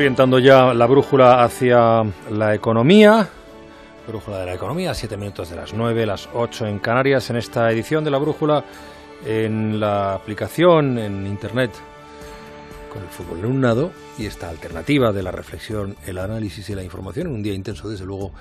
Orientando 0.00 0.38
ya 0.38 0.72
la 0.72 0.86
brújula 0.86 1.44
hacia 1.44 2.02
la 2.30 2.54
economía. 2.54 3.28
Brújula 4.08 4.38
de 4.38 4.46
la 4.46 4.54
economía, 4.54 4.94
siete 4.94 5.18
minutos 5.18 5.50
de 5.50 5.56
las 5.56 5.74
nueve, 5.74 6.06
las 6.06 6.26
ocho 6.32 6.66
en 6.66 6.78
Canarias, 6.78 7.28
en 7.28 7.36
esta 7.36 7.70
edición 7.70 8.02
de 8.02 8.10
la 8.10 8.16
brújula, 8.16 8.64
en 9.26 9.78
la 9.78 10.14
aplicación, 10.14 10.96
en 10.96 11.26
internet, 11.26 11.72
con 12.90 13.02
el 13.02 13.08
fútbol 13.08 13.38
en 13.38 13.46
un 13.46 13.60
nado 13.60 13.92
y 14.18 14.26
esta 14.26 14.50
alternativa 14.50 15.12
de 15.12 15.22
la 15.22 15.30
reflexión, 15.30 15.96
el 16.06 16.18
análisis 16.18 16.68
y 16.68 16.74
la 16.74 16.82
información 16.82 17.28
en 17.28 17.34
un 17.34 17.42
día 17.42 17.54
intenso, 17.54 17.88
desde 17.88 18.04
luego, 18.04 18.32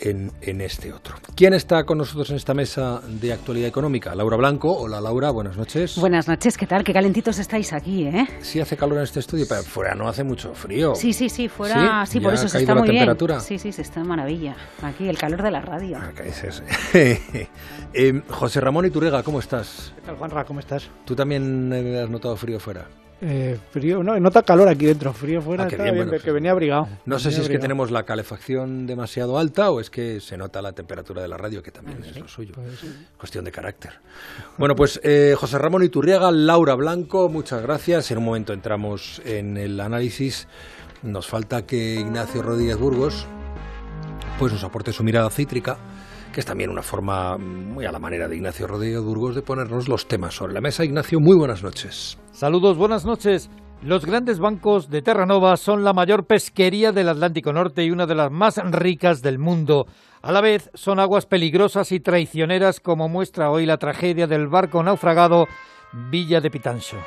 en, 0.00 0.60
este 0.60 0.92
otro. 0.92 1.16
¿Quién 1.34 1.54
está 1.54 1.84
con 1.84 1.98
nosotros 1.98 2.30
en 2.30 2.36
esta 2.36 2.54
mesa 2.54 3.00
de 3.06 3.32
actualidad 3.32 3.68
económica? 3.68 4.14
Laura 4.14 4.36
Blanco. 4.36 4.72
Hola 4.72 5.00
Laura, 5.00 5.30
buenas 5.30 5.56
noches. 5.56 5.96
Buenas 5.98 6.28
noches, 6.28 6.56
¿qué 6.56 6.66
tal? 6.66 6.84
Qué 6.84 6.92
calentitos 6.92 7.38
estáis 7.38 7.72
aquí, 7.72 8.04
¿eh? 8.06 8.26
Sí 8.40 8.60
hace 8.60 8.76
calor 8.76 8.98
en 8.98 9.04
este 9.04 9.20
estudio, 9.20 9.46
pero 9.48 9.62
fuera 9.62 9.94
no 9.94 10.08
hace 10.08 10.24
mucho 10.24 10.54
frío. 10.54 10.94
Sí, 10.94 11.12
sí, 11.12 11.28
sí, 11.28 11.48
fuera 11.48 12.06
sí, 12.06 12.20
por 12.20 12.34
eso 12.34 12.48
se 12.48 12.58
está 12.58 12.74
muy 12.74 12.90
bien. 12.90 13.08
Sí, 13.40 13.58
sí, 13.58 13.72
se 13.72 13.82
está 13.82 14.04
maravilla. 14.04 14.56
Aquí 14.82 15.08
el 15.08 15.18
calor 15.18 15.42
de 15.42 15.50
la 15.50 15.60
radio. 15.60 15.98
Ah, 16.00 16.12
es 16.24 16.62
eh, 16.94 18.22
José 18.28 18.60
Ramón 18.60 18.86
Iturrega, 18.86 19.22
¿cómo 19.22 19.40
estás? 19.40 19.92
¿Qué 19.96 20.02
tal, 20.02 20.16
Juanra? 20.16 20.44
¿Cómo 20.44 20.60
estás? 20.60 20.88
¿Tú 21.04 21.16
también 21.16 21.72
has 21.72 22.08
notado 22.08 22.36
frío 22.36 22.60
fuera? 22.60 22.86
Eh, 23.20 23.58
frío, 23.72 24.00
no, 24.02 24.18
nota 24.20 24.42
calor 24.42 24.68
aquí 24.68 24.86
dentro, 24.86 25.12
frío 25.12 25.40
fuera, 25.40 25.64
ah, 25.64 25.90
bien, 25.90 26.08
que 26.22 26.30
venía 26.30 26.52
abrigado. 26.52 26.86
No 27.04 27.18
sé 27.18 27.32
si 27.32 27.40
es 27.40 27.48
que 27.48 27.58
tenemos 27.58 27.90
la 27.90 28.04
calefacción 28.04 28.86
demasiado 28.86 29.38
alta 29.38 29.70
o 29.70 29.80
es 29.80 29.90
que 29.90 30.20
se 30.20 30.36
nota 30.36 30.62
la 30.62 30.72
temperatura 30.72 31.20
de 31.20 31.28
la 31.28 31.36
radio, 31.36 31.60
que 31.60 31.72
también 31.72 32.04
es 32.04 32.16
lo 32.16 32.28
suyo. 32.28 32.54
Cuestión 33.16 33.44
de 33.44 33.50
carácter. 33.50 33.94
Bueno, 34.56 34.76
pues 34.76 35.00
eh, 35.02 35.34
José 35.36 35.58
Ramón 35.58 35.82
Iturriaga, 35.82 36.30
Laura 36.30 36.74
Blanco, 36.74 37.28
muchas 37.28 37.60
gracias. 37.60 38.10
En 38.12 38.18
un 38.18 38.24
momento 38.24 38.52
entramos 38.52 39.20
en 39.24 39.56
el 39.56 39.80
análisis. 39.80 40.46
Nos 41.02 41.26
falta 41.26 41.66
que 41.66 41.94
Ignacio 41.94 42.42
Rodríguez 42.42 42.76
Burgos 42.76 43.26
pues 44.38 44.52
nos 44.52 44.62
aporte 44.62 44.92
su 44.92 45.02
mirada 45.02 45.28
cítrica 45.30 45.76
que 46.32 46.40
es 46.40 46.46
también 46.46 46.70
una 46.70 46.82
forma 46.82 47.36
muy 47.38 47.86
a 47.86 47.90
la 47.90 47.98
manera 47.98 48.28
de 48.28 48.36
Ignacio 48.36 48.66
Rodríguez 48.66 49.00
Burgos 49.00 49.34
de 49.34 49.42
ponernos 49.42 49.88
los 49.88 50.06
temas 50.06 50.34
sobre 50.34 50.52
la 50.52 50.60
mesa. 50.60 50.84
Ignacio, 50.84 51.18
muy 51.18 51.36
buenas 51.36 51.62
noches. 51.62 52.18
Saludos, 52.38 52.76
buenas 52.76 53.04
noches. 53.04 53.50
Los 53.82 54.06
grandes 54.06 54.38
bancos 54.38 54.88
de 54.90 55.02
Terranova 55.02 55.56
son 55.56 55.82
la 55.82 55.92
mayor 55.92 56.24
pesquería 56.24 56.92
del 56.92 57.08
Atlántico 57.08 57.52
Norte 57.52 57.82
y 57.82 57.90
una 57.90 58.06
de 58.06 58.14
las 58.14 58.30
más 58.30 58.58
ricas 58.70 59.22
del 59.22 59.40
mundo. 59.40 59.88
A 60.22 60.30
la 60.30 60.40
vez, 60.40 60.70
son 60.72 61.00
aguas 61.00 61.26
peligrosas 61.26 61.90
y 61.90 61.98
traicioneras 61.98 62.78
como 62.78 63.08
muestra 63.08 63.50
hoy 63.50 63.66
la 63.66 63.78
tragedia 63.78 64.28
del 64.28 64.46
barco 64.46 64.80
naufragado 64.84 65.48
Villa 66.12 66.40
de 66.40 66.48
Pitancho. 66.48 66.98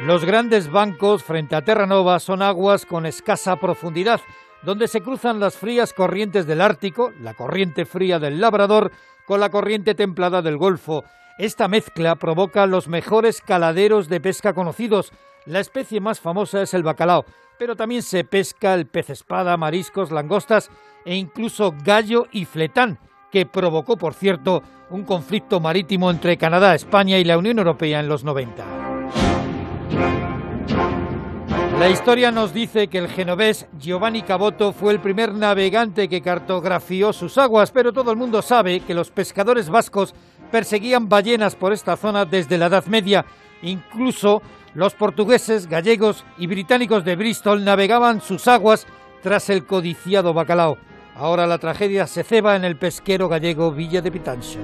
Los 0.00 0.26
grandes 0.26 0.70
bancos 0.70 1.24
frente 1.24 1.56
a 1.56 1.64
Terranova 1.64 2.20
son 2.20 2.42
aguas 2.42 2.84
con 2.84 3.06
escasa 3.06 3.56
profundidad, 3.56 4.20
donde 4.62 4.88
se 4.88 5.00
cruzan 5.00 5.40
las 5.40 5.56
frías 5.56 5.94
corrientes 5.94 6.46
del 6.46 6.60
Ártico, 6.60 7.12
la 7.18 7.32
corriente 7.32 7.86
fría 7.86 8.18
del 8.18 8.42
Labrador, 8.42 8.92
con 9.24 9.40
la 9.40 9.48
corriente 9.48 9.94
templada 9.94 10.42
del 10.42 10.58
Golfo. 10.58 11.02
Esta 11.38 11.68
mezcla 11.68 12.14
provoca 12.16 12.64
los 12.66 12.88
mejores 12.88 13.42
caladeros 13.42 14.08
de 14.08 14.20
pesca 14.20 14.54
conocidos. 14.54 15.12
La 15.44 15.60
especie 15.60 16.00
más 16.00 16.18
famosa 16.18 16.62
es 16.62 16.72
el 16.72 16.82
bacalao, 16.82 17.26
pero 17.58 17.76
también 17.76 18.02
se 18.02 18.24
pesca 18.24 18.72
el 18.72 18.86
pez 18.86 19.10
espada, 19.10 19.58
mariscos, 19.58 20.10
langostas 20.10 20.70
e 21.04 21.14
incluso 21.14 21.74
gallo 21.84 22.26
y 22.32 22.46
fletán, 22.46 22.98
que 23.30 23.44
provocó, 23.44 23.98
por 23.98 24.14
cierto, 24.14 24.62
un 24.88 25.04
conflicto 25.04 25.60
marítimo 25.60 26.10
entre 26.10 26.38
Canadá, 26.38 26.74
España 26.74 27.18
y 27.18 27.24
la 27.24 27.36
Unión 27.36 27.58
Europea 27.58 28.00
en 28.00 28.08
los 28.08 28.24
90. 28.24 28.86
La 31.78 31.90
historia 31.90 32.30
nos 32.30 32.54
dice 32.54 32.88
que 32.88 32.96
el 32.96 33.08
genovés 33.08 33.66
Giovanni 33.78 34.22
Caboto 34.22 34.72
fue 34.72 34.94
el 34.94 35.00
primer 35.00 35.34
navegante 35.34 36.08
que 36.08 36.22
cartografió 36.22 37.12
sus 37.12 37.36
aguas, 37.36 37.70
pero 37.70 37.92
todo 37.92 38.10
el 38.10 38.16
mundo 38.16 38.40
sabe 38.40 38.80
que 38.80 38.94
los 38.94 39.10
pescadores 39.10 39.68
vascos 39.68 40.14
perseguían 40.46 41.08
ballenas 41.08 41.54
por 41.54 41.72
esta 41.72 41.96
zona 41.96 42.24
desde 42.24 42.58
la 42.58 42.66
Edad 42.66 42.86
Media. 42.86 43.24
Incluso 43.62 44.42
los 44.74 44.94
portugueses, 44.94 45.66
gallegos 45.66 46.24
y 46.38 46.46
británicos 46.46 47.04
de 47.04 47.16
Bristol 47.16 47.64
navegaban 47.64 48.20
sus 48.20 48.46
aguas 48.48 48.86
tras 49.22 49.48
el 49.50 49.66
codiciado 49.66 50.34
bacalao. 50.34 50.76
Ahora 51.16 51.46
la 51.46 51.58
tragedia 51.58 52.06
se 52.06 52.22
ceba 52.22 52.56
en 52.56 52.64
el 52.64 52.76
pesquero 52.76 53.28
gallego 53.28 53.72
Villa 53.72 54.02
de 54.02 54.12
Pitancho. 54.12 54.58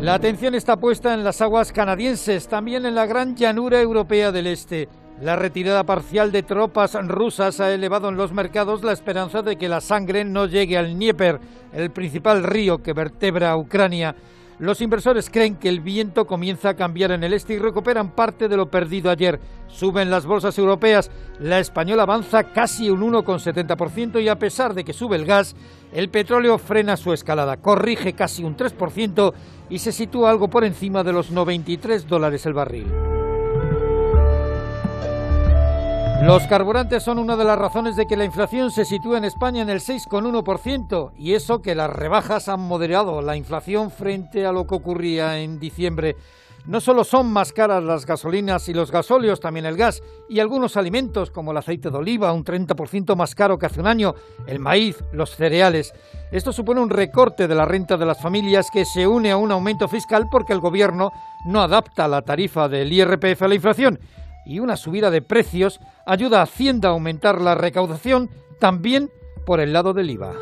La 0.00 0.14
atención 0.14 0.54
está 0.54 0.76
puesta 0.76 1.12
en 1.14 1.24
las 1.24 1.40
aguas 1.40 1.72
canadienses, 1.72 2.46
también 2.46 2.86
en 2.86 2.94
la 2.94 3.06
gran 3.06 3.34
llanura 3.34 3.80
europea 3.80 4.30
del 4.30 4.46
este. 4.46 4.88
La 5.20 5.34
retirada 5.34 5.82
parcial 5.82 6.30
de 6.30 6.44
tropas 6.44 6.96
rusas 7.08 7.58
ha 7.58 7.72
elevado 7.74 8.08
en 8.08 8.16
los 8.16 8.32
mercados 8.32 8.84
la 8.84 8.92
esperanza 8.92 9.42
de 9.42 9.56
que 9.56 9.68
la 9.68 9.80
sangre 9.80 10.24
no 10.24 10.46
llegue 10.46 10.78
al 10.78 10.94
Dnieper, 10.94 11.40
el 11.72 11.90
principal 11.90 12.44
río 12.44 12.78
que 12.78 12.92
vertebra 12.92 13.56
Ucrania. 13.56 14.14
Los 14.60 14.80
inversores 14.80 15.28
creen 15.28 15.56
que 15.56 15.68
el 15.68 15.80
viento 15.80 16.24
comienza 16.24 16.68
a 16.68 16.74
cambiar 16.74 17.10
en 17.10 17.24
el 17.24 17.32
este 17.32 17.54
y 17.54 17.58
recuperan 17.58 18.12
parte 18.12 18.46
de 18.46 18.56
lo 18.56 18.70
perdido 18.70 19.10
ayer. 19.10 19.40
Suben 19.66 20.08
las 20.08 20.24
bolsas 20.24 20.56
europeas, 20.56 21.10
la 21.40 21.58
española 21.58 22.04
avanza 22.04 22.44
casi 22.44 22.88
un 22.88 23.00
1,70% 23.00 24.22
y 24.22 24.28
a 24.28 24.38
pesar 24.38 24.72
de 24.72 24.84
que 24.84 24.92
sube 24.92 25.16
el 25.16 25.26
gas, 25.26 25.56
el 25.92 26.10
petróleo 26.10 26.58
frena 26.58 26.96
su 26.96 27.12
escalada, 27.12 27.56
corrige 27.56 28.12
casi 28.12 28.44
un 28.44 28.56
3% 28.56 29.32
y 29.68 29.80
se 29.80 29.90
sitúa 29.90 30.30
algo 30.30 30.48
por 30.48 30.64
encima 30.64 31.02
de 31.02 31.12
los 31.12 31.32
93 31.32 32.06
dólares 32.06 32.46
el 32.46 32.52
barril. 32.52 33.17
Los 36.22 36.48
carburantes 36.48 37.04
son 37.04 37.20
una 37.20 37.36
de 37.36 37.44
las 37.44 37.56
razones 37.56 37.94
de 37.94 38.06
que 38.06 38.16
la 38.16 38.24
inflación 38.24 38.72
se 38.72 38.84
sitúe 38.84 39.14
en 39.14 39.24
España 39.24 39.62
en 39.62 39.70
el 39.70 39.78
6,1% 39.78 41.12
y 41.16 41.34
eso 41.34 41.62
que 41.62 41.76
las 41.76 41.88
rebajas 41.90 42.48
han 42.48 42.60
moderado 42.60 43.22
la 43.22 43.36
inflación 43.36 43.90
frente 43.92 44.44
a 44.44 44.52
lo 44.52 44.66
que 44.66 44.74
ocurría 44.74 45.38
en 45.38 45.60
diciembre. 45.60 46.16
No 46.66 46.80
solo 46.80 47.04
son 47.04 47.32
más 47.32 47.52
caras 47.52 47.84
las 47.84 48.04
gasolinas 48.04 48.68
y 48.68 48.74
los 48.74 48.90
gasóleos, 48.90 49.40
también 49.40 49.64
el 49.64 49.76
gas 49.76 50.02
y 50.28 50.40
algunos 50.40 50.76
alimentos 50.76 51.30
como 51.30 51.52
el 51.52 51.56
aceite 51.56 51.88
de 51.88 51.96
oliva, 51.96 52.32
un 52.32 52.44
30% 52.44 53.14
más 53.16 53.34
caro 53.36 53.56
que 53.56 53.66
hace 53.66 53.80
un 53.80 53.86
año, 53.86 54.14
el 54.46 54.58
maíz, 54.58 55.02
los 55.12 55.36
cereales. 55.36 55.94
Esto 56.32 56.52
supone 56.52 56.80
un 56.80 56.90
recorte 56.90 57.46
de 57.46 57.54
la 57.54 57.64
renta 57.64 57.96
de 57.96 58.04
las 58.04 58.20
familias 58.20 58.70
que 58.72 58.84
se 58.84 59.06
une 59.06 59.30
a 59.30 59.36
un 59.36 59.52
aumento 59.52 59.86
fiscal 59.88 60.26
porque 60.30 60.52
el 60.52 60.60
gobierno 60.60 61.12
no 61.46 61.62
adapta 61.62 62.08
la 62.08 62.22
tarifa 62.22 62.68
del 62.68 62.92
IRPF 62.92 63.40
a 63.40 63.48
la 63.48 63.54
inflación 63.54 63.98
y 64.48 64.60
una 64.60 64.76
subida 64.76 65.10
de 65.10 65.22
precios 65.22 65.78
ayuda 66.06 66.40
a 66.40 66.44
Hacienda 66.44 66.88
a 66.88 66.92
aumentar 66.92 67.40
la 67.40 67.54
recaudación 67.54 68.30
también 68.58 69.10
por 69.44 69.60
el 69.60 69.74
lado 69.74 69.92
del 69.92 70.10
IVA. 70.10 70.32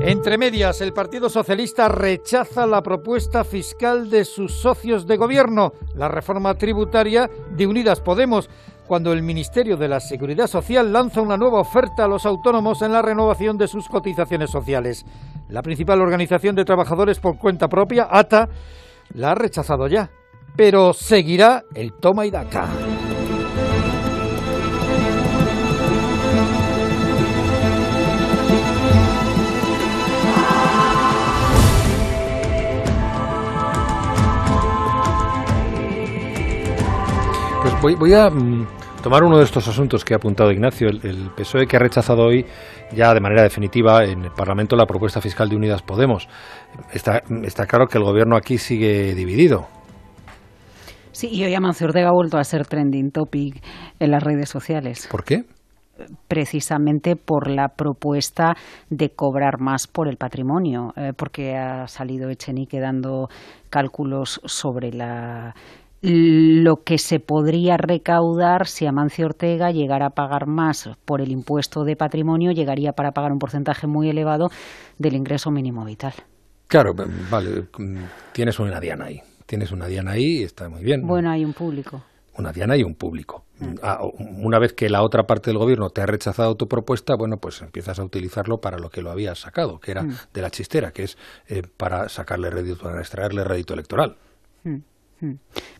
Entre 0.00 0.38
medias, 0.38 0.80
el 0.80 0.92
Partido 0.92 1.28
Socialista 1.28 1.88
rechaza 1.88 2.66
la 2.66 2.82
propuesta 2.82 3.44
fiscal 3.44 4.10
de 4.10 4.24
sus 4.24 4.60
socios 4.60 5.06
de 5.06 5.16
gobierno, 5.16 5.72
la 5.94 6.08
reforma 6.08 6.54
tributaria 6.54 7.30
de 7.50 7.66
Unidas 7.66 8.00
Podemos, 8.00 8.50
cuando 8.86 9.12
el 9.12 9.22
Ministerio 9.22 9.76
de 9.76 9.88
la 9.88 10.00
Seguridad 10.00 10.46
Social 10.46 10.92
lanza 10.92 11.20
una 11.20 11.36
nueva 11.36 11.60
oferta 11.60 12.04
a 12.04 12.08
los 12.08 12.26
autónomos 12.26 12.82
en 12.82 12.92
la 12.92 13.02
renovación 13.02 13.56
de 13.56 13.68
sus 13.68 13.88
cotizaciones 13.88 14.50
sociales. 14.50 15.04
La 15.48 15.62
principal 15.62 16.00
organización 16.00 16.56
de 16.56 16.64
trabajadores 16.64 17.20
por 17.20 17.38
cuenta 17.38 17.68
propia, 17.68 18.08
ATA, 18.10 18.48
la 19.14 19.32
ha 19.32 19.34
rechazado 19.34 19.86
ya 19.88 20.10
pero 20.58 20.92
seguirá 20.92 21.62
el 21.72 21.92
toma 21.92 22.26
y 22.26 22.32
daca. 22.32 22.66
Pues 37.80 37.96
voy, 37.96 38.12
a 38.14 38.28
mm, 38.28 38.66
tomar 39.04 39.22
uno 39.22 39.38
de 39.38 39.44
estos 39.44 39.68
asuntos 39.68 40.04
que 40.04 40.14
ha 40.14 40.16
apuntado 40.16 40.50
Ignacio, 40.50 40.88
el, 40.88 41.30
PSOE 41.36 41.68
que 41.68 41.76
ha 41.76 41.78
rechazado 41.78 42.24
hoy 42.24 42.44
ya 42.90 43.14
de 43.14 43.20
manera 43.20 43.44
definitiva 43.44 44.02
en 44.02 44.24
el 44.24 44.32
Parlamento 44.32 44.74
la 44.74 44.86
propuesta 44.86 45.20
fiscal 45.20 45.48
de 45.48 45.54
Unidas 45.54 45.82
Podemos. 45.82 46.28
Está 46.92 47.66
claro 47.68 47.86
que 47.86 47.98
el 47.98 48.02
gobierno 48.02 48.34
aquí 48.34 48.58
sigue 48.58 49.14
dividido. 49.14 49.77
Sí, 51.18 51.30
y 51.32 51.44
hoy 51.44 51.52
Amancio 51.52 51.88
Ortega 51.88 52.10
ha 52.10 52.12
vuelto 52.12 52.38
a 52.38 52.44
ser 52.44 52.64
trending 52.64 53.10
topic 53.10 53.60
en 53.98 54.12
las 54.12 54.22
redes 54.22 54.48
sociales. 54.48 55.08
¿Por 55.10 55.24
qué? 55.24 55.42
precisamente 56.28 57.16
por 57.16 57.50
la 57.50 57.70
propuesta 57.70 58.54
de 58.88 59.10
cobrar 59.10 59.58
más 59.58 59.88
por 59.88 60.06
el 60.06 60.16
patrimonio, 60.16 60.92
eh, 60.94 61.10
porque 61.16 61.56
ha 61.56 61.88
salido 61.88 62.30
Echenique 62.30 62.78
dando 62.78 63.26
cálculos 63.68 64.40
sobre 64.44 64.92
la 64.92 65.56
lo 66.02 66.84
que 66.84 66.98
se 66.98 67.18
podría 67.18 67.76
recaudar 67.76 68.68
si 68.68 68.86
Amancio 68.86 69.26
Ortega 69.26 69.72
llegara 69.72 70.06
a 70.06 70.10
pagar 70.10 70.46
más 70.46 70.88
por 71.04 71.20
el 71.20 71.32
impuesto 71.32 71.82
de 71.82 71.96
patrimonio, 71.96 72.52
llegaría 72.52 72.92
para 72.92 73.10
pagar 73.10 73.32
un 73.32 73.40
porcentaje 73.40 73.88
muy 73.88 74.08
elevado 74.08 74.50
del 74.98 75.16
ingreso 75.16 75.50
mínimo 75.50 75.84
vital. 75.84 76.12
Claro, 76.68 76.92
vale, 77.28 77.64
tienes 78.32 78.60
una 78.60 78.78
diana 78.78 79.06
ahí 79.06 79.20
tienes 79.48 79.72
una 79.72 79.86
diana 79.86 80.12
ahí 80.12 80.40
y 80.40 80.42
está 80.44 80.68
muy 80.68 80.84
bien. 80.84 81.06
Bueno, 81.06 81.30
hay 81.30 81.44
un 81.44 81.54
público. 81.54 82.02
Una 82.36 82.52
diana 82.52 82.76
y 82.76 82.84
un 82.84 82.94
público. 82.94 83.46
Mm. 83.58 83.74
Ah, 83.82 84.00
una 84.44 84.58
vez 84.58 84.74
que 84.74 84.90
la 84.90 85.02
otra 85.02 85.24
parte 85.26 85.50
del 85.50 85.58
gobierno 85.58 85.88
te 85.88 86.02
ha 86.02 86.06
rechazado 86.06 86.54
tu 86.54 86.68
propuesta, 86.68 87.16
bueno, 87.16 87.38
pues 87.38 87.62
empiezas 87.62 87.98
a 87.98 88.04
utilizarlo 88.04 88.60
para 88.60 88.78
lo 88.78 88.90
que 88.90 89.00
lo 89.00 89.10
habías 89.10 89.40
sacado, 89.40 89.80
que 89.80 89.90
era 89.90 90.02
mm. 90.02 90.16
de 90.34 90.42
la 90.42 90.50
chistera, 90.50 90.92
que 90.92 91.04
es 91.04 91.18
eh, 91.48 91.62
para 91.76 92.10
sacarle 92.10 92.50
rédito, 92.50 92.84
para 92.84 93.00
extraerle 93.00 93.42
rédito 93.42 93.72
electoral. 93.74 94.16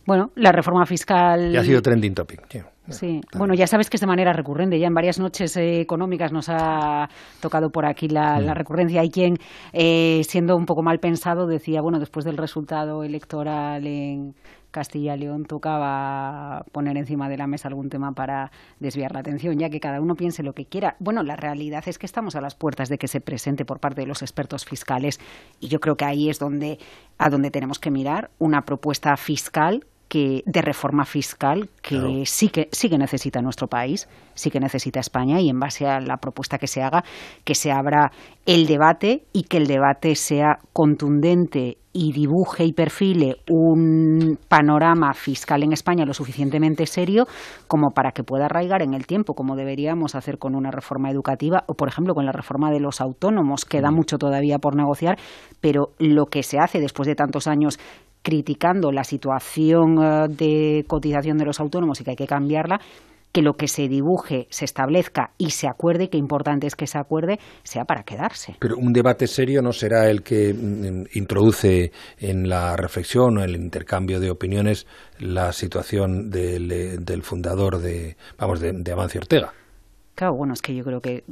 Bueno, 0.05 0.31
la 0.35 0.51
reforma 0.51 0.85
fiscal. 0.85 1.51
Ya 1.53 1.61
ha 1.61 1.63
sido 1.63 1.81
trending 1.81 2.13
topic. 2.13 2.41
Sí, 2.89 3.21
bueno, 3.37 3.53
ya 3.53 3.67
sabes 3.67 3.89
que 3.89 3.97
es 3.97 4.01
de 4.01 4.07
manera 4.07 4.33
recurrente. 4.33 4.79
Ya 4.79 4.87
en 4.87 4.93
varias 4.93 5.19
noches 5.19 5.55
eh, 5.57 5.81
económicas 5.81 6.31
nos 6.31 6.49
ha 6.49 7.09
tocado 7.41 7.69
por 7.69 7.85
aquí 7.85 8.07
la, 8.07 8.39
mm. 8.39 8.55
recurrencia. 8.55 9.01
Hay 9.01 9.09
quien, 9.09 9.37
eh, 9.73 10.21
siendo 10.23 10.55
un 10.55 10.65
poco 10.65 10.81
mal 10.81 10.99
pensado, 10.99 11.47
decía, 11.47 11.81
bueno, 11.81 11.99
después 11.99 12.25
del 12.25 12.37
resultado 12.37 13.03
electoral 13.03 13.85
en 13.85 14.33
Castilla 14.71 15.15
y 15.15 15.19
León 15.19 15.45
tocaba 15.45 16.63
poner 16.71 16.97
encima 16.97 17.27
de 17.29 17.37
la 17.37 17.47
mesa 17.47 17.67
algún 17.67 17.89
tema 17.89 18.11
para 18.11 18.51
desviar 18.79 19.11
la 19.13 19.19
atención, 19.19 19.57
ya 19.57 19.69
que 19.69 19.79
cada 19.79 19.99
uno 20.01 20.15
piense 20.15 20.43
lo 20.43 20.53
que 20.53 20.65
quiera. 20.65 20.95
Bueno, 20.99 21.23
la 21.23 21.35
realidad 21.35 21.83
es 21.87 21.97
que 21.97 22.05
estamos 22.05 22.35
a 22.35 22.41
las 22.41 22.55
puertas 22.55 22.89
de 22.89 22.97
que 22.97 23.07
se 23.07 23.21
presente 23.21 23.65
por 23.65 23.79
parte 23.79 24.01
de 24.01 24.07
los 24.07 24.21
expertos 24.21 24.65
fiscales 24.65 25.19
y 25.59 25.67
yo 25.67 25.79
creo 25.79 25.95
que 25.95 26.05
ahí 26.05 26.29
es 26.29 26.39
donde 26.39 26.77
a 27.17 27.29
donde 27.29 27.51
tenemos 27.51 27.79
que 27.79 27.91
mirar 27.91 28.29
una 28.37 28.61
propuesta 28.61 29.15
fiscal 29.17 29.85
que, 30.09 30.41
de 30.45 30.61
reforma 30.61 31.05
fiscal 31.05 31.69
que 31.81 32.23
sí 32.25 32.49
que 32.49 32.67
sí 32.71 32.89
que 32.89 32.97
necesita 32.97 33.41
nuestro 33.41 33.67
país, 33.67 34.09
sí 34.33 34.49
que 34.49 34.59
necesita 34.59 34.99
España 34.99 35.39
y 35.39 35.49
en 35.49 35.59
base 35.59 35.85
a 35.85 36.01
la 36.01 36.17
propuesta 36.17 36.57
que 36.57 36.67
se 36.67 36.81
haga, 36.81 37.03
que 37.45 37.55
se 37.55 37.71
abra 37.71 38.11
el 38.45 38.65
debate 38.65 39.23
y 39.31 39.43
que 39.43 39.57
el 39.57 39.67
debate 39.67 40.15
sea 40.15 40.57
contundente 40.73 41.77
y 41.91 42.11
dibuje 42.11 42.65
y 42.65 42.73
perfile 42.73 43.37
un 43.49 44.37
panorama 44.47 45.13
fiscal 45.13 45.63
en 45.63 45.73
España 45.73 46.05
lo 46.05 46.13
suficientemente 46.13 46.85
serio 46.85 47.25
como 47.67 47.91
para 47.91 48.11
que 48.11 48.23
pueda 48.23 48.45
arraigar 48.45 48.81
en 48.81 48.93
el 48.93 49.07
tiempo, 49.07 49.33
como 49.33 49.55
deberíamos 49.55 50.15
hacer 50.15 50.37
con 50.37 50.55
una 50.55 50.71
reforma 50.71 51.09
educativa 51.09 51.63
o, 51.67 51.73
por 51.73 51.87
ejemplo, 51.87 52.13
con 52.13 52.25
la 52.25 52.31
reforma 52.31 52.71
de 52.71 52.79
los 52.79 53.01
autónomos. 53.01 53.65
Queda 53.65 53.91
mm. 53.91 53.95
mucho 53.95 54.17
todavía 54.17 54.59
por 54.59 54.75
negociar, 54.75 55.17
pero 55.61 55.89
lo 55.97 56.27
que 56.27 56.43
se 56.43 56.59
hace 56.59 56.79
después 56.79 57.07
de 57.07 57.15
tantos 57.15 57.47
años 57.47 57.79
criticando 58.21 58.91
la 58.91 59.03
situación 59.03 59.97
eh, 60.01 60.27
de 60.29 60.85
cotización 60.87 61.37
de 61.37 61.45
los 61.45 61.59
autónomos 61.59 61.99
y 62.01 62.03
que 62.03 62.11
hay 62.11 62.17
que 62.17 62.27
cambiarla, 62.27 62.79
que 63.31 63.41
lo 63.41 63.53
que 63.53 63.67
se 63.67 63.87
dibuje, 63.87 64.47
se 64.49 64.65
establezca 64.65 65.31
y 65.37 65.51
se 65.51 65.67
acuerde, 65.67 66.09
que 66.09 66.17
importante 66.17 66.67
es 66.67 66.75
que 66.75 66.87
se 66.87 66.97
acuerde, 66.97 67.39
sea 67.63 67.85
para 67.85 68.03
quedarse. 68.03 68.55
Pero 68.59 68.75
un 68.77 68.91
debate 68.91 69.27
serio 69.27 69.61
no 69.61 69.71
será 69.71 70.09
el 70.09 70.23
que 70.23 70.53
mm, 70.53 71.17
introduce 71.17 71.91
en 72.17 72.49
la 72.49 72.75
reflexión 72.75 73.37
o 73.37 73.43
el 73.43 73.55
intercambio 73.55 74.19
de 74.19 74.31
opiniones 74.31 74.87
la 75.19 75.51
situación 75.51 76.29
del, 76.29 76.71
eh, 76.71 77.21
fundador 77.21 77.79
de, 77.79 78.15
vamos, 78.37 78.59
de, 78.59 78.71
de 78.73 78.93
Ortega. 78.93 79.53
Claro, 80.19 80.35
bueno, 80.35 80.53
es 80.53 80.61
que 80.61 80.75
yo 80.75 80.83
creo 80.83 80.99
que 80.99 81.23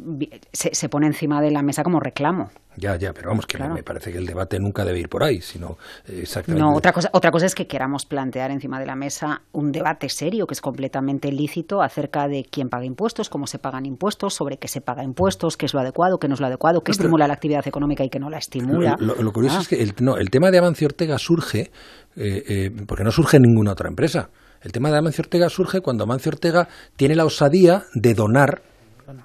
se, 0.53 0.87
pone 0.87 1.07
encima 1.07 1.41
de 1.41 1.51
la 1.51 1.61
mesa 1.61 1.83
como 1.83 1.99
reclamo. 1.99 2.51
Ya, 2.77 2.95
ya, 2.95 3.11
pero 3.11 3.27
vamos, 3.27 3.45
que 3.45 3.57
me 3.57 3.83
parece 3.83 4.13
que 4.13 4.17
el 4.17 4.25
debate 4.25 4.61
nunca 4.61 4.85
debe 4.85 4.99
ir 4.99 5.09
por 5.09 5.25
ahí, 5.25 5.41
sino 5.41 5.77
eh, 6.07 6.19
exactamente. 6.21 6.65
No, 6.65 6.73
otra 6.73 6.93
cosa, 6.93 7.09
otra 7.11 7.29
cosa 7.29 7.47
es 7.47 7.53
que 7.53 7.67
queramos 7.67 8.05
plantear 8.05 8.49
encima 8.49 8.79
de 8.79 8.85
la 8.85 8.95
mesa 8.95 9.41
un 9.51 9.73
debate 9.73 10.07
serio, 10.07 10.47
que 10.47 10.53
es 10.53 10.61
completamente 10.61 11.33
lícito, 11.33 11.81
acerca 11.81 12.29
de 12.29 12.45
quién 12.49 12.69
paga 12.69 12.85
impuestos, 12.85 13.27
cómo 13.27 13.45
se 13.45 13.59
pagan 13.59 13.85
impuestos, 13.85 14.33
sobre 14.35 14.55
qué 14.55 14.69
se 14.69 14.79
paga 14.79 15.03
impuestos, 15.03 15.57
qué 15.57 15.65
es 15.65 15.73
lo 15.73 15.81
adecuado, 15.81 16.17
qué 16.17 16.29
no 16.29 16.35
es 16.35 16.39
lo 16.39 16.47
adecuado, 16.47 16.79
qué 16.79 16.93
estimula 16.93 17.27
la 17.27 17.33
actividad 17.33 17.67
económica 17.67 18.05
y 18.05 18.09
qué 18.09 18.19
no 18.19 18.29
la 18.29 18.37
estimula. 18.37 18.95
Lo, 19.01 19.33
curioso 19.33 19.57
ah. 19.57 19.61
es 19.63 19.67
que 19.67 19.83
el, 19.83 19.95
no, 19.99 20.15
el 20.15 20.29
tema 20.29 20.49
de 20.49 20.59
Amancio 20.59 20.87
Ortega 20.87 21.17
surge 21.17 21.71
eh, 22.15 22.43
eh, 22.47 22.71
porque 22.87 23.03
no 23.03 23.11
surge 23.11 23.35
en 23.35 23.43
ninguna 23.43 23.73
otra 23.73 23.89
empresa. 23.89 24.29
El 24.61 24.71
tema 24.71 24.91
de 24.91 24.97
Amancio 24.97 25.23
Ortega 25.23 25.49
surge 25.49 25.81
cuando 25.81 26.05
Amancio 26.05 26.31
Ortega 26.31 26.69
tiene 26.95 27.15
la 27.15 27.25
osadía 27.25 27.83
de 27.93 28.13
donar 28.13 28.61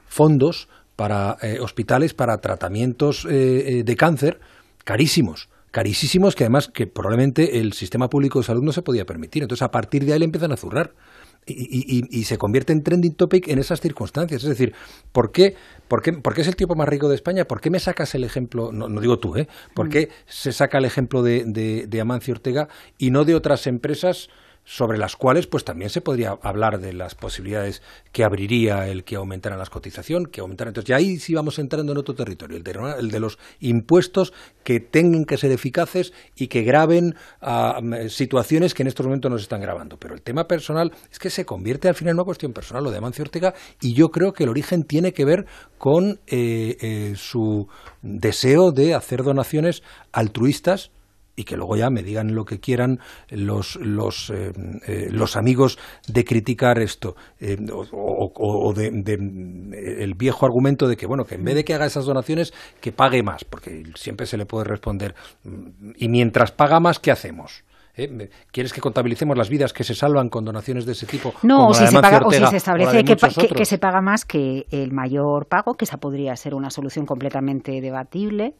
fondos 0.06 0.68
para 0.96 1.36
eh, 1.42 1.58
hospitales 1.60 2.14
para 2.14 2.38
tratamientos 2.38 3.24
eh, 3.24 3.78
eh, 3.80 3.82
de 3.84 3.96
cáncer 3.96 4.40
carísimos 4.84 5.48
carísimos 5.72 6.36
que 6.36 6.44
además 6.44 6.68
que 6.68 6.86
probablemente 6.86 7.58
el 7.58 7.72
sistema 7.72 8.08
público 8.08 8.38
de 8.38 8.44
salud 8.44 8.62
no 8.62 8.72
se 8.72 8.82
podía 8.82 9.04
permitir. 9.06 9.42
Entonces 9.42 9.62
a 9.62 9.70
partir 9.70 10.04
de 10.04 10.12
ahí 10.12 10.18
le 10.18 10.26
empiezan 10.26 10.52
a 10.52 10.56
zurrar. 10.56 10.92
Y, 11.44 12.22
se 12.22 12.38
convierte 12.38 12.72
en 12.72 12.84
trending 12.84 13.14
topic 13.14 13.48
en 13.48 13.58
esas 13.58 13.80
circunstancias. 13.80 14.44
Es 14.44 14.48
decir, 14.48 14.74
¿por 15.10 15.32
qué, 15.32 15.56
por 15.88 16.00
qué, 16.00 16.12
por 16.12 16.34
qué 16.34 16.42
es 16.42 16.46
el 16.46 16.54
tipo 16.54 16.76
más 16.76 16.88
rico 16.88 17.08
de 17.08 17.16
España? 17.16 17.46
¿Por 17.46 17.60
qué 17.60 17.68
me 17.68 17.80
sacas 17.80 18.14
el 18.14 18.22
ejemplo, 18.22 18.70
no, 18.70 18.86
digo 19.00 19.18
tú, 19.18 19.36
¿eh? 19.36 19.48
¿Por 19.74 19.86
mm. 19.86 19.90
qué 19.90 20.08
se 20.26 20.52
saca 20.52 20.78
el 20.78 20.84
ejemplo 20.84 21.20
de, 21.22 21.42
de, 21.44 21.88
de 21.88 22.00
Amancio 22.00 22.34
Ortega 22.34 22.68
y 22.96 23.10
no 23.10 23.24
de 23.24 23.34
otras 23.34 23.66
empresas 23.66 24.28
sobre 24.64 24.98
las 24.98 25.16
cuales 25.16 25.46
pues 25.46 25.64
también 25.64 25.90
se 25.90 26.00
podría 26.00 26.38
hablar 26.42 26.80
de 26.80 26.92
las 26.92 27.14
posibilidades 27.14 27.82
que 28.12 28.24
abriría 28.24 28.88
el 28.88 29.04
que 29.04 29.16
aumentaran 29.16 29.58
las 29.58 29.70
cotizaciones, 29.70 30.28
que 30.28 30.40
aumentaran. 30.40 30.70
Entonces 30.70 30.88
ya 30.88 30.96
ahí 30.96 31.18
sí 31.18 31.34
vamos 31.34 31.58
entrando 31.58 31.92
en 31.92 31.98
otro 31.98 32.14
territorio, 32.14 32.56
el 32.56 32.62
de, 32.62 32.72
el 32.98 33.10
de 33.10 33.20
los 33.20 33.38
impuestos 33.60 34.32
que 34.64 34.80
tengan 34.80 35.24
que 35.24 35.36
ser 35.36 35.50
eficaces 35.50 36.12
y 36.36 36.46
que 36.46 36.62
graben 36.62 37.14
a 37.40 37.80
situaciones 38.08 38.74
que 38.74 38.82
en 38.82 38.88
estos 38.88 39.06
momentos 39.06 39.30
nos 39.30 39.42
están 39.42 39.60
grabando. 39.60 39.96
Pero 39.98 40.14
el 40.14 40.22
tema 40.22 40.46
personal 40.46 40.92
es 41.10 41.18
que 41.18 41.30
se 41.30 41.44
convierte 41.44 41.88
al 41.88 41.94
final 41.94 42.12
en 42.12 42.18
una 42.18 42.24
cuestión 42.24 42.52
personal, 42.52 42.84
lo 42.84 42.90
de 42.90 42.98
Amancio 42.98 43.22
Ortega, 43.22 43.54
y 43.80 43.94
yo 43.94 44.10
creo 44.10 44.32
que 44.32 44.44
el 44.44 44.50
origen 44.50 44.84
tiene 44.84 45.12
que 45.12 45.24
ver 45.24 45.46
con 45.78 46.20
eh, 46.26 46.76
eh, 46.80 47.14
su 47.16 47.66
deseo 48.02 48.70
de 48.70 48.94
hacer 48.94 49.22
donaciones 49.22 49.82
altruistas 50.12 50.90
y 51.36 51.44
que 51.44 51.56
luego 51.56 51.76
ya 51.76 51.90
me 51.90 52.02
digan 52.02 52.34
lo 52.34 52.44
que 52.44 52.60
quieran 52.60 52.98
los 53.30 53.76
los, 53.76 54.30
eh, 54.30 54.52
eh, 54.86 55.08
los 55.10 55.36
amigos 55.36 55.78
de 56.06 56.24
criticar 56.24 56.78
esto 56.78 57.16
eh, 57.40 57.56
o, 57.70 58.72
de, 58.74 58.88
el 60.00 60.14
viejo 60.14 60.46
argumento 60.46 60.88
de 60.88 60.96
que 60.96 61.06
bueno 61.06 61.24
que 61.24 61.36
en 61.36 61.44
vez 61.44 61.54
de 61.54 61.64
que 61.64 61.74
haga 61.74 61.86
esas 61.86 62.04
donaciones 62.04 62.52
que 62.80 62.92
pague 62.92 63.22
más 63.22 63.44
porque 63.44 63.84
siempre 63.94 64.26
se 64.26 64.36
le 64.36 64.46
puede 64.46 64.64
responder 64.64 65.14
y 65.96 66.08
mientras 66.08 66.52
paga 66.52 66.80
más 66.80 66.98
qué 66.98 67.10
hacemos 67.10 67.64
¿Quieres 68.50 68.72
que 68.72 68.80
contabilicemos 68.80 69.36
las 69.36 69.50
vidas 69.50 69.74
que 69.74 69.84
se 69.84 69.94
salvan 69.94 70.30
con 70.30 70.46
donaciones 70.46 70.86
de 70.86 70.92
ese 70.92 71.04
tipo? 71.04 71.34
No, 71.42 71.68
o 71.68 71.74
si, 71.74 71.86
se 71.86 72.00
paga, 72.00 72.22
o 72.24 72.32
si 72.32 72.46
se 72.46 72.56
establece 72.56 73.04
que, 73.04 73.16
que, 73.54 73.64
se 73.66 73.76
paga 73.76 74.00
más 74.00 74.24
que 74.24 74.64
el 74.70 74.92
mayor 74.92 75.44
pago, 75.44 75.74
que 75.74 75.84
esa 75.84 75.98
podría 75.98 76.34
ser 76.36 76.54
una 76.54 76.70
solución 76.70 77.04
completamente 77.04 77.82
debatible 77.82 78.54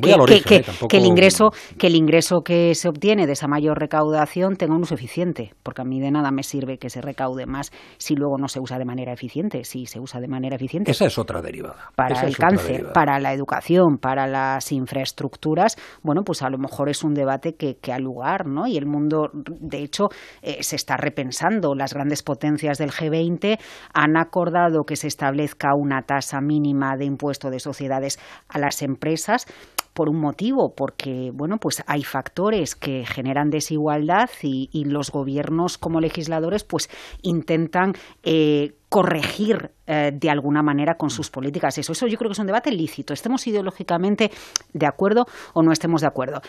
que, 0.00 0.96
el 0.96 1.04
ingreso, 1.04 1.50
que 1.78 1.86
el 1.86 1.96
ingreso 1.96 2.42
que 2.42 2.74
se 2.74 2.88
obtiene 2.88 3.26
de 3.26 3.32
esa 3.32 3.48
mayor 3.48 3.78
recaudación 3.78 4.56
tenga 4.56 4.74
un 4.74 4.82
uso 4.82 4.94
eficiente, 4.94 5.52
porque 5.62 5.82
a 5.82 5.84
mí 5.84 6.00
de 6.00 6.10
nada 6.10 6.30
me 6.30 6.42
sirve 6.42 6.78
que 6.78 6.90
se 6.90 7.00
recaude 7.00 7.46
más 7.46 7.72
si 7.98 8.14
luego 8.14 8.38
no 8.38 8.48
se 8.48 8.60
usa 8.60 8.78
de 8.78 8.84
manera 8.84 9.12
eficiente. 9.12 9.64
Si 9.64 9.86
se 9.86 10.00
usa 10.00 10.20
de 10.20 10.28
manera 10.28 10.56
eficiente. 10.56 10.90
Esa 10.90 11.06
es 11.06 11.18
otra 11.18 11.40
derivada. 11.42 11.90
Para 11.96 12.22
el 12.22 12.36
cáncer, 12.36 12.92
para 12.92 13.18
la 13.18 13.32
educación, 13.32 13.98
para 13.98 14.26
las 14.26 14.70
infraestructuras, 14.72 15.76
bueno, 16.02 16.22
pues 16.24 16.42
a 16.42 16.50
lo 16.50 16.58
mejor 16.58 16.88
es 16.88 17.02
un 17.02 17.14
debate 17.14 17.54
que, 17.54 17.76
que 17.76 17.92
ha 17.92 17.98
lugar, 17.98 18.46
¿no? 18.46 18.66
Y 18.66 18.76
el 18.76 18.86
mundo, 18.86 19.30
de 19.32 19.82
hecho, 19.82 20.08
eh, 20.42 20.62
se 20.62 20.76
está 20.76 20.96
repensando. 20.96 21.74
Las 21.74 21.94
grandes 21.94 22.22
potencias 22.22 22.78
del 22.78 22.90
G20 22.90 23.58
han 23.92 24.16
acordado 24.16 24.84
que 24.84 24.96
se 24.96 25.08
establezca 25.08 25.70
una 25.74 26.02
tasa 26.02 26.40
mínima 26.40 26.96
de 26.96 27.06
impuesto 27.06 27.50
de 27.50 27.58
sociedades 27.58 28.18
a 28.48 28.58
las 28.58 28.82
empresas 28.82 29.46
por 29.94 30.08
un 30.08 30.20
motivo, 30.20 30.74
porque 30.76 31.30
bueno, 31.32 31.56
pues 31.58 31.82
hay 31.86 32.02
factores 32.02 32.74
que 32.74 33.06
generan 33.06 33.48
desigualdad 33.48 34.28
y, 34.42 34.84
los 34.84 35.10
gobiernos 35.10 35.78
como 35.78 36.00
legisladores 36.00 36.64
pues 36.64 36.90
intentan 37.22 37.92
eh, 38.22 38.74
corregir 38.90 39.70
eh, 39.86 40.10
de 40.12 40.30
alguna 40.30 40.62
manera 40.62 40.96
con 40.96 41.10
sus 41.10 41.30
políticas. 41.30 41.78
Eso, 41.78 41.92
eso 41.92 42.06
yo 42.06 42.18
creo 42.18 42.28
que 42.28 42.34
es 42.34 42.38
un 42.38 42.46
debate 42.46 42.70
lícito. 42.70 43.14
Estemos 43.14 43.46
ideológicamente 43.46 44.30
de 44.72 44.86
acuerdo 44.86 45.24
o 45.54 45.62
no 45.62 45.72
estemos 45.72 46.02
de 46.02 46.08
acuerdo. 46.08 46.42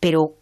Pero 0.00 0.36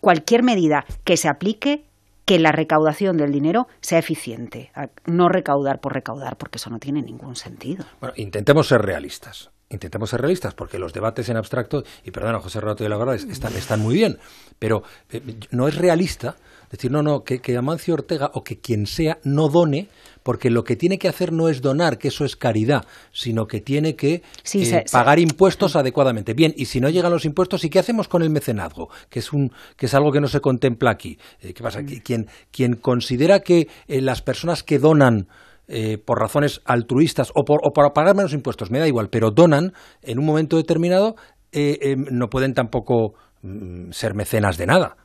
cualquier 0.00 0.42
medida 0.42 0.84
que 1.04 1.16
se 1.16 1.28
aplique 1.28 1.84
que 2.24 2.38
la 2.40 2.50
recaudación 2.50 3.16
del 3.16 3.30
dinero 3.30 3.66
sea 3.80 4.00
eficiente, 4.00 4.72
no 5.06 5.28
recaudar 5.28 5.80
por 5.80 5.94
recaudar, 5.94 6.36
porque 6.36 6.56
eso 6.56 6.70
no 6.70 6.78
tiene 6.78 7.00
ningún 7.00 7.36
sentido. 7.36 7.84
Bueno, 8.00 8.14
intentemos 8.16 8.66
ser 8.66 8.80
realistas 8.80 9.50
intentemos 9.70 10.10
ser 10.10 10.20
realistas, 10.20 10.54
porque 10.54 10.78
los 10.78 10.92
debates 10.92 11.28
en 11.28 11.36
abstracto, 11.36 11.82
y 12.04 12.10
perdona 12.10 12.40
José 12.40 12.60
Rato 12.60 12.84
y 12.84 12.88
la 12.88 12.96
verdad, 12.96 13.14
están, 13.16 13.54
están 13.54 13.80
muy 13.80 13.94
bien, 13.94 14.18
pero 14.58 14.82
eh, 15.10 15.20
no 15.50 15.68
es 15.68 15.76
realista 15.76 16.36
decir, 16.70 16.90
no, 16.90 17.02
no, 17.02 17.22
que, 17.22 17.40
que, 17.40 17.56
Amancio 17.56 17.94
Ortega 17.94 18.30
o 18.34 18.42
que 18.42 18.58
quien 18.58 18.86
sea 18.86 19.18
no 19.24 19.48
done, 19.48 19.88
porque 20.22 20.50
lo 20.50 20.64
que 20.64 20.74
tiene 20.74 20.98
que 20.98 21.08
hacer 21.08 21.32
no 21.32 21.48
es 21.48 21.62
donar, 21.62 21.98
que 21.98 22.08
eso 22.08 22.24
es 22.24 22.34
caridad, 22.34 22.84
sino 23.12 23.46
que 23.46 23.60
tiene 23.60 23.94
que 23.94 24.22
eh, 24.54 24.84
pagar 24.90 25.20
impuestos 25.20 25.76
adecuadamente. 25.76 26.34
Bien, 26.34 26.52
y 26.56 26.66
si 26.66 26.80
no 26.80 26.88
llegan 26.88 27.12
los 27.12 27.24
impuestos, 27.24 27.64
¿y 27.64 27.70
qué 27.70 27.78
hacemos 27.78 28.08
con 28.08 28.22
el 28.22 28.30
mecenazgo? 28.30 28.88
Que 29.08 29.20
es, 29.20 29.32
un, 29.32 29.52
que 29.76 29.86
es 29.86 29.94
algo 29.94 30.10
que 30.10 30.20
no 30.20 30.26
se 30.26 30.40
contempla 30.40 30.90
aquí. 30.90 31.18
Eh, 31.40 31.54
¿Qué 31.54 31.62
pasa? 31.62 31.82
Mm. 31.82 32.00
Quien, 32.02 32.26
quien 32.50 32.74
considera 32.74 33.40
que 33.40 33.68
las 33.86 34.22
personas 34.22 34.64
que 34.64 34.80
donan 34.80 35.28
eh, 35.68 35.98
por 35.98 36.20
razones 36.20 36.60
altruistas 36.64 37.30
o 37.34 37.44
por, 37.44 37.60
o 37.62 37.72
por, 37.72 37.92
pagar 37.92 38.14
menos 38.14 38.32
impuestos, 38.32 38.70
me 38.70 38.78
da 38.78 38.86
igual, 38.86 39.08
pero 39.10 39.30
donan 39.30 39.72
en 40.02 40.18
un 40.18 40.26
momento 40.26 40.56
determinado, 40.56 41.16
eh, 41.52 41.78
eh, 41.80 41.96
no 41.96 42.28
pueden 42.28 42.54
tampoco 42.54 43.14
mm, 43.42 43.90
ser 43.90 44.14
mecenas 44.14 44.58
de 44.58 44.66
nada. 44.66 44.96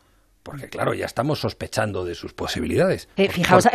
Porque 0.43 0.69
claro, 0.69 0.93
ya 0.93 1.05
estamos 1.05 1.39
sospechando 1.39 2.03
de 2.03 2.15
sus 2.15 2.33
posibilidades. 2.33 3.07
Eh, 3.15 3.29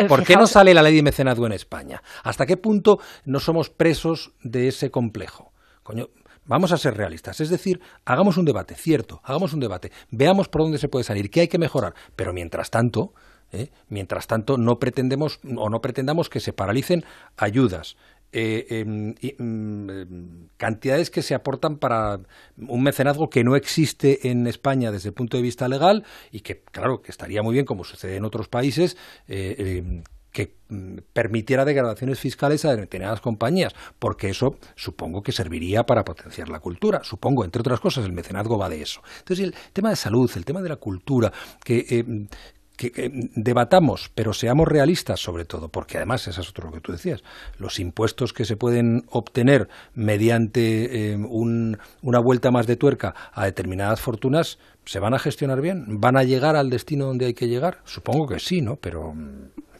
¿Por, 0.08 0.24
qué 0.24 0.34
no 0.36 0.46
sale 0.46 0.74
la 0.74 0.82
ley 0.82 0.96
de 0.96 1.02
mecenazgo 1.02 1.46
en 1.46 1.52
España? 1.52 2.02
¿Hasta 2.24 2.44
qué 2.44 2.56
punto 2.56 2.98
no 3.24 3.38
somos 3.38 3.70
presos 3.70 4.32
de 4.42 4.66
ese 4.66 4.90
complejo? 4.90 5.52
Coño, 5.84 6.08
vamos 6.44 6.72
a 6.72 6.76
ser 6.76 6.96
realistas. 6.96 7.40
Es 7.40 7.50
decir, 7.50 7.80
hagamos 8.04 8.36
un 8.36 8.44
debate, 8.44 8.74
cierto, 8.74 9.20
hagamos 9.22 9.52
un 9.52 9.60
debate. 9.60 9.92
Veamos 10.10 10.48
por 10.48 10.62
dónde 10.62 10.78
se 10.78 10.88
puede 10.88 11.04
salir, 11.04 11.30
qué 11.30 11.42
hay 11.42 11.48
que 11.48 11.58
mejorar. 11.58 11.94
Pero 12.16 12.32
mientras 12.32 12.70
tanto, 12.70 13.12
¿eh? 13.52 13.70
mientras 13.88 14.26
tanto, 14.26 14.58
no 14.58 14.78
pretendemos 14.78 15.40
o 15.56 15.70
no 15.70 15.80
pretendamos 15.80 16.28
que 16.28 16.40
se 16.40 16.52
paralicen 16.52 17.04
ayudas, 17.36 17.96
eh, 18.32 18.66
em, 18.68 19.14
mm, 19.38 19.90
em, 19.90 20.48
cantidades 20.56 21.10
que 21.10 21.22
se 21.22 21.34
aportan 21.34 21.78
para 21.78 22.20
un 22.58 22.82
mecenazgo 22.82 23.30
que 23.30 23.44
no 23.44 23.56
existe 23.56 24.28
en 24.28 24.46
España 24.46 24.90
desde 24.90 25.08
el 25.10 25.14
punto 25.14 25.36
de 25.36 25.42
vista 25.42 25.68
legal 25.68 26.04
y 26.32 26.40
que, 26.40 26.62
claro, 26.62 27.00
que 27.00 27.12
estaría 27.12 27.42
muy 27.42 27.54
bien, 27.54 27.64
como 27.64 27.84
sucede 27.84 28.16
en 28.16 28.24
otros 28.24 28.48
países, 28.48 28.96
eh, 29.28 29.78
em, 29.78 30.02
que 30.32 30.54
mm, 30.68 30.98
permitiera 31.14 31.64
degradaciones 31.64 32.20
fiscales 32.20 32.66
a 32.66 32.76
determinadas 32.76 33.22
compañías, 33.22 33.74
porque 33.98 34.28
eso 34.28 34.58
supongo 34.74 35.22
que 35.22 35.32
serviría 35.32 35.84
para 35.86 36.04
potenciar 36.04 36.50
la 36.50 36.60
cultura. 36.60 37.00
Supongo, 37.04 37.42
entre 37.42 37.60
otras 37.60 37.80
cosas, 37.80 38.04
el 38.04 38.12
mecenazgo 38.12 38.58
va 38.58 38.68
de 38.68 38.82
eso. 38.82 39.00
Entonces, 39.20 39.46
el 39.46 39.54
tema 39.72 39.88
de 39.88 39.96
salud, 39.96 40.30
el 40.36 40.44
tema 40.44 40.60
de 40.60 40.68
la 40.68 40.76
cultura, 40.76 41.32
que, 41.64 42.28
que, 42.76 43.30
debatamos, 43.34 44.10
pero 44.14 44.32
seamos 44.32 44.68
realistas 44.68 45.20
sobre 45.20 45.44
todo, 45.44 45.68
porque 45.68 45.96
además, 45.96 46.26
eso 46.28 46.40
es 46.40 46.48
otro 46.48 46.66
lo 46.66 46.72
que 46.72 46.80
tú 46.80 46.92
decías, 46.92 47.22
los 47.58 47.78
impuestos 47.80 48.32
que 48.32 48.44
se 48.44 48.56
pueden 48.56 49.04
obtener 49.10 49.68
mediante 49.94 51.12
eh, 51.12 51.16
una 51.16 52.18
vuelta 52.20 52.50
más 52.50 52.66
de 52.66 52.76
tuerca 52.76 53.14
a 53.32 53.44
determinadas 53.44 54.00
fortunas, 54.00 54.58
¿se 54.86 55.00
van 55.00 55.14
a 55.14 55.18
gestionar 55.18 55.60
bien? 55.60 56.00
¿Van 56.00 56.16
a 56.16 56.22
llegar 56.22 56.56
al 56.56 56.70
destino 56.70 57.06
donde 57.06 57.26
hay 57.26 57.34
que 57.34 57.48
llegar? 57.48 57.78
Supongo 57.84 58.26
que 58.26 58.38
sí, 58.38 58.62
¿no? 58.62 58.76
Pero 58.76 59.12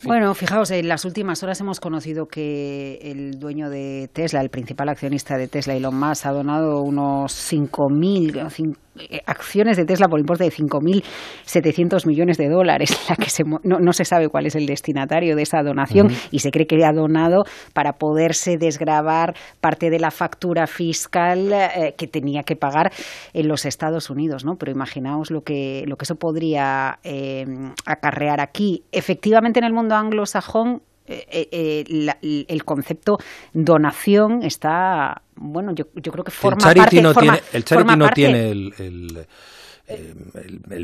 bueno, 0.04 0.34
fijaos, 0.34 0.70
en 0.70 0.88
las 0.88 1.04
últimas 1.04 1.42
horas 1.42 1.60
hemos 1.60 1.80
conocido 1.80 2.26
que 2.26 2.98
el 3.02 3.38
dueño 3.38 3.70
de 3.70 4.08
Tesla, 4.12 4.40
el 4.40 4.50
principal 4.50 4.88
accionista 4.88 5.36
de 5.36 5.48
Tesla, 5.48 5.75
Elon 5.75 5.98
Musk, 5.98 6.26
ha 6.26 6.32
donado 6.32 6.82
unos 6.82 7.32
5.000 7.52 8.76
eh, 8.98 9.20
acciones 9.26 9.76
de 9.76 9.84
Tesla 9.84 10.08
por 10.08 10.20
importe 10.20 10.44
de 10.44 10.50
5.700 10.50 12.06
millones 12.06 12.38
de 12.38 12.48
dólares. 12.48 12.96
La 13.08 13.16
que 13.16 13.30
no, 13.64 13.92
se 13.92 14.04
sabe 14.04 14.28
cuál 14.28 14.46
es 14.46 14.54
el 14.54 14.66
destinatario 14.66 15.34
de 15.34 15.42
esa 15.42 15.62
donación 15.62 16.08
y 16.30 16.40
se 16.40 16.50
cree 16.50 16.66
que 16.66 16.84
ha 16.84 16.92
donado 16.92 17.44
para 17.72 17.94
poderse 17.94 18.58
desgravar 18.58 19.34
parte 19.60 19.90
de 19.90 19.98
la 19.98 20.10
factura 20.10 20.66
fiscal 20.66 21.52
eh, 21.52 21.94
que 21.96 22.06
tenía 22.06 22.42
que 22.42 22.56
pagar 22.56 22.92
en 23.32 23.48
los 23.48 23.64
Estados 23.64 24.10
Unidos. 24.10 24.44
¿no? 24.44 24.56
Pero 24.56 24.72
imaginaos 24.97 25.31
lo 25.31 25.43
que, 25.43 25.85
lo 25.87 25.97
que 25.97 26.05
eso 26.05 26.17
podría 26.17 26.99
eh, 27.05 27.47
acarrear 27.85 28.41
aquí. 28.41 28.85
Efectivamente, 28.93 29.59
en 29.59 29.65
el 29.65 29.73
mundo 29.73 29.95
anglosajón 29.95 30.83
eh, 31.07 31.49
eh, 31.53 32.45
el 32.49 32.65
concepto 32.65 33.19
donación 33.53 34.43
está, 34.43 35.23
bueno, 35.37 35.73
yo, 35.73 35.85
yo 35.95 36.12
creo 36.12 36.25
que 36.25 36.31
forma 36.31 36.71
el 36.71 36.76
parte... 36.79 37.03
No 37.03 37.15
tiene, 37.15 37.41
el 37.53 37.65
charity 37.65 37.97
no 37.97 38.09
tiene 38.11 38.50
el, 38.50 38.75
el, 38.79 39.26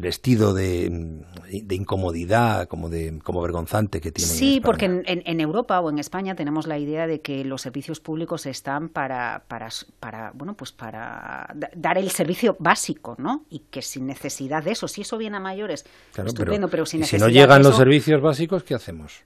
vestido 0.00 0.54
de, 0.54 1.22
de, 1.50 1.74
incomodidad, 1.74 2.68
como 2.68 2.88
de 2.88 3.18
como 3.22 3.42
vergonzante 3.42 4.00
que 4.00 4.12
tiene. 4.12 4.30
Sí, 4.30 4.60
porque 4.62 4.84
en, 4.86 5.02
en, 5.06 5.40
Europa 5.40 5.80
o 5.80 5.90
en 5.90 5.98
España 5.98 6.34
tenemos 6.34 6.66
la 6.66 6.78
idea 6.78 7.06
de 7.06 7.20
que 7.20 7.44
los 7.44 7.62
servicios 7.62 8.00
públicos 8.00 8.46
están 8.46 8.88
para, 8.88 9.44
para, 9.48 9.68
para, 9.98 10.30
bueno, 10.34 10.54
pues 10.54 10.72
para 10.72 11.52
dar 11.74 11.98
el 11.98 12.10
servicio 12.10 12.56
básico, 12.58 13.16
¿no? 13.18 13.44
Y 13.50 13.60
que 13.70 13.82
sin 13.82 14.06
necesidad 14.06 14.62
de 14.62 14.72
eso, 14.72 14.86
si 14.86 15.00
eso 15.00 15.18
viene 15.18 15.36
a 15.36 15.40
mayores, 15.40 15.84
claro, 16.12 16.32
pero, 16.36 16.68
pero 16.68 16.86
sin 16.86 17.04
si 17.04 17.18
no 17.18 17.28
llegan 17.28 17.62
los 17.62 17.76
servicios 17.76 18.20
básicos, 18.20 18.62
¿qué 18.62 18.74
hacemos? 18.74 19.24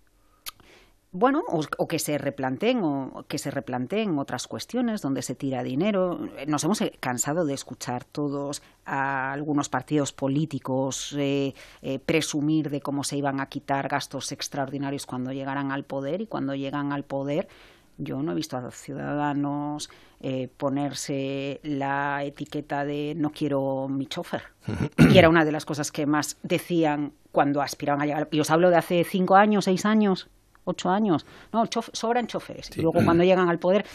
Bueno, 1.17 1.43
o, 1.49 1.89
que 1.89 1.99
se 1.99 2.19
replanteen 2.19 2.81
o 2.83 3.25
que 3.27 3.39
se 3.39 3.51
replanteen 3.51 4.19
otras 4.19 4.47
cuestiones 4.47 5.01
donde 5.01 5.23
se 5.23 5.35
tira 5.35 5.63
dinero. 5.63 6.21
Nos 6.47 6.63
hemos 6.65 6.81
eh, 6.83 6.93
cansado 7.01 7.47
de 7.47 7.55
escuchar 7.55 8.05
todos 8.05 8.63
a 8.85 9.33
algunos 9.33 9.69
partidos 9.69 10.13
políticos 10.13 11.15
eh, 11.19 11.55
eh, 11.81 11.99
presumir 11.99 12.69
de 12.71 12.81
cómo 12.81 13.03
se 13.03 13.17
iban 13.17 13.41
a 13.41 13.47
quitar 13.47 13.89
gastos 13.89 14.31
extraordinarios 14.31 15.07
cuando 15.07 15.33
llegaran 15.33 15.73
al 15.73 15.85
poder 15.85 16.21
y 16.21 16.27
cuando 16.27 16.55
llegan 16.55 16.93
al 16.93 17.05
poder 17.05 17.49
yo 17.99 18.23
no 18.23 18.33
he 18.33 18.35
visto 18.35 18.59
a 18.59 18.61
los 18.61 18.75
ciudadanos 18.75 19.89
ponerse 20.59 21.61
la 21.63 22.25
etiqueta 22.25 22.85
de 22.85 23.15
no 23.17 23.31
quiero 23.31 23.89
mi 23.89 24.07
chofer. 24.07 24.43
y 24.99 25.17
era 25.17 25.31
una 25.31 25.47
de 25.47 25.53
las 25.53 25.65
cosas 25.65 25.91
que 25.93 26.05
más 26.05 26.37
decían 26.43 27.13
cuando 27.33 27.63
aspiraban 27.63 28.03
a 28.03 28.07
llegar. 28.07 28.29
Y 28.33 28.41
os 28.41 28.51
hablo 28.51 28.69
de 28.69 28.77
hace 28.77 29.05
cinco 29.05 29.37
años, 29.37 29.65
seis 29.65 29.87
años 29.87 30.29
ocho 30.67 30.91
años. 30.91 31.25
No, 31.53 31.65
sobran 31.93 32.27
choferes. 32.27 32.71
Y 32.77 32.83
luego 32.83 33.03
cuando 33.05 33.25
llegan 33.25 33.49
al 33.49 33.59
poder, 33.59 33.87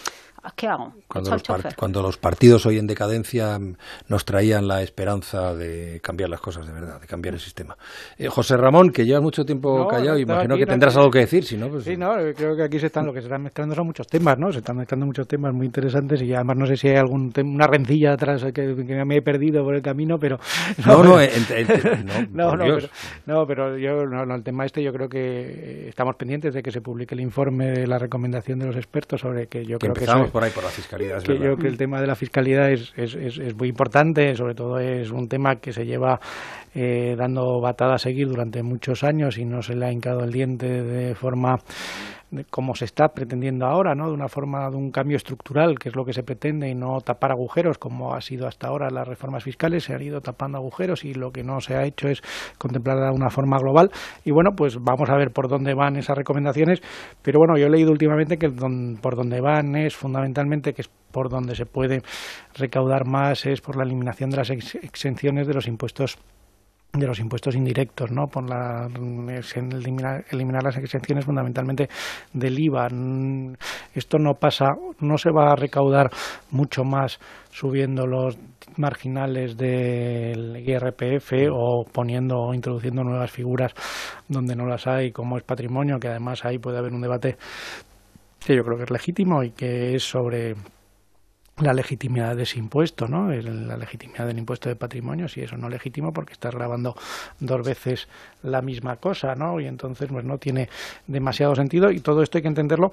¿qué 0.56 0.68
hago? 0.68 0.94
Cuando 1.08 1.32
los, 1.32 1.44
cuando 1.76 2.02
los, 2.02 2.18
partidos 2.18 2.66
hoy 2.66 2.78
en 2.78 2.88
decadencia 2.88 3.60
nos 4.08 4.26
traían 4.26 4.68
la 4.68 4.82
esperanza 4.82 5.54
de 5.54 6.00
cambiar 6.02 6.30
las 6.30 6.42
cosas 6.42 6.66
de 6.66 6.74
verdad, 6.74 7.00
de 7.00 7.08
cambiar 7.08 7.36
el 7.36 7.40
sistema. 7.40 7.78
Eh, 8.18 8.28
José 8.28 8.58
Ramón, 8.58 8.92
que 8.92 9.06
lleva 9.06 9.22
mucho 9.22 9.46
tiempo 9.46 9.88
callado, 9.88 10.18
imagino 10.18 10.58
que 10.58 10.66
tendrás 10.66 10.96
algo 10.98 11.12
que 11.12 11.20
decir, 11.20 11.44
si 11.44 11.58
no, 11.58 11.70
pues... 11.70 11.84
Sí, 11.84 11.96
no, 11.96 12.14
creo 12.36 12.56
que 12.56 12.64
aquí 12.64 12.80
se 12.80 12.88
están, 12.88 13.06
lo 13.06 13.14
que 13.14 13.20
se 13.22 13.28
están 13.28 13.44
mezclando 13.44 13.76
son 13.76 13.86
muchos 13.86 14.08
temas, 14.08 14.38
¿no? 14.38 14.52
Se 14.52 14.60
están 14.60 14.78
mezclando 14.78 15.06
muchos 15.06 15.28
temas 15.28 15.54
muy 15.54 15.66
interesantes 15.68 16.22
y 16.22 16.34
además 16.34 16.58
no 16.58 16.66
sé 16.66 16.78
si 16.78 16.88
hay 16.88 16.96
algún 16.96 17.32
una 17.44 17.68
rencilla 17.68 18.14
atrás 18.14 18.44
que, 18.54 18.74
me 19.06 19.18
he 19.18 19.22
perdido 19.22 19.64
por 19.64 19.76
el 19.76 19.82
camino, 19.82 20.18
pero... 20.18 20.40
No, 20.86 21.04
no, 22.34 22.56
no, 22.56 22.56
no, 22.56 22.66
pero, 22.76 22.88
no, 23.26 23.48
pero 23.48 23.78
yo, 23.78 24.06
no, 24.06 24.36
el 24.36 24.44
tema 24.44 24.66
este 24.66 24.82
yo 24.82 24.92
creo 24.92 25.08
que 25.08 25.90
estamos 25.90 26.16
pendientes 26.16 26.54
de 26.54 26.64
que 26.64 26.72
se 26.72 26.82
publique 26.82 27.16
el 27.16 27.22
informe 27.22 27.72
de 27.72 27.88
la 27.88 28.00
recomendación 28.00 28.60
de 28.60 28.66
los 28.66 28.76
expertos 28.76 29.22
sobre 29.22 29.48
que 29.48 29.66
yo 29.66 29.78
creo 29.78 29.94
que 29.94 30.06
por 30.32 30.44
ahí, 30.44 30.52
por 30.52 30.64
la 30.64 30.70
fiscalidad. 30.70 31.22
que 31.22 31.38
yo 31.38 31.58
que 31.58 31.68
el 31.68 31.78
tema 31.78 32.02
de 32.02 32.08
la 32.08 32.16
fiscalidad 32.16 32.72
es, 32.72 32.94
es, 32.96 33.16
es, 33.16 33.56
muy 33.56 33.70
importante, 33.70 34.36
sobre 34.36 34.56
todo 34.56 34.80
es 34.80 35.12
un 35.12 35.28
tema 35.28 35.58
que 35.58 35.74
se 35.74 35.86
lleva 35.86 36.20
eh, 36.74 37.16
dando 37.18 37.60
batada 37.60 37.96
a 37.96 37.98
seguir 37.98 38.28
durante 38.28 38.64
muchos 38.64 39.04
años 39.04 39.38
y 39.38 39.46
no 39.46 39.62
se 39.62 39.76
le 39.76 39.86
ha 39.86 39.92
hincado 39.92 40.24
el 40.24 40.32
diente 40.32 40.84
de 40.84 41.16
forma 41.16 41.60
como 42.50 42.76
se 42.76 42.86
está 42.86 43.10
pretendiendo 43.10 43.66
ahora, 43.66 43.94
¿no? 43.96 44.08
de 44.08 44.14
una 44.14 44.28
forma 44.28 44.70
de 44.70 44.78
un 44.78 44.92
cambio 44.92 45.18
estructural, 45.18 45.78
que 45.78 45.90
es 45.90 45.96
lo 45.96 46.06
que 46.06 46.14
se 46.14 46.24
pretende, 46.24 46.70
y 46.70 46.76
no 46.76 47.00
tapar 47.02 47.32
agujeros, 47.32 47.78
como 47.78 48.14
ha 48.14 48.22
sido 48.22 48.48
hasta 48.48 48.68
ahora 48.68 48.90
las 48.90 49.08
reformas 49.08 49.44
fiscales, 49.44 49.84
se 49.84 49.94
han 49.94 50.02
ido 50.02 50.22
tapando 50.22 50.58
agujeros 50.58 51.04
y 51.04 51.14
lo 51.14 51.32
que 51.32 51.44
no 51.44 51.60
se 51.60 51.76
ha 51.76 51.84
hecho 51.84 52.08
es 52.08 52.22
contemplarla 52.58 53.08
de 53.08 53.16
una 53.16 53.30
forma 53.30 53.58
global. 53.58 53.92
Y 54.24 54.32
bueno, 54.32 54.52
pues 54.56 54.78
vamos 54.82 55.10
a 55.10 55.18
ver 55.18 55.32
por 55.32 55.48
dónde 55.48 55.74
van 55.74 55.98
esas 55.98 56.18
recomendaciones, 56.18 56.82
pero 57.22 57.40
bueno, 57.40 57.58
yo 57.58 57.68
he 57.68 57.70
leído 57.70 57.92
últimamente 57.92 58.38
que 58.38 58.50
por 58.50 59.16
donde 59.16 59.42
van 59.42 59.76
es 59.76 59.96
fundamentalmente 59.96 60.74
que 60.74 60.82
es 60.82 60.90
por 61.12 61.30
donde 61.30 61.56
se 61.56 61.66
puede 61.66 62.02
recaudar 62.56 63.06
más 63.06 63.46
es 63.46 63.62
por 63.62 63.76
la 63.76 63.84
eliminación 63.84 64.30
de 64.30 64.38
las 64.38 64.50
exenciones 64.50 65.48
de 65.48 65.54
los 65.54 65.68
impuestos 65.68 66.18
de 66.94 67.08
los 67.08 67.20
impuestos 67.20 67.56
indirectos, 67.56 68.12
¿no? 68.12 68.28
Por 68.28 68.50
la, 68.50 68.88
eliminar, 68.88 70.26
eliminar, 70.30 70.64
las 70.64 70.78
exenciones 70.78 71.26
fundamentalmente 71.26 71.88
del 72.34 72.60
IVA. 72.60 72.88
Esto 73.94 74.18
no 74.18 74.34
pasa, 74.34 74.68
no 75.00 75.18
se 75.18 75.32
va 75.32 75.52
a 75.52 75.56
recaudar 75.56 76.10
mucho 76.52 76.84
más 76.84 77.20
subiendo 77.50 78.06
los 78.06 78.38
marginales 78.78 79.56
del 79.56 80.58
IRPF 80.58 81.34
o 81.52 81.86
poniendo 81.90 82.38
o 82.38 82.54
introduciendo 82.54 83.04
nuevas 83.04 83.32
figuras 83.32 83.74
donde 84.28 84.56
no 84.56 84.66
las 84.66 84.86
hay, 84.88 85.12
como 85.12 85.38
es 85.38 85.44
patrimonio, 85.44 85.98
que 85.98 86.10
además 86.10 86.44
ahí 86.44 86.58
puede 86.58 86.78
haber 86.78 86.94
un 86.94 87.02
debate 87.02 87.38
que 88.46 88.56
yo 88.56 88.64
creo 88.64 88.78
que 88.78 88.84
es 88.84 88.92
legítimo 88.92 89.44
y 89.44 89.52
que 89.52 89.96
es 89.96 90.04
sobre 90.04 90.56
la 91.60 91.74
legitimidad 91.74 92.36
de 92.36 92.44
ese 92.44 92.60
impuesto, 92.60 93.08
¿no? 93.08 93.32
la 93.32 93.78
legitimidad 93.78 94.26
del 94.26 94.40
impuesto 94.40 94.70
de 94.70 94.76
patrimonio, 94.76 95.28
si 95.28 95.42
eso 95.42 95.58
no 95.58 95.68
es 95.68 95.74
legítimo 95.74 96.12
porque 96.12 96.34
estás 96.34 96.56
grabando 96.56 96.96
dos 97.40 97.66
veces 97.66 98.08
la 98.42 98.62
misma 98.62 98.96
cosa, 98.96 99.36
¿no? 99.36 99.60
Y 99.60 99.68
entonces 99.68 100.10
pues 100.12 100.26
no 100.26 100.38
tiene 100.38 100.70
demasiado 101.08 101.56
sentido 101.56 101.92
y 101.92 102.00
todo 102.00 102.24
esto 102.24 102.38
hay 102.38 102.42
que 102.42 102.48
entenderlo 102.48 102.92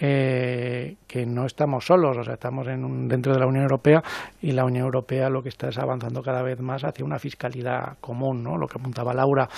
eh, 0.00 0.96
que 1.06 1.24
no 1.26 1.46
estamos 1.46 1.86
solos, 1.86 2.16
o 2.16 2.24
sea, 2.24 2.34
estamos 2.34 2.66
en 2.66 3.08
dentro 3.08 3.32
de 3.32 3.38
la 3.38 3.46
Unión 3.46 3.62
Europea 3.62 4.02
y 4.42 4.52
la 4.52 4.64
Unión 4.64 4.84
Europea 4.84 5.28
lo 5.30 5.42
que 5.42 5.48
está 5.48 5.68
es 5.68 5.78
avanzando 5.78 6.22
cada 6.22 6.42
vez 6.42 6.60
más 6.60 6.82
hacia 6.84 7.04
una 7.04 7.18
fiscalidad 7.18 7.96
común, 8.00 8.42
¿no? 8.42 8.56
Lo 8.56 8.66
que 8.66 8.78
apuntaba 8.78 9.14
Laura, 9.14 9.48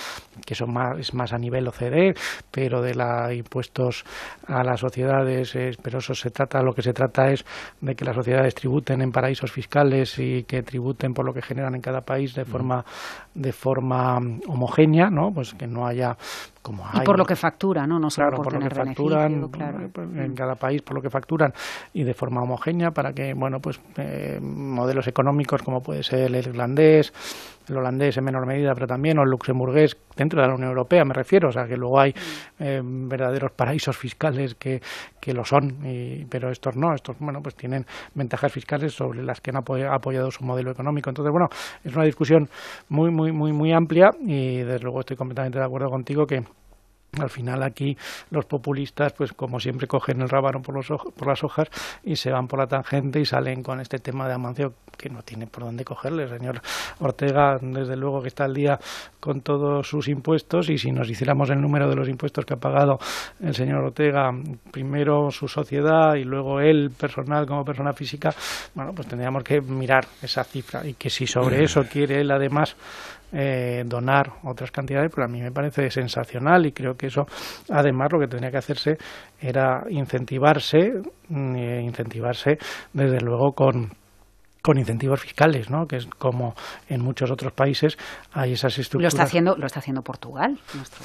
que 0.45 0.53
son 0.53 0.73
más, 0.73 0.99
es 0.99 1.13
más 1.13 1.33
a 1.33 1.37
nivel 1.37 1.67
OCDE, 1.67 2.13
pero 2.51 2.81
de 2.81 2.93
la 2.93 3.33
impuestos 3.33 4.05
a 4.47 4.63
las 4.63 4.79
sociedades, 4.79 5.57
pero 5.81 5.97
eso 5.99 6.13
se 6.13 6.29
trata, 6.29 6.61
lo 6.61 6.73
que 6.73 6.81
se 6.81 6.93
trata 6.93 7.31
es 7.31 7.43
de 7.81 7.95
que 7.95 8.05
las 8.05 8.15
sociedades 8.15 8.53
tributen 8.55 9.01
en 9.01 9.11
paraísos 9.11 9.51
fiscales 9.51 10.19
y 10.19 10.43
que 10.43 10.61
tributen 10.63 11.13
por 11.13 11.25
lo 11.25 11.33
que 11.33 11.41
generan 11.41 11.75
en 11.75 11.81
cada 11.81 12.01
país 12.01 12.35
de 12.35 12.45
forma 12.45 12.85
de 13.33 13.53
forma 13.53 14.17
homogénea, 14.47 15.09
¿no? 15.09 15.31
Pues 15.31 15.53
que 15.53 15.67
no 15.67 15.87
haya 15.87 16.17
y 16.93 16.99
por 17.01 17.17
lo 17.17 17.25
que 17.25 17.35
facturan, 17.35 17.89
¿no? 17.89 17.99
No 17.99 18.09
solo 18.09 18.37
por, 18.37 18.53
lo 18.53 18.59
que 18.59 18.69
facturan 18.69 19.49
pues, 19.49 20.07
en 20.15 20.33
cada 20.33 20.55
país, 20.55 20.81
por 20.81 20.95
lo 20.95 21.01
que 21.01 21.09
facturan 21.09 21.53
y 21.93 22.03
de 22.03 22.13
forma 22.13 22.41
homogénea 22.41 22.91
para 22.91 23.13
que, 23.13 23.33
bueno, 23.33 23.59
pues 23.59 23.79
eh, 23.97 24.39
modelos 24.41 25.07
económicos 25.07 25.61
como 25.61 25.81
puede 25.81 26.03
ser 26.03 26.21
el 26.21 26.35
irlandés, 26.35 27.13
el 27.69 27.77
holandés 27.77 28.17
en 28.17 28.23
menor 28.23 28.45
medida, 28.45 28.73
pero 28.73 28.87
también, 28.87 29.17
o 29.19 29.23
el 29.23 29.29
luxemburgués 29.29 29.97
dentro 30.15 30.41
de 30.41 30.47
la 30.47 30.53
Unión 30.53 30.69
Europea, 30.69 31.03
me 31.05 31.13
refiero, 31.13 31.49
o 31.49 31.51
sea, 31.51 31.65
que 31.65 31.77
luego 31.77 31.99
hay 31.99 32.13
eh, 32.59 32.81
verdaderos 32.83 33.51
paraísos 33.51 33.97
fiscales 33.97 34.55
que, 34.55 34.81
que 35.19 35.33
lo 35.33 35.43
son, 35.43 35.77
pero 36.29 36.49
estos 36.49 36.75
no, 36.75 36.93
estos, 36.93 37.17
bueno, 37.19 37.41
pues 37.41 37.55
tienen 37.55 37.85
ventajas 38.15 38.51
fiscales 38.51 38.93
sobre 38.93 39.23
las 39.23 39.41
que 39.41 39.51
han 39.51 39.57
apoyado 39.57 40.31
su 40.31 40.43
modelo 40.43 40.71
económico. 40.71 41.09
Entonces, 41.09 41.31
bueno, 41.31 41.47
es 41.83 41.95
una 41.95 42.05
discusión 42.05 42.49
muy, 42.89 43.11
muy, 43.11 43.31
muy, 43.31 43.51
muy 43.51 43.73
amplia 43.73 44.11
y 44.19 44.59
desde 44.59 44.79
luego 44.79 45.01
estoy 45.01 45.17
completamente 45.17 45.59
de 45.59 45.65
acuerdo 45.65 45.89
contigo 45.89 46.25
que 46.25 46.43
al 47.21 47.29
final 47.29 47.63
aquí 47.63 47.97
los 48.31 48.45
populistas, 48.45 49.13
pues 49.13 49.33
como 49.33 49.59
siempre, 49.59 49.87
cogen 49.87 50.21
el 50.21 50.29
rábano 50.29 50.61
por, 50.61 50.75
los 50.75 50.87
por 50.87 51.27
las 51.27 51.43
hojas 51.43 51.67
y 52.03 52.15
se 52.15 52.31
van 52.31 52.47
por 52.47 52.59
la 52.59 52.67
tangente 52.67 53.19
y 53.19 53.25
salen 53.25 53.63
con 53.63 53.79
este 53.79 53.99
tema 53.99 54.27
de 54.27 54.33
Amancio 54.33 54.73
que 54.97 55.09
no 55.09 55.21
tiene 55.21 55.47
por 55.47 55.63
dónde 55.63 55.85
cogerle. 55.85 56.23
El 56.23 56.29
señor 56.29 56.61
Ortega, 56.99 57.57
desde 57.61 57.95
luego 57.95 58.21
que 58.21 58.29
está 58.29 58.45
al 58.45 58.53
día 58.53 58.79
con 59.19 59.41
todos 59.41 59.87
sus 59.87 60.07
impuestos 60.07 60.69
y 60.69 60.77
si 60.77 60.91
nos 60.91 61.09
hiciéramos 61.09 61.49
el 61.49 61.61
número 61.61 61.89
de 61.89 61.95
los 61.95 62.09
impuestos 62.09 62.45
que 62.45 62.55
ha 62.55 62.57
pagado 62.57 62.97
el 63.41 63.53
señor 63.53 63.83
Ortega, 63.83 64.31
primero 64.71 65.29
su 65.31 65.47
sociedad 65.47 66.15
y 66.15 66.23
luego 66.23 66.59
él 66.59 66.91
personal 66.97 67.45
como 67.45 67.63
persona 67.63 67.93
física, 67.93 68.33
bueno, 68.73 68.93
pues 68.93 69.07
tendríamos 69.07 69.43
que 69.43 69.61
mirar 69.61 70.05
esa 70.21 70.43
cifra 70.43 70.85
y 70.85 70.93
que 70.95 71.09
si 71.09 71.27
sobre 71.27 71.63
eso 71.63 71.83
quiere 71.83 72.21
él 72.21 72.31
además 72.31 72.75
eh, 73.31 73.83
donar 73.85 74.33
otras 74.43 74.71
cantidades, 74.71 75.11
pero 75.13 75.25
a 75.25 75.29
mí 75.29 75.41
me 75.41 75.51
parece 75.51 75.89
sensacional 75.89 76.65
y 76.65 76.71
creo 76.71 76.95
que 76.95 77.07
eso, 77.07 77.25
además, 77.69 78.09
lo 78.11 78.19
que 78.19 78.27
tendría 78.27 78.51
que 78.51 78.57
hacerse 78.57 78.97
era 79.39 79.83
incentivarse, 79.89 80.93
mm, 81.29 81.55
eh, 81.55 81.81
incentivarse 81.83 82.57
desde 82.93 83.19
luego 83.19 83.51
con 83.53 83.91
con 84.67 84.77
incentivos 84.77 85.21
fiscales, 85.21 85.69
¿no? 85.69 85.85
que 85.87 85.95
es 85.95 86.07
como 86.17 86.53
en 86.89 87.01
muchos 87.01 87.31
otros 87.31 87.53
países 87.53 87.97
hay 88.33 88.51
esas 88.51 88.77
estructuras. 88.77 89.13
Lo 89.13 89.15
está 89.15 89.23
haciendo, 89.23 89.55
lo 89.55 89.65
está 89.65 89.79
haciendo 89.79 90.01
Portugal. 90.01 90.59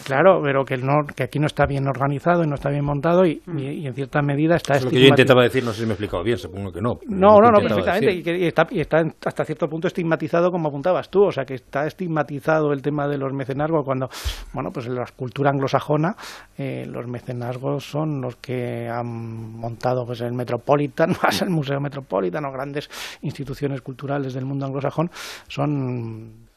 Claro, 0.05 0.41
pero 0.43 0.65
que, 0.65 0.79
no, 0.79 1.07
que 1.15 1.23
aquí 1.23 1.39
no 1.39 1.47
está 1.47 1.65
bien 1.65 1.87
organizado 1.87 2.43
y 2.43 2.49
no 2.49 2.57
está 2.57 2.71
bien 2.71 2.85
montado 2.85 3.25
y, 3.25 3.41
y, 3.57 3.87
en 3.87 3.95
cierta 3.95 4.21
medida 4.21 4.57
está 4.57 4.75
es 4.75 4.85
lo 4.85 4.91
que 4.91 5.01
yo 5.01 5.07
intentaba 5.07 5.45
decir, 5.45 5.63
no 5.63 5.71
sé 5.71 5.83
si 5.83 5.87
me 5.87 5.91
he 5.91 5.93
explicado 5.93 6.25
bien, 6.25 6.39
supongo 6.39 6.73
que 6.73 6.81
no. 6.81 6.95
No, 7.07 7.39
no, 7.39 7.53
no, 7.53 7.61
perfectamente. 7.61 8.13
Y, 8.13 8.47
está, 8.47 8.67
y 8.69 8.81
está 8.81 9.05
hasta 9.25 9.45
cierto 9.45 9.69
punto 9.69 9.87
estigmatizado 9.87 10.51
como 10.51 10.69
apuntabas 10.69 11.09
tú, 11.09 11.23
o 11.23 11.31
sea 11.31 11.45
que 11.45 11.55
está 11.55 11.87
estigmatizado 11.87 12.73
el 12.73 12.83
tema 12.83 13.07
de 13.07 13.17
los 13.17 13.33
mecenazgos 13.33 13.85
cuando, 13.85 14.09
bueno, 14.53 14.71
pues 14.73 14.87
en 14.87 14.97
la 14.97 15.05
cultura 15.17 15.51
anglosajona 15.51 16.17
eh, 16.59 16.85
los 16.89 17.07
mecenazgos 17.07 17.85
son 17.85 18.21
los 18.23 18.35
que 18.39 18.89
han 18.89 19.07
montado 19.07 20.05
pues 20.05 20.21
el 20.21 20.33
Metropolitan, 20.33 21.11
más 21.23 21.43
el 21.43 21.51
Museo 21.51 21.79
Metropolitan 21.79 22.45
o 22.45 22.51
grandes 22.51 22.91
instituciones 23.23 23.52
culturales 23.83 24.35
del 24.35 24.45
mundo 24.45 24.67
anglosajón 24.67 25.11
son 25.49 26.49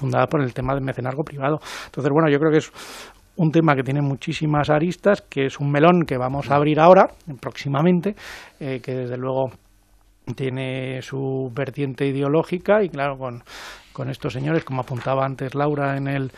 fundadas 0.00 0.28
por 0.28 0.40
el 0.42 0.54
tema 0.54 0.74
del 0.74 0.84
mecenazgo 0.84 1.22
privado. 1.22 1.58
Entonces, 1.86 2.10
bueno, 2.12 2.30
yo 2.30 2.38
creo 2.38 2.50
que 2.50 2.58
es 2.58 2.72
un 3.36 3.50
tema 3.50 3.74
que 3.74 3.82
tiene 3.82 4.00
muchísimas 4.00 4.70
aristas, 4.70 5.22
que 5.22 5.46
es 5.46 5.58
un 5.58 5.70
melón 5.70 6.04
que 6.06 6.16
vamos 6.16 6.50
a 6.50 6.56
abrir 6.56 6.78
ahora, 6.80 7.08
próximamente, 7.40 8.14
eh, 8.60 8.80
que 8.80 8.94
desde 8.94 9.16
luego 9.16 9.50
tiene 10.36 11.02
su 11.02 11.50
vertiente 11.54 12.06
ideológica 12.06 12.82
y 12.82 12.88
claro, 12.88 13.18
con, 13.18 13.42
con 13.92 14.08
estos 14.08 14.32
señores, 14.32 14.64
como 14.64 14.80
apuntaba 14.80 15.24
antes 15.24 15.54
Laura 15.54 15.96
en 15.96 16.08
el 16.08 16.32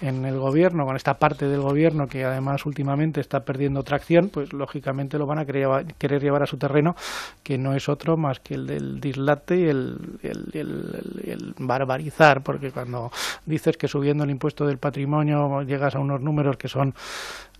en 0.00 0.24
el 0.24 0.38
gobierno, 0.38 0.84
con 0.84 0.96
esta 0.96 1.18
parte 1.18 1.46
del 1.46 1.60
gobierno 1.60 2.06
que 2.08 2.24
además 2.24 2.66
últimamente 2.66 3.20
está 3.20 3.44
perdiendo 3.44 3.82
tracción, 3.82 4.28
pues 4.28 4.52
lógicamente 4.52 5.18
lo 5.18 5.26
van 5.26 5.38
a 5.38 5.46
querer, 5.46 6.22
llevar 6.22 6.42
a 6.42 6.46
su 6.46 6.58
terreno, 6.58 6.96
que 7.42 7.58
no 7.58 7.74
es 7.74 7.88
otro 7.88 8.16
más 8.16 8.40
que 8.40 8.54
el 8.54 8.66
del 8.66 9.00
dislate 9.00 9.56
y 9.56 9.64
el, 9.64 9.98
el, 10.22 11.54
barbarizar, 11.58 12.42
porque 12.42 12.70
cuando 12.70 13.10
dices 13.44 13.76
que 13.76 13.88
subiendo 13.88 14.24
el 14.24 14.30
impuesto 14.30 14.66
del 14.66 14.78
patrimonio 14.78 15.62
llegas 15.62 15.94
a 15.94 15.98
unos 15.98 16.20
números 16.20 16.56
que 16.56 16.68
son 16.68 16.94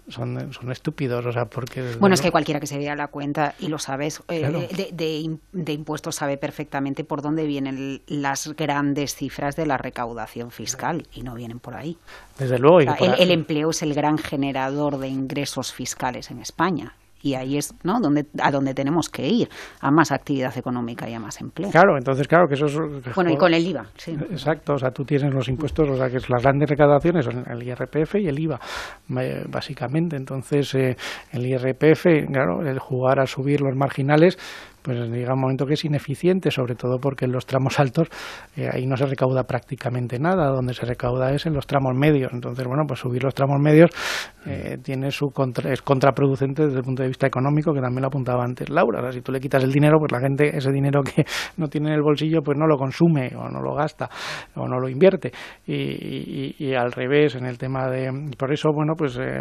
son, 0.08 0.52
son 0.52 0.72
estúpidos, 0.72 1.24
o 1.26 1.32
sea, 1.32 1.46
porque... 1.46 1.96
Bueno, 1.98 2.14
es 2.14 2.20
que 2.20 2.30
cualquiera 2.30 2.60
que 2.60 2.66
se 2.66 2.78
vea 2.78 2.94
la 2.94 3.08
cuenta, 3.08 3.54
y 3.58 3.68
lo 3.68 3.78
sabes, 3.78 4.22
eh, 4.28 4.68
de, 4.92 5.38
de, 5.52 5.72
impuestos 5.72 6.16
sabe 6.16 6.36
perfectamente 6.36 7.04
por 7.04 7.22
dónde 7.22 7.46
vienen 7.46 8.02
las 8.06 8.54
grandes 8.54 9.14
cifras 9.14 9.56
de 9.56 9.66
la 9.66 9.78
recaudación 9.78 10.50
fiscal, 10.50 11.06
y 11.12 11.22
no 11.22 11.34
vienen 11.34 11.58
por 11.58 11.74
ahí. 11.74 11.98
Desde 12.38 12.58
luego. 12.58 12.78
el 12.78 13.30
empleo 13.30 13.70
es 13.70 13.82
el 13.82 13.94
gran 13.94 14.18
generador 14.18 14.98
de 14.98 15.08
ingresos 15.08 15.72
fiscales 15.72 16.30
en 16.30 16.40
España 16.40 16.94
y 17.26 17.34
ahí 17.34 17.56
es 17.56 17.74
¿no? 17.82 17.98
donde, 18.00 18.26
a 18.40 18.52
donde 18.52 18.72
tenemos 18.72 19.08
que 19.08 19.26
ir, 19.26 19.48
a 19.80 19.90
más 19.90 20.12
actividad 20.12 20.56
económica 20.56 21.08
y 21.08 21.14
a 21.14 21.18
más 21.18 21.40
empleo. 21.40 21.70
Claro, 21.70 21.96
entonces 21.96 22.28
claro 22.28 22.46
que 22.46 22.54
eso 22.54 22.66
es... 22.66 23.14
Bueno, 23.14 23.32
y 23.32 23.36
con 23.36 23.52
el 23.52 23.66
IVA, 23.66 23.86
sí. 23.96 24.12
Exacto, 24.12 24.74
o 24.74 24.78
sea, 24.78 24.90
tú 24.90 25.04
tienes 25.04 25.34
los 25.34 25.48
impuestos, 25.48 25.88
o 25.88 25.96
sea, 25.96 26.08
que 26.08 26.18
las 26.28 26.42
grandes 26.42 26.70
recaudaciones 26.70 27.24
son 27.24 27.44
el 27.50 27.62
IRPF 27.64 28.14
y 28.16 28.28
el 28.28 28.38
IVA, 28.38 28.60
básicamente. 29.48 30.16
Entonces, 30.16 30.72
eh, 30.76 30.96
el 31.32 31.46
IRPF, 31.46 32.06
claro, 32.30 32.64
el 32.64 32.78
jugar 32.78 33.18
a 33.18 33.26
subir 33.26 33.60
los 33.60 33.74
marginales, 33.74 34.38
pues 34.86 35.10
llega 35.10 35.34
un 35.34 35.40
momento 35.40 35.66
que 35.66 35.74
es 35.74 35.84
ineficiente, 35.84 36.52
sobre 36.52 36.76
todo 36.76 36.98
porque 37.00 37.24
en 37.24 37.32
los 37.32 37.44
tramos 37.44 37.80
altos 37.80 38.08
eh, 38.56 38.68
ahí 38.72 38.86
no 38.86 38.96
se 38.96 39.04
recauda 39.04 39.42
prácticamente 39.42 40.20
nada, 40.20 40.46
donde 40.46 40.74
se 40.74 40.86
recauda 40.86 41.32
es 41.32 41.44
en 41.46 41.54
los 41.54 41.66
tramos 41.66 41.92
medios. 41.96 42.32
Entonces, 42.32 42.64
bueno, 42.64 42.84
pues 42.86 43.00
subir 43.00 43.24
los 43.24 43.34
tramos 43.34 43.60
medios 43.60 43.90
eh, 44.46 44.78
tiene 44.80 45.10
su 45.10 45.26
contra, 45.30 45.72
es 45.72 45.82
contraproducente 45.82 46.66
desde 46.66 46.78
el 46.78 46.84
punto 46.84 47.02
de 47.02 47.08
vista 47.08 47.26
económico, 47.26 47.72
que 47.74 47.80
también 47.80 48.02
lo 48.02 48.06
apuntaba 48.06 48.44
antes 48.44 48.70
Laura. 48.70 49.00
O 49.00 49.02
sea, 49.02 49.12
si 49.12 49.22
tú 49.22 49.32
le 49.32 49.40
quitas 49.40 49.64
el 49.64 49.72
dinero, 49.72 49.98
pues 49.98 50.12
la 50.12 50.20
gente 50.20 50.56
ese 50.56 50.70
dinero 50.70 51.02
que 51.02 51.24
no 51.56 51.66
tiene 51.66 51.88
en 51.88 51.94
el 51.94 52.02
bolsillo, 52.02 52.42
pues 52.42 52.56
no 52.56 52.68
lo 52.68 52.76
consume 52.76 53.32
o 53.34 53.48
no 53.48 53.60
lo 53.60 53.74
gasta 53.74 54.08
o 54.54 54.68
no 54.68 54.78
lo 54.78 54.88
invierte. 54.88 55.32
Y, 55.66 56.74
al 56.74 56.92
revés, 56.92 57.34
en 57.34 57.46
el 57.46 57.58
tema 57.58 57.88
de... 57.88 58.10
Por 58.38 58.52
eso, 58.52 58.70
bueno, 58.72 58.94
pues 58.96 59.18
eh, 59.18 59.40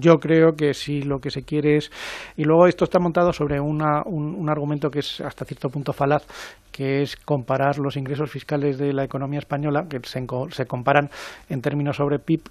yo 0.00 0.14
creo 0.14 0.52
que 0.52 0.72
si 0.72 1.02
lo 1.02 1.18
que 1.18 1.30
se 1.30 1.42
quiere 1.42 1.76
es... 1.76 1.90
Y 2.36 2.44
luego 2.44 2.66
esto 2.66 2.84
está 2.84 2.98
montado 3.00 3.32
sobre 3.32 3.60
una, 3.60 4.02
un 4.06 4.48
argumento 4.48 4.77
que 4.78 5.00
es 5.00 5.20
hasta 5.20 5.44
cierto 5.44 5.68
punto 5.68 5.92
falaz, 5.92 6.24
que 6.70 7.02
es 7.02 7.16
comparar 7.16 7.78
los 7.78 7.96
ingresos 7.96 8.30
fiscales 8.30 8.78
de 8.78 8.92
la 8.92 9.04
economía 9.04 9.40
española, 9.40 9.86
que 9.88 9.98
se, 10.04 10.24
se 10.50 10.66
comparan 10.66 11.10
en 11.48 11.60
términos 11.60 11.96
sobre 11.96 12.20
PIB 12.20 12.42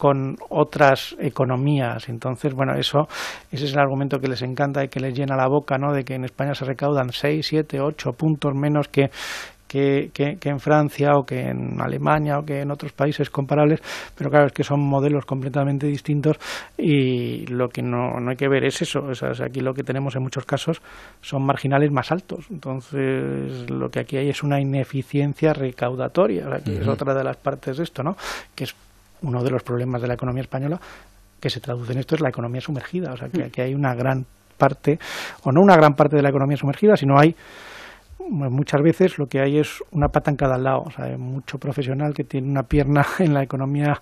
con 0.00 0.36
otras 0.48 1.14
economías. 1.18 2.08
Entonces, 2.08 2.54
bueno, 2.54 2.72
eso 2.74 3.06
ese 3.52 3.66
es 3.66 3.72
el 3.74 3.78
argumento 3.78 4.18
que 4.18 4.28
les 4.28 4.40
encanta 4.40 4.82
y 4.82 4.88
que 4.88 4.98
les 4.98 5.14
llena 5.14 5.36
la 5.36 5.46
boca, 5.46 5.76
¿no? 5.76 5.92
De 5.92 6.04
que 6.04 6.14
en 6.14 6.24
España 6.24 6.54
se 6.54 6.64
recaudan 6.64 7.10
6, 7.10 7.46
7, 7.46 7.80
8 7.80 8.12
puntos 8.12 8.54
menos 8.54 8.88
que 8.88 9.10
que, 9.70 10.10
en 10.42 10.58
Francia 10.58 11.12
o 11.14 11.22
que 11.22 11.42
en 11.48 11.80
Alemania 11.80 12.38
o 12.38 12.44
que 12.44 12.62
en 12.62 12.72
otros 12.72 12.92
países 12.92 13.30
comparables, 13.30 13.80
pero 14.16 14.28
claro, 14.28 14.46
es 14.46 14.52
que 14.52 14.64
son 14.64 14.80
modelos 14.80 15.24
completamente 15.24 15.86
distintos 15.86 16.38
y 16.76 17.46
lo 17.46 17.68
que 17.68 17.80
no, 17.80 18.18
no 18.18 18.30
hay 18.30 18.36
que 18.36 18.48
ver 18.48 18.64
es 18.64 18.82
eso. 18.82 19.00
O 19.00 19.14
sea, 19.14 19.30
aquí 19.46 19.60
lo 19.60 19.72
que 19.72 19.84
tenemos 19.84 20.16
en 20.16 20.22
muchos 20.22 20.44
casos 20.44 20.82
son 21.20 21.46
marginales 21.46 21.92
más 21.92 22.10
altos. 22.10 22.46
Entonces, 22.50 23.70
lo 23.70 23.90
que 23.90 24.00
aquí 24.00 24.16
hay 24.16 24.28
es 24.28 24.42
una 24.42 24.60
ineficiencia 24.60 25.52
recaudatoria, 25.52 26.46
que 26.64 26.78
es 26.78 26.88
otra 26.88 27.14
de 27.14 27.22
las 27.22 27.36
partes 27.36 27.76
de 27.76 27.84
esto, 27.84 28.02
¿no? 28.02 28.16
que 28.56 28.64
es 28.64 28.74
uno 29.22 29.44
de 29.44 29.50
los 29.50 29.62
problemas 29.62 30.02
de 30.02 30.08
la 30.08 30.14
economía 30.14 30.42
española 30.42 30.80
que 31.40 31.48
se 31.48 31.60
traduce 31.60 31.92
en 31.92 32.00
esto 32.00 32.16
es 32.16 32.20
la 32.20 32.28
economía 32.28 32.60
sumergida. 32.60 33.12
O 33.12 33.16
sea, 33.16 33.28
que 33.28 33.44
aquí 33.44 33.60
hay 33.60 33.74
una 33.74 33.94
gran 33.94 34.26
parte, 34.58 34.98
o 35.44 35.52
no 35.52 35.62
una 35.62 35.76
gran 35.76 35.94
parte 35.94 36.16
de 36.16 36.22
la 36.22 36.28
economía 36.28 36.56
sumergida, 36.56 36.96
sino 36.96 37.18
hay 37.18 37.34
muchas 38.28 38.82
veces 38.82 39.18
lo 39.18 39.28
que 39.28 39.40
hay 39.40 39.58
es 39.58 39.82
una 39.90 40.10
pata 40.10 40.30
en 40.30 40.36
cada 40.36 40.58
lado. 40.58 40.82
O 40.86 40.90
sea, 40.90 41.06
hay 41.06 41.16
mucho 41.16 41.58
profesional 41.58 42.14
que 42.14 42.24
tiene 42.24 42.48
una 42.48 42.64
pierna 42.64 43.06
en 43.18 43.34
la 43.34 43.42
economía 43.42 44.00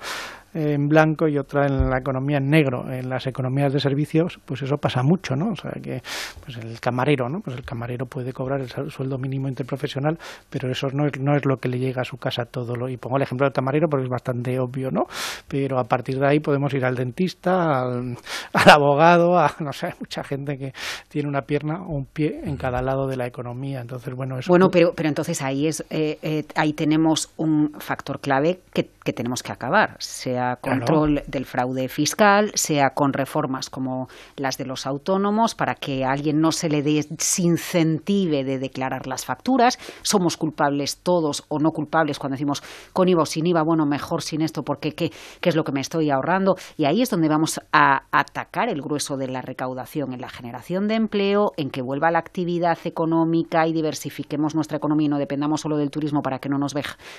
en 0.58 0.88
blanco 0.88 1.28
y 1.28 1.38
otra 1.38 1.66
en 1.66 1.88
la 1.88 1.98
economía 1.98 2.38
en 2.38 2.50
negro. 2.50 2.90
En 2.90 3.08
las 3.08 3.26
economías 3.26 3.72
de 3.72 3.80
servicios, 3.80 4.40
pues 4.44 4.62
eso 4.62 4.76
pasa 4.76 5.02
mucho, 5.02 5.36
¿no? 5.36 5.50
O 5.52 5.56
sea, 5.56 5.70
que 5.80 6.02
pues 6.44 6.56
el 6.58 6.80
camarero, 6.80 7.28
¿no? 7.28 7.40
Pues 7.40 7.56
el 7.56 7.64
camarero 7.64 8.06
puede 8.06 8.32
cobrar 8.32 8.60
el 8.60 8.90
sueldo 8.90 9.18
mínimo 9.18 9.48
interprofesional, 9.48 10.18
pero 10.50 10.70
eso 10.70 10.88
no 10.92 11.06
es, 11.06 11.12
no 11.20 11.36
es 11.36 11.44
lo 11.44 11.58
que 11.58 11.68
le 11.68 11.78
llega 11.78 12.02
a 12.02 12.04
su 12.04 12.16
casa 12.16 12.44
todo. 12.44 12.74
Lo, 12.74 12.88
y 12.88 12.96
pongo 12.96 13.16
el 13.16 13.22
ejemplo 13.22 13.46
del 13.46 13.52
camarero 13.52 13.88
porque 13.88 14.04
es 14.04 14.10
bastante 14.10 14.58
obvio, 14.58 14.90
¿no? 14.90 15.04
Pero 15.46 15.78
a 15.78 15.84
partir 15.84 16.18
de 16.18 16.26
ahí 16.26 16.40
podemos 16.40 16.72
ir 16.74 16.84
al 16.84 16.96
dentista, 16.96 17.82
al, 17.82 18.16
abogado, 18.52 19.38
a, 19.38 19.54
no 19.60 19.72
sé, 19.72 19.94
mucha 20.00 20.24
gente 20.24 20.58
que 20.58 20.72
tiene 21.08 21.28
una 21.28 21.42
pierna 21.42 21.82
o 21.82 21.94
un 21.94 22.06
pie 22.06 22.40
en 22.44 22.56
cada 22.56 22.82
lado 22.82 23.06
de 23.06 23.16
la 23.16 23.26
economía. 23.26 23.80
Entonces, 23.80 24.14
bueno, 24.14 24.38
eso... 24.38 24.48
Bueno, 24.48 24.68
pero, 24.70 24.92
pero 24.94 25.08
entonces 25.08 25.40
ahí, 25.42 25.66
es, 25.66 25.84
eh, 25.90 26.18
eh, 26.22 26.44
ahí 26.56 26.72
tenemos 26.72 27.32
un 27.36 27.72
factor 27.78 28.20
clave 28.20 28.60
que, 28.72 28.90
que 29.04 29.12
tenemos 29.12 29.42
que 29.42 29.52
acabar, 29.52 29.96
sea 29.98 30.47
control 30.56 31.22
del 31.26 31.44
fraude 31.44 31.88
fiscal, 31.88 32.50
sea 32.54 32.90
con 32.90 33.12
reformas 33.12 33.70
como 33.70 34.08
las 34.36 34.58
de 34.58 34.66
los 34.66 34.86
autónomos, 34.86 35.54
para 35.54 35.74
que 35.74 36.04
a 36.04 36.10
alguien 36.10 36.40
no 36.40 36.52
se 36.52 36.68
le 36.68 36.82
desincentive 36.82 38.44
de 38.44 38.58
declarar 38.58 39.06
las 39.06 39.24
facturas. 39.24 39.78
Somos 40.02 40.36
culpables 40.36 40.98
todos 41.02 41.44
o 41.48 41.58
no 41.58 41.70
culpables 41.70 42.18
cuando 42.18 42.34
decimos 42.34 42.62
con 42.92 43.08
IVA 43.08 43.22
o 43.22 43.26
sin 43.26 43.46
IVA, 43.46 43.62
bueno, 43.62 43.86
mejor 43.86 44.22
sin 44.22 44.42
esto 44.42 44.62
porque 44.62 44.92
qué, 44.92 45.10
qué 45.40 45.48
es 45.48 45.56
lo 45.56 45.64
que 45.64 45.72
me 45.72 45.80
estoy 45.80 46.10
ahorrando. 46.10 46.56
Y 46.76 46.84
ahí 46.84 47.02
es 47.02 47.10
donde 47.10 47.28
vamos 47.28 47.60
a 47.72 48.02
atacar 48.10 48.68
el 48.68 48.82
grueso 48.82 49.16
de 49.16 49.28
la 49.28 49.42
recaudación, 49.42 50.12
en 50.12 50.20
la 50.20 50.28
generación 50.28 50.88
de 50.88 50.94
empleo, 50.94 51.52
en 51.56 51.70
que 51.70 51.82
vuelva 51.82 52.10
la 52.10 52.18
actividad 52.18 52.78
económica 52.84 53.66
y 53.66 53.72
diversifiquemos 53.72 54.54
nuestra 54.54 54.78
economía 54.78 55.06
y 55.06 55.08
no 55.08 55.18
dependamos 55.18 55.60
solo 55.60 55.76
del 55.76 55.90
turismo 55.90 56.22
para 56.22 56.38
que 56.38 56.48
no 56.48 56.58
nos, 56.58 56.74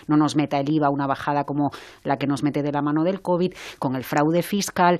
no 0.07 0.17
nos 0.17 0.35
meta 0.35 0.59
el 0.59 0.69
IVA 0.69 0.89
una 0.89 1.07
bajada 1.07 1.43
como 1.43 1.71
la 2.03 2.17
que 2.17 2.27
nos 2.27 2.43
mete 2.43 2.63
de 2.63 2.71
la 2.71 2.81
mano 2.81 3.03
del 3.09 3.21
COVID, 3.21 3.53
con 3.79 3.95
el 3.95 4.03
fraude 4.03 4.41
fiscal 4.41 4.99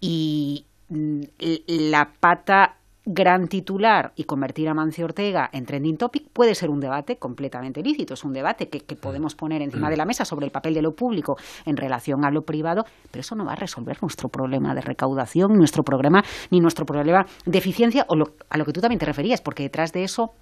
y 0.00 0.66
mm, 0.88 1.20
la 1.66 2.10
pata 2.20 2.76
gran 3.06 3.48
titular 3.48 4.12
y 4.16 4.24
convertir 4.24 4.68
a 4.68 4.74
Mancio 4.74 5.04
Ortega 5.04 5.50
en 5.52 5.66
trending 5.66 5.98
topic 5.98 6.26
puede 6.32 6.54
ser 6.54 6.70
un 6.70 6.80
debate 6.80 7.16
completamente 7.16 7.82
lícito. 7.82 8.14
Es 8.14 8.24
un 8.24 8.32
debate 8.32 8.68
que, 8.68 8.80
podemos 8.96 9.34
poner 9.34 9.60
encima 9.60 9.90
de 9.90 9.96
la 9.96 10.06
mesa 10.06 10.24
sobre 10.24 10.46
el 10.46 10.52
papel 10.52 10.72
de 10.72 10.80
lo 10.80 10.92
público 10.92 11.36
en 11.66 11.76
relación 11.76 12.24
a 12.24 12.30
lo 12.30 12.42
privado, 12.42 12.84
pero 13.10 13.20
eso 13.20 13.34
no 13.34 13.44
va 13.44 13.52
a 13.52 13.56
resolver 13.56 13.98
nuestro 14.00 14.28
problema 14.28 14.74
de 14.74 14.80
recaudación, 14.80 15.52
nuestro 15.56 15.82
problema, 15.82 16.24
ni 16.50 16.60
nuestro 16.60 16.86
problema 16.86 17.26
de 17.44 17.58
eficiencia 17.58 18.06
o 18.08 18.14
a 18.48 18.58
lo 18.58 18.64
que 18.64 18.72
tú 18.72 18.80
también 18.80 18.98
te 18.98 19.06
referías, 19.06 19.42
porque 19.42 19.64
detrás 19.64 19.92
de 19.92 20.04
eso 20.04 20.32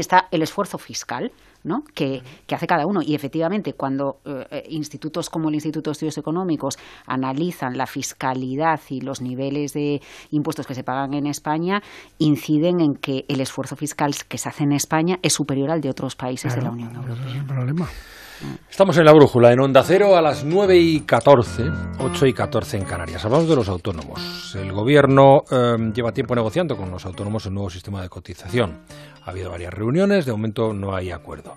está 0.00 0.28
el 0.30 0.42
esfuerzo 0.42 0.78
fiscal 0.78 1.32
¿no? 1.64 1.82
que, 1.94 2.22
hace 2.52 2.66
cada 2.66 2.86
uno. 2.86 3.00
Y 3.02 3.14
efectivamente, 3.14 3.72
cuando 3.74 4.18
eh, 4.24 4.64
institutos 4.68 5.30
como 5.30 5.48
el 5.48 5.54
Instituto 5.54 5.90
de 5.90 5.92
Estudios 5.92 6.18
Económicos 6.18 6.78
analizan 7.06 7.76
la 7.76 7.86
fiscalidad 7.86 8.80
y 8.88 9.00
los 9.00 9.20
niveles 9.20 9.72
de 9.72 10.00
impuestos 10.30 10.66
que 10.66 10.74
se 10.74 10.84
pagan 10.84 11.14
en 11.14 11.26
España, 11.26 11.82
inciden 12.18 12.80
en 12.80 12.94
que 12.94 13.24
el 13.28 13.40
esfuerzo 13.40 13.76
fiscal 13.76 14.14
que 14.28 14.38
se 14.38 14.48
hace 14.48 14.64
en 14.64 14.72
España 14.72 15.18
es 15.22 15.32
superior 15.32 15.70
al 15.70 15.80
de 15.80 15.90
otros 15.90 16.16
países 16.16 16.54
de 16.54 16.62
la 16.62 16.70
Unión 16.70 16.94
Europea. 16.94 17.88
Estamos 18.70 18.96
en 18.98 19.04
la 19.04 19.12
brújula, 19.12 19.52
en 19.52 19.58
Onda 19.58 19.82
Cero 19.82 20.16
a 20.16 20.22
las 20.22 20.44
9 20.44 20.78
y 20.78 21.00
14, 21.00 21.64
8 21.98 22.26
y 22.26 22.32
14 22.32 22.76
en 22.76 22.84
Canarias. 22.84 23.24
Hablamos 23.24 23.48
de 23.48 23.56
los 23.56 23.68
autónomos. 23.68 24.54
El 24.54 24.72
gobierno 24.72 25.42
eh, 25.50 25.76
lleva 25.92 26.12
tiempo 26.12 26.36
negociando 26.36 26.76
con 26.76 26.88
los 26.88 27.04
autónomos 27.04 27.46
un 27.46 27.54
nuevo 27.54 27.68
sistema 27.68 28.00
de 28.00 28.08
cotización. 28.08 28.82
Ha 29.24 29.30
habido 29.30 29.50
varias 29.50 29.74
reuniones, 29.74 30.24
de 30.24 30.32
momento 30.32 30.72
no 30.72 30.94
hay 30.94 31.10
acuerdo. 31.10 31.54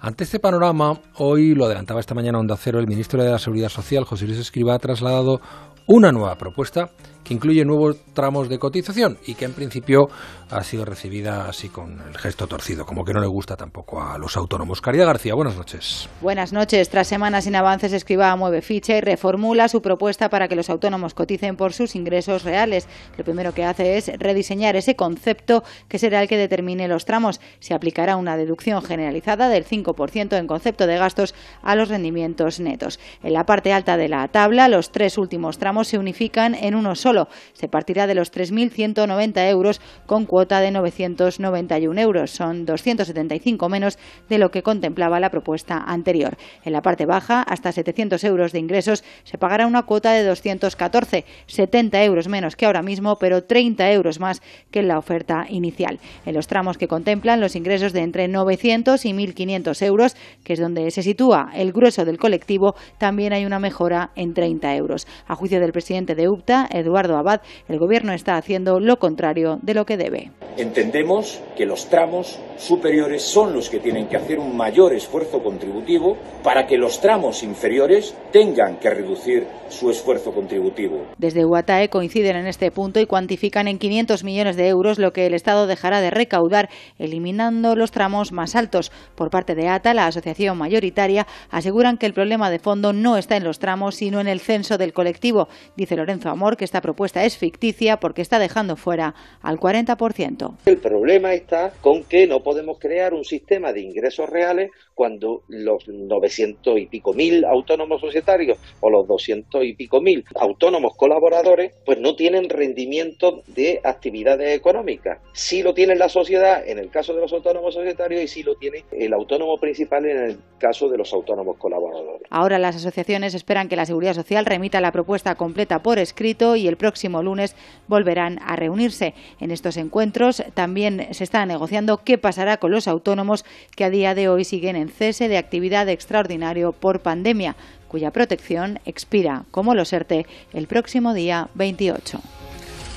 Ante 0.00 0.24
este 0.24 0.40
panorama, 0.40 0.98
hoy 1.18 1.54
lo 1.54 1.66
adelantaba 1.66 2.00
esta 2.00 2.14
mañana 2.14 2.40
Onda 2.40 2.56
Cero, 2.56 2.80
el 2.80 2.88
ministro 2.88 3.22
de 3.22 3.30
la 3.30 3.38
Seguridad 3.38 3.68
Social, 3.68 4.04
José 4.04 4.26
Luis 4.26 4.38
Escriba, 4.38 4.74
ha 4.74 4.78
trasladado 4.80 5.40
una 5.86 6.10
nueva 6.10 6.34
propuesta 6.36 6.90
que 7.24 7.34
incluye 7.34 7.64
nuevos 7.64 7.96
tramos 8.12 8.48
de 8.48 8.58
cotización 8.58 9.18
y 9.26 9.34
que 9.34 9.46
en 9.46 9.54
principio 9.54 10.08
ha 10.50 10.62
sido 10.62 10.84
recibida 10.84 11.48
así 11.48 11.68
con 11.68 12.00
el 12.00 12.16
gesto 12.18 12.46
torcido, 12.46 12.84
como 12.84 13.04
que 13.04 13.12
no 13.12 13.20
le 13.20 13.26
gusta 13.26 13.56
tampoco 13.56 14.02
a 14.02 14.18
los 14.18 14.36
autónomos. 14.36 14.80
Caridad 14.80 15.06
García, 15.06 15.34
buenas 15.34 15.56
noches. 15.56 16.08
Buenas 16.20 16.52
noches. 16.52 16.88
Tras 16.90 17.08
semanas 17.08 17.44
sin 17.44 17.56
avances, 17.56 17.92
Escriba 17.92 18.34
mueve 18.36 18.60
ficha 18.60 18.96
y 18.96 19.00
reformula 19.00 19.68
su 19.68 19.80
propuesta 19.80 20.28
para 20.28 20.46
que 20.46 20.54
los 20.54 20.70
autónomos 20.70 21.14
coticen 21.14 21.56
por 21.56 21.72
sus 21.72 21.96
ingresos 21.96 22.44
reales. 22.44 22.86
Lo 23.16 23.24
primero 23.24 23.52
que 23.52 23.64
hace 23.64 23.96
es 23.96 24.10
rediseñar 24.18 24.76
ese 24.76 24.94
concepto 24.94 25.64
que 25.88 25.98
será 25.98 26.22
el 26.22 26.28
que 26.28 26.36
determine 26.36 26.88
los 26.88 27.04
tramos. 27.04 27.40
Se 27.58 27.74
aplicará 27.74 28.16
una 28.16 28.36
deducción 28.36 28.82
generalizada 28.82 29.48
del 29.48 29.64
5% 29.64 30.38
en 30.38 30.46
concepto 30.46 30.86
de 30.86 30.98
gastos 30.98 31.34
a 31.62 31.74
los 31.74 31.88
rendimientos 31.88 32.60
netos. 32.60 33.00
En 33.22 33.32
la 33.32 33.44
parte 33.44 33.72
alta 33.72 33.96
de 33.96 34.08
la 34.08 34.28
tabla, 34.28 34.68
los 34.68 34.92
tres 34.92 35.18
últimos 35.18 35.58
tramos 35.58 35.88
se 35.88 35.98
unifican 35.98 36.54
en 36.54 36.74
uno 36.74 36.94
solo. 36.94 37.13
Se 37.52 37.68
partirá 37.68 38.06
de 38.06 38.14
los 38.14 38.32
3.190 38.32 39.48
euros 39.48 39.80
con 40.06 40.26
cuota 40.26 40.60
de 40.60 40.70
991 40.70 42.00
euros. 42.00 42.30
Son 42.30 42.64
275 42.64 43.68
menos 43.68 43.98
de 44.28 44.38
lo 44.38 44.50
que 44.50 44.62
contemplaba 44.62 45.20
la 45.20 45.30
propuesta 45.30 45.78
anterior. 45.78 46.36
En 46.64 46.72
la 46.72 46.82
parte 46.82 47.06
baja, 47.06 47.42
hasta 47.42 47.72
700 47.72 48.22
euros 48.24 48.52
de 48.52 48.58
ingresos, 48.58 49.04
se 49.24 49.38
pagará 49.38 49.66
una 49.66 49.82
cuota 49.82 50.12
de 50.12 50.24
214, 50.24 51.24
70 51.46 52.04
euros 52.04 52.28
menos 52.28 52.56
que 52.56 52.66
ahora 52.66 52.82
mismo, 52.82 53.16
pero 53.18 53.44
30 53.44 53.92
euros 53.92 54.20
más 54.20 54.42
que 54.70 54.80
en 54.80 54.88
la 54.88 54.98
oferta 54.98 55.46
inicial. 55.48 56.00
En 56.26 56.34
los 56.34 56.46
tramos 56.46 56.78
que 56.78 56.88
contemplan 56.88 57.40
los 57.40 57.56
ingresos 57.56 57.92
de 57.92 58.00
entre 58.00 58.28
900 58.28 59.04
y 59.04 59.12
1.500 59.12 59.82
euros, 59.86 60.16
que 60.44 60.54
es 60.54 60.60
donde 60.60 60.90
se 60.90 61.02
sitúa 61.02 61.50
el 61.54 61.72
grueso 61.72 62.04
del 62.04 62.18
colectivo, 62.18 62.74
también 62.98 63.32
hay 63.32 63.44
una 63.44 63.58
mejora 63.58 64.10
en 64.16 64.34
30 64.34 64.74
euros. 64.76 65.06
A 65.26 65.34
juicio 65.34 65.60
del 65.60 65.72
presidente 65.72 66.14
de 66.14 66.28
UPTA, 66.28 66.68
Eduardo 66.70 67.03
Abad, 67.12 67.40
el 67.68 67.78
Gobierno 67.78 68.12
está 68.12 68.36
haciendo 68.36 68.80
lo 68.80 68.98
contrario 68.98 69.58
de 69.62 69.74
lo 69.74 69.84
que 69.84 69.96
debe. 69.96 70.30
Entendemos 70.56 71.40
que 71.56 71.66
los 71.66 71.88
tramos 71.88 72.38
superiores 72.56 73.22
son 73.22 73.52
los 73.52 73.68
que 73.68 73.80
tienen 73.80 74.06
que 74.06 74.16
hacer 74.16 74.38
un 74.38 74.56
mayor 74.56 74.94
esfuerzo 74.94 75.42
contributivo 75.42 76.16
para 76.42 76.66
que 76.66 76.76
los 76.76 77.00
tramos 77.00 77.42
inferiores 77.42 78.14
tengan 78.30 78.76
que 78.76 78.90
reducir 78.90 79.46
su 79.68 79.90
esfuerzo 79.90 80.32
contributivo. 80.32 81.06
Desde 81.18 81.44
UATAE 81.44 81.88
coinciden 81.88 82.36
en 82.36 82.46
este 82.46 82.70
punto 82.70 83.00
y 83.00 83.06
cuantifican 83.06 83.66
en 83.66 83.78
500 83.78 84.22
millones 84.22 84.56
de 84.56 84.68
euros 84.68 84.98
lo 84.98 85.12
que 85.12 85.26
el 85.26 85.34
Estado 85.34 85.66
dejará 85.66 86.00
de 86.00 86.10
recaudar 86.10 86.68
eliminando 86.98 87.74
los 87.74 87.90
tramos 87.90 88.30
más 88.30 88.54
altos. 88.54 88.92
Por 89.16 89.30
parte 89.30 89.54
de 89.54 89.68
ATA, 89.68 89.94
la 89.94 90.06
asociación 90.06 90.56
mayoritaria, 90.56 91.26
aseguran 91.50 91.98
que 91.98 92.06
el 92.06 92.14
problema 92.14 92.50
de 92.50 92.60
fondo 92.60 92.92
no 92.92 93.16
está 93.16 93.36
en 93.36 93.44
los 93.44 93.58
tramos, 93.58 93.96
sino 93.96 94.20
en 94.20 94.28
el 94.28 94.40
censo 94.40 94.78
del 94.78 94.92
colectivo. 94.92 95.48
Dice 95.76 95.96
Lorenzo 95.96 96.30
Amor 96.30 96.56
que 96.56 96.64
esta 96.64 96.80
propuesta 96.80 97.24
es 97.24 97.36
ficticia 97.36 97.98
porque 97.98 98.22
está 98.22 98.38
dejando 98.38 98.76
fuera 98.76 99.14
al 99.42 99.58
40%. 99.58 100.43
El 100.66 100.78
problema 100.78 101.34
está 101.34 101.72
con 101.80 102.04
que 102.04 102.26
no 102.26 102.42
podemos 102.42 102.78
crear 102.78 103.14
un 103.14 103.24
sistema 103.24 103.72
de 103.72 103.80
ingresos 103.80 104.28
reales 104.28 104.70
cuando 104.94 105.42
los 105.48 105.88
900 105.88 106.78
y 106.78 106.86
pico 106.86 107.12
mil 107.12 107.44
autónomos 107.44 108.00
societarios 108.00 108.58
o 108.80 108.90
los 108.90 109.06
200 109.06 109.64
y 109.64 109.74
pico 109.74 110.00
mil 110.00 110.24
autónomos 110.36 110.94
colaboradores 110.96 111.72
pues 111.84 111.98
no 111.98 112.14
tienen 112.14 112.48
rendimiento 112.48 113.42
de 113.48 113.80
actividades 113.82 114.56
económicas. 114.56 115.18
Sí 115.32 115.62
lo 115.62 115.74
tiene 115.74 115.96
la 115.96 116.08
sociedad 116.08 116.66
en 116.66 116.78
el 116.78 116.90
caso 116.90 117.14
de 117.14 117.20
los 117.20 117.32
autónomos 117.32 117.74
societarios 117.74 118.22
y 118.22 118.28
sí 118.28 118.42
lo 118.42 118.54
tiene 118.54 118.84
el 118.92 119.12
autónomo 119.12 119.58
principal 119.58 120.06
en 120.06 120.18
el 120.18 120.38
caso 120.58 120.88
de 120.88 120.98
los 120.98 121.12
autónomos 121.12 121.56
colaboradores. 121.58 122.22
Ahora 122.30 122.58
las 122.58 122.76
asociaciones 122.76 123.34
esperan 123.34 123.68
que 123.68 123.76
la 123.76 123.86
Seguridad 123.86 124.14
Social 124.14 124.46
remita 124.46 124.80
la 124.80 124.92
propuesta 124.92 125.34
completa 125.34 125.82
por 125.82 125.98
escrito 125.98 126.56
y 126.56 126.68
el 126.68 126.76
próximo 126.76 127.22
lunes 127.22 127.56
volverán 127.88 128.38
a 128.44 128.56
reunirse. 128.56 129.14
En 129.40 129.50
estos 129.50 129.76
encuentros 129.76 130.33
también 130.54 131.08
se 131.12 131.24
está 131.24 131.44
negociando 131.46 132.02
qué 132.04 132.18
pasará 132.18 132.56
con 132.56 132.70
los 132.70 132.88
autónomos 132.88 133.44
que 133.76 133.84
a 133.84 133.90
día 133.90 134.14
de 134.14 134.28
hoy 134.28 134.44
siguen 134.44 134.76
en 134.76 134.88
cese 134.88 135.28
de 135.28 135.38
actividad 135.38 135.88
extraordinario 135.88 136.72
por 136.72 137.00
pandemia, 137.00 137.56
cuya 137.88 138.10
protección 138.10 138.80
expira, 138.84 139.44
como 139.50 139.74
lo 139.74 139.84
serte, 139.84 140.26
el 140.52 140.66
próximo 140.66 141.14
día 141.14 141.48
28. 141.54 142.20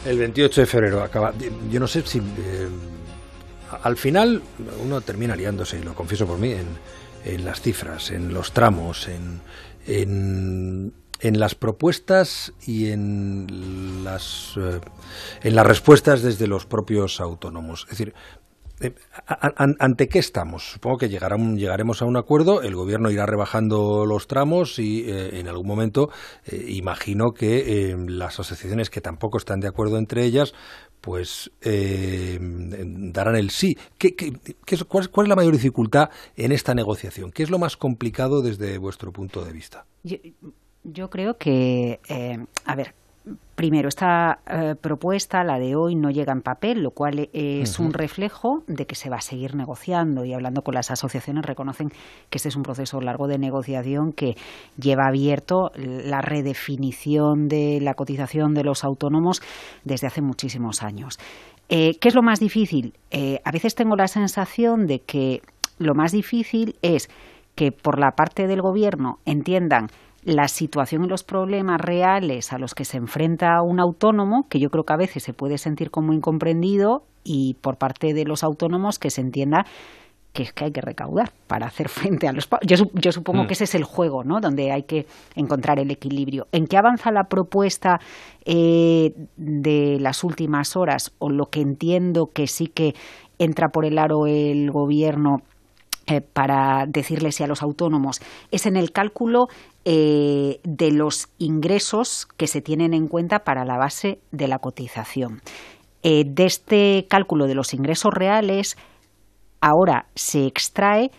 El 0.06 0.18
28 0.18 0.62
de 0.62 0.68
febrero 0.68 1.04
acaba. 1.04 1.34
Yo 1.70 1.80
no 1.80 1.88
sé 1.88 2.02
si. 2.06 2.20
Eh, 2.20 2.68
al 3.84 3.98
final 3.98 4.42
uno 4.84 5.02
termina 5.02 5.36
liándose, 5.36 5.80
y 5.80 5.84
lo 5.84 5.94
confieso 5.94 6.26
por 6.26 6.38
mí, 6.38 6.54
en, 7.26 7.46
las 7.46 7.62
cifras, 7.62 8.12
en 8.12 8.34
los 8.34 8.54
tramos, 8.54 9.10
en, 9.10 9.42
en, 9.86 10.94
en 11.22 11.40
las 11.40 11.56
propuestas 11.56 12.54
y 12.66 12.92
en 12.92 14.04
las, 14.04 14.56
eh, 14.58 14.80
en 15.44 15.56
las 15.56 15.66
respuestas 15.66 16.22
desde 16.22 16.48
los 16.48 16.66
propios 16.66 17.20
autónomos. 17.20 17.84
Es 17.84 17.98
decir, 17.98 18.14
eh, 18.80 18.94
¿Ante 19.80 20.08
qué 20.08 20.20
estamos? 20.20 20.74
Supongo 20.74 20.98
que 20.98 21.10
llegaremos 21.10 22.04
a 22.04 22.06
un 22.06 22.16
acuerdo, 22.16 22.62
el 22.62 22.76
gobierno 22.76 23.10
irá 23.10 23.26
rebajando 23.26 24.06
los 24.06 24.28
tramos 24.28 24.78
y 24.78 25.02
eh, 25.10 25.40
en 25.40 25.48
algún 25.48 25.66
momento 25.66 26.10
imagino 26.52 27.32
que 27.32 27.96
las 28.08 28.40
asociaciones 28.40 28.92
que 28.92 29.02
tampoco 29.02 29.40
están 29.40 29.62
de 29.62 29.68
acuerdo 29.68 29.98
entre 29.98 30.26
ellas 30.26 30.54
pues 31.02 31.50
darán 31.60 33.36
el 33.36 33.50
sí. 33.50 33.76
¿Qué, 33.98 34.14
cuál, 34.88 35.26
es 35.26 35.28
la 35.28 35.36
mayor 35.36 35.54
dificultad 35.54 36.10
en 36.36 36.52
esta 36.52 36.76
negociación? 36.76 37.32
¿Qué 37.32 37.42
es 37.42 37.50
lo 37.50 37.58
más 37.58 37.78
complicado 37.78 38.44
desde 38.44 38.78
vuestro 38.78 39.12
punto 39.12 39.44
de 39.44 39.54
vista? 39.54 39.88
Creo 41.10 41.38
que, 41.38 42.00
a 42.66 42.76
ver, 42.76 42.94
Primero, 43.56 43.90
esta 43.90 44.40
eh, 44.48 44.76
propuesta, 44.80 45.44
la 45.44 45.58
de 45.58 45.76
hoy, 45.76 45.96
no 45.96 46.12
llega 46.12 46.32
en 46.32 46.42
papel, 46.42 46.84
lo 46.84 46.92
cual 46.92 47.28
es 47.34 47.80
un 47.80 47.92
reflejo 47.92 48.64
de 48.68 48.86
que 48.86 48.94
se 48.94 49.10
va 49.10 49.18
a 49.18 49.22
seguir 49.22 49.56
negociando 49.56 50.24
y 50.26 50.34
hablando 50.34 50.62
con 50.62 50.76
las 50.76 50.92
asociaciones 50.92 51.44
reconocen 51.44 51.90
que 52.30 52.38
este 52.38 52.50
es 52.50 52.56
un 52.56 52.62
proceso 52.62 53.02
largo 53.02 53.28
de 53.28 53.40
negociación 53.40 54.14
que 54.14 54.36
lleva 54.80 55.08
abierto 55.08 55.72
la 55.76 56.22
redefinición 56.22 57.48
de 57.48 57.80
la 57.82 57.96
cotización 57.96 58.54
de 58.54 58.64
los 58.64 58.84
autónomos 58.84 59.42
desde 59.84 60.08
hace 60.08 60.22
muchísimos 60.22 60.84
años. 60.84 61.18
Eh, 61.68 61.98
¿Qué 62.00 62.10
es 62.10 62.16
lo 62.16 62.22
más 62.22 62.40
difícil? 62.40 62.94
Eh, 63.10 63.40
a 63.44 63.52
veces 63.52 63.74
tengo 63.74 63.96
la 63.96 64.08
sensación 64.08 64.86
de 64.86 65.00
que 65.00 65.42
lo 65.80 65.96
más 65.96 66.12
difícil 66.12 66.76
es 66.84 67.10
que 67.56 67.72
por 67.72 68.00
la 68.00 68.12
parte 68.12 68.46
del 68.46 68.62
gobierno 68.62 69.18
entiendan 69.26 69.88
la 70.28 70.50
situación 70.50 71.06
y 71.06 71.08
los 71.08 71.24
problemas 71.24 71.80
reales 71.80 72.52
a 72.52 72.58
los 72.58 72.76
que 72.76 72.84
se 72.84 72.98
enfrenta 72.98 73.62
un 73.62 73.80
autónomo, 73.80 74.46
que 74.50 74.60
yo 74.60 74.70
creo 74.70 74.84
que 74.84 74.92
a 74.92 74.98
veces 74.98 75.24
se 75.24 75.32
puede 75.32 75.58
sentir 75.58 75.90
como 75.90 76.12
incomprendido, 76.12 77.04
y 77.24 77.56
por 77.62 77.78
parte 77.78 78.14
de 78.14 78.26
los 78.26 78.44
autónomos 78.44 79.00
que 79.00 79.10
se 79.10 79.22
entienda 79.22 79.66
que 80.34 80.44
es 80.44 80.52
que 80.52 80.66
hay 80.66 80.72
que 80.72 80.82
recaudar 80.82 81.32
para 81.48 81.68
hacer 81.68 81.88
frente 81.90 82.28
a 82.28 82.34
los 82.34 82.50
yo, 82.66 82.76
yo 82.94 83.12
supongo 83.14 83.44
mm. 83.44 83.48
que 83.48 83.54
ese 83.54 83.64
es 83.64 83.76
el 83.76 83.86
juego 83.86 84.26
no 84.26 84.42
donde 84.42 84.74
hay 84.74 84.84
que 84.84 85.06
encontrar 85.36 85.80
el 85.80 85.92
equilibrio. 85.92 86.48
En 86.52 86.68
qué 86.68 86.78
avanza 86.78 87.10
la 87.12 87.24
propuesta 87.24 88.00
eh, 88.46 89.14
de 89.38 89.98
las 90.02 90.26
últimas 90.26 90.76
horas 90.76 91.14
o 91.20 91.30
lo 91.30 91.46
que 91.46 91.62
entiendo 91.62 92.28
que 92.34 92.48
sí 92.48 92.68
que 92.68 92.96
entra 93.40 93.70
por 93.70 93.86
el 93.86 93.98
aro 93.98 94.28
el 94.28 94.72
gobierno 94.72 95.38
eh, 96.10 96.22
para 96.22 96.86
decirles 96.88 97.42
a 97.42 97.48
los 97.48 97.62
autónomos 97.62 98.22
es 98.50 98.66
en 98.66 98.78
el 98.78 98.94
cálculo 98.94 99.48
eh, 99.84 100.62
de 100.64 100.92
los 100.92 101.28
ingresos 101.38 102.28
que 102.38 102.48
se 102.48 102.62
tienen 102.62 102.94
en 102.94 103.08
cuenta 103.08 103.40
para 103.40 103.66
la 103.66 103.78
base 103.78 104.20
de 104.32 104.48
la 104.48 104.60
cotización. 104.60 105.42
Eh, 106.04 106.24
de 106.26 106.46
este 106.46 107.08
cálculo 107.10 107.46
de 107.46 107.56
los 107.56 107.74
ingresos 107.74 108.14
reales, 108.14 108.78
ahora 109.60 110.06
se 110.16 110.46
extrae 110.46 111.12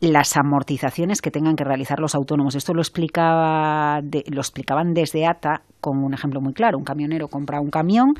las 0.00 0.36
amortizaciones 0.36 1.22
que 1.22 1.30
tengan 1.30 1.56
que 1.56 1.64
realizar 1.64 1.98
los 1.98 2.14
autónomos. 2.14 2.54
Esto 2.56 2.74
lo, 2.74 2.82
explicaba 2.82 4.02
lo 4.02 4.40
explicaban 4.40 4.92
desde 4.92 5.26
ATA 5.26 5.62
con 5.80 6.04
un 6.04 6.12
ejemplo 6.12 6.42
muy 6.42 6.52
claro. 6.52 6.76
Un 6.76 6.84
camionero 6.84 7.28
compra 7.28 7.60
un 7.60 7.70
camión, 7.70 8.12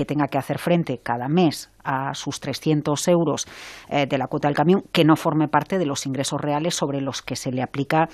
que 0.00 0.06
tenga 0.06 0.28
que 0.28 0.38
hacer 0.38 0.58
frente 0.58 0.96
cada 1.02 1.28
mes 1.28 1.70
a 1.84 2.14
sus 2.14 2.40
300 2.40 3.06
euros 3.08 3.46
eh, 3.90 4.06
de 4.06 4.16
la 4.16 4.28
cuota 4.28 4.48
del 4.48 4.56
camión, 4.56 4.82
que 4.92 5.04
no 5.04 5.14
forme 5.14 5.46
parte 5.46 5.78
de 5.78 5.84
los 5.84 6.06
ingresos 6.06 6.40
reales 6.40 6.74
sobre 6.74 7.02
los 7.02 7.20
que 7.20 7.36
se 7.36 7.52
le 7.52 7.60
aplica 7.60 8.08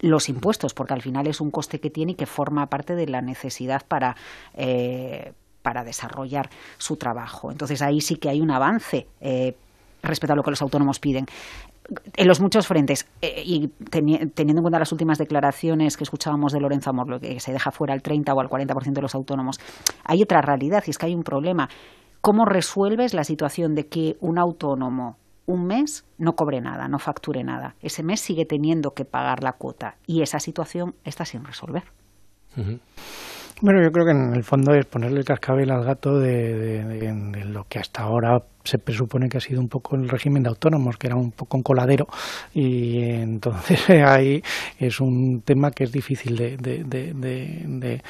los 0.00 0.28
impuestos, 0.28 0.74
porque 0.74 0.94
al 0.94 1.00
final 1.00 1.28
es 1.28 1.40
un 1.40 1.52
coste 1.52 1.78
que 1.78 1.90
tiene 1.90 2.12
y 2.12 2.14
que 2.16 2.26
forma 2.26 2.66
parte 2.66 2.96
de 2.96 3.06
la 3.06 3.20
necesidad 3.20 3.82
para, 3.86 4.16
eh, 4.54 5.32
para 5.62 5.84
desarrollar 5.84 6.50
su 6.76 6.96
trabajo. 6.96 7.52
Entonces 7.52 7.82
ahí 7.82 8.00
sí 8.00 8.16
que 8.16 8.30
hay 8.30 8.40
un 8.40 8.50
avance 8.50 9.06
eh, 9.20 9.54
respecto 10.02 10.32
a 10.32 10.36
lo 10.36 10.42
que 10.42 10.50
los 10.50 10.62
autónomos 10.62 10.98
piden 10.98 11.26
en 12.16 12.28
los 12.28 12.40
muchos 12.40 12.66
frentes, 12.66 13.08
eh, 13.22 13.42
y 13.44 13.68
teniendo 13.90 14.60
en 14.60 14.62
cuenta 14.62 14.78
las 14.78 14.92
últimas 14.92 15.18
declaraciones 15.18 15.96
que 15.96 16.04
escuchábamos 16.04 16.52
de 16.52 16.60
Lorenzo 16.60 16.90
Amor, 16.90 17.20
que 17.20 17.40
se 17.40 17.52
deja 17.52 17.70
fuera 17.70 17.94
al 17.94 18.02
30 18.02 18.32
o 18.34 18.40
al 18.40 18.48
40% 18.48 18.92
de 18.92 19.02
los 19.02 19.14
autónomos, 19.14 19.58
hay 20.04 20.22
otra 20.22 20.40
realidad 20.42 20.82
y 20.86 20.90
es 20.90 20.98
que 20.98 21.06
hay 21.06 21.14
un 21.14 21.22
problema. 21.22 21.68
¿Cómo 22.20 22.44
resuelves 22.44 23.14
la 23.14 23.24
situación 23.24 23.74
de 23.74 23.86
que 23.88 24.16
un 24.20 24.38
autónomo 24.38 25.16
un 25.46 25.64
mes 25.64 26.04
no 26.18 26.34
cobre 26.34 26.60
nada, 26.60 26.88
no 26.88 26.98
facture 26.98 27.42
nada? 27.42 27.74
Ese 27.80 28.02
mes 28.02 28.20
sigue 28.20 28.44
teniendo 28.44 28.90
que 28.90 29.06
pagar 29.06 29.42
la 29.42 29.52
cuota 29.52 29.96
y 30.06 30.20
esa 30.20 30.40
situación 30.40 30.94
está 31.04 31.24
sin 31.24 31.44
resolver. 31.44 31.84
Bueno, 33.60 33.82
yo 33.82 33.90
creo 33.90 34.04
que 34.04 34.12
en 34.12 34.34
el 34.34 34.44
fondo 34.44 34.72
es 34.72 34.86
ponerle 34.86 35.18
el 35.18 35.24
cascabel 35.24 35.72
al 35.72 35.82
gato 35.82 36.20
de, 36.20 37.42
lo 37.44 37.64
que 37.64 37.80
hasta 37.80 38.02
ahora 38.02 38.40
se 38.62 38.78
presupone 38.78 39.28
que 39.28 39.38
ha 39.38 39.40
sido 39.40 39.60
un 39.60 39.68
poco 39.68 39.96
el 39.96 40.08
régimen 40.08 40.44
de 40.44 40.50
autónomos, 40.50 40.96
que 40.96 41.08
era 41.08 41.16
un 41.16 41.32
poco 41.32 41.56
un 41.56 41.64
coladero, 41.64 42.06
y 42.54 43.02
entonces 43.02 43.90
ahí 44.06 44.40
es 44.78 45.00
un 45.00 45.42
tema 45.44 45.72
que 45.72 45.84
es 45.84 45.90
difícil 45.90 46.36
de, 46.36 46.56
de, 46.56 48.00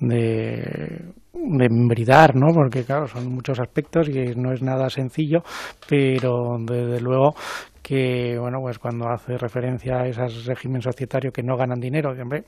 de 0.00 1.64
embridar, 1.66 2.34
¿no? 2.34 2.54
Porque 2.54 2.84
claro, 2.84 3.06
son 3.06 3.26
muchos 3.28 3.60
aspectos 3.60 4.08
y 4.08 4.34
no 4.36 4.52
es 4.52 4.62
nada 4.62 4.88
sencillo, 4.88 5.42
pero 5.86 6.56
desde 6.58 7.00
luego 7.02 7.34
que, 7.82 8.38
bueno, 8.38 8.60
pues 8.62 8.78
cuando 8.78 9.10
hace 9.10 9.36
referencia 9.36 9.98
a 9.98 10.08
esos 10.08 10.46
regímenes 10.46 10.84
societarios 10.84 11.34
que 11.34 11.42
no 11.42 11.58
ganan 11.58 11.78
dinero, 11.78 12.12
hombre, 12.18 12.44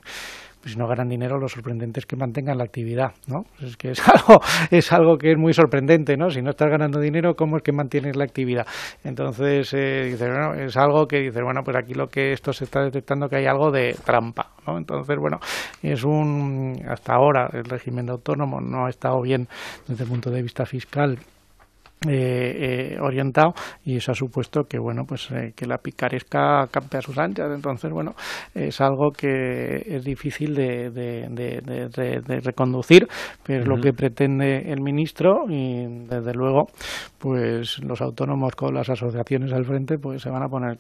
pues 0.67 0.73
si 0.73 0.81
no 0.81 0.89
ganan 0.89 1.09
dinero, 1.09 1.39
lo 1.39 1.47
sorprendente 1.47 2.01
es 2.01 2.07
que 2.07 2.17
mantengan 2.17 2.59
la 2.59 2.65
actividad, 2.65 3.13
¿no? 3.29 3.45
Pues 3.57 3.71
es 3.71 3.77
que 3.77 3.91
es 3.93 4.03
algo, 4.09 4.41
es 4.73 4.93
algo 4.93 5.17
que 5.17 5.31
es 5.31 5.39
muy 5.39 5.53
sorprendente, 5.53 6.17
¿no? 6.17 6.29
Si 6.29 6.43
no 6.43 6.51
estás 6.51 6.69
ganando 6.69 6.99
dinero, 6.99 7.35
¿cómo 7.37 7.59
es 7.59 7.63
que 7.63 7.71
mantienes 7.71 8.17
la 8.17 8.25
actividad? 8.25 8.67
Entonces, 9.05 9.73
eh, 9.75 10.07
dice, 10.11 10.27
bueno, 10.29 10.55
es 10.55 10.77
algo 10.77 11.07
que 11.07 11.21
dice, 11.21 11.41
bueno, 11.41 11.61
pues 11.65 11.77
aquí 11.77 11.95
lo 11.95 12.09
que 12.09 12.33
esto 12.33 12.53
se 12.53 12.65
está 12.65 12.83
detectando 12.83 13.29
que 13.29 13.37
hay 13.37 13.47
algo 13.47 13.71
de 13.71 13.95
trampa, 14.05 14.55
¿no? 14.67 14.77
Entonces, 14.77 15.17
bueno, 15.21 15.39
es 15.85 16.03
un, 16.03 16.83
hasta 16.91 17.15
ahora 17.15 17.49
el 17.53 17.63
régimen 17.63 18.11
autónomo 18.11 18.61
no 18.61 18.87
ha 18.87 18.91
estado 18.91 19.23
bien 19.23 19.47
desde 19.87 20.03
el 20.03 20.11
punto 20.11 20.33
de 20.33 20.43
vista 20.43 20.67
fiscal 20.67 21.17
eh, 22.07 22.93
eh, 22.93 22.99
orientado 23.01 23.55
y 23.83 23.97
eso 23.97 24.13
ha 24.13 24.15
supuesto 24.15 24.65
que 24.65 24.79
bueno 24.79 25.05
pues 25.09 25.31
eh, 25.31 25.55
que 25.57 25.65
la 25.67 25.79
picaresca 25.79 26.67
campe 26.71 26.99
a 26.99 27.01
sus 27.01 27.17
anchas. 27.17 27.51
Entonces 27.53 27.91
bueno 27.91 28.15
es 28.55 28.83
algo 28.83 29.11
que 29.11 29.83
es 29.87 30.05
difícil 30.05 30.55
de, 30.55 30.91
de, 30.91 32.41
reconducir 32.45 33.09
pero 33.43 33.63
es 33.63 33.67
lo 33.67 33.81
que 33.81 33.95
pretende 33.95 34.71
el 34.71 34.83
ministro 34.83 35.47
y 35.49 35.87
desde 36.07 36.35
luego 36.35 36.67
pues 37.19 37.83
los 37.83 38.03
autónomos 38.03 38.55
con 38.55 38.75
las 38.75 38.91
asociaciones 38.91 39.53
al 39.55 39.65
frente 39.65 39.97
pues 39.99 40.21
se 40.21 40.29
van 40.29 40.43
a 40.43 40.49
poner 40.49 40.77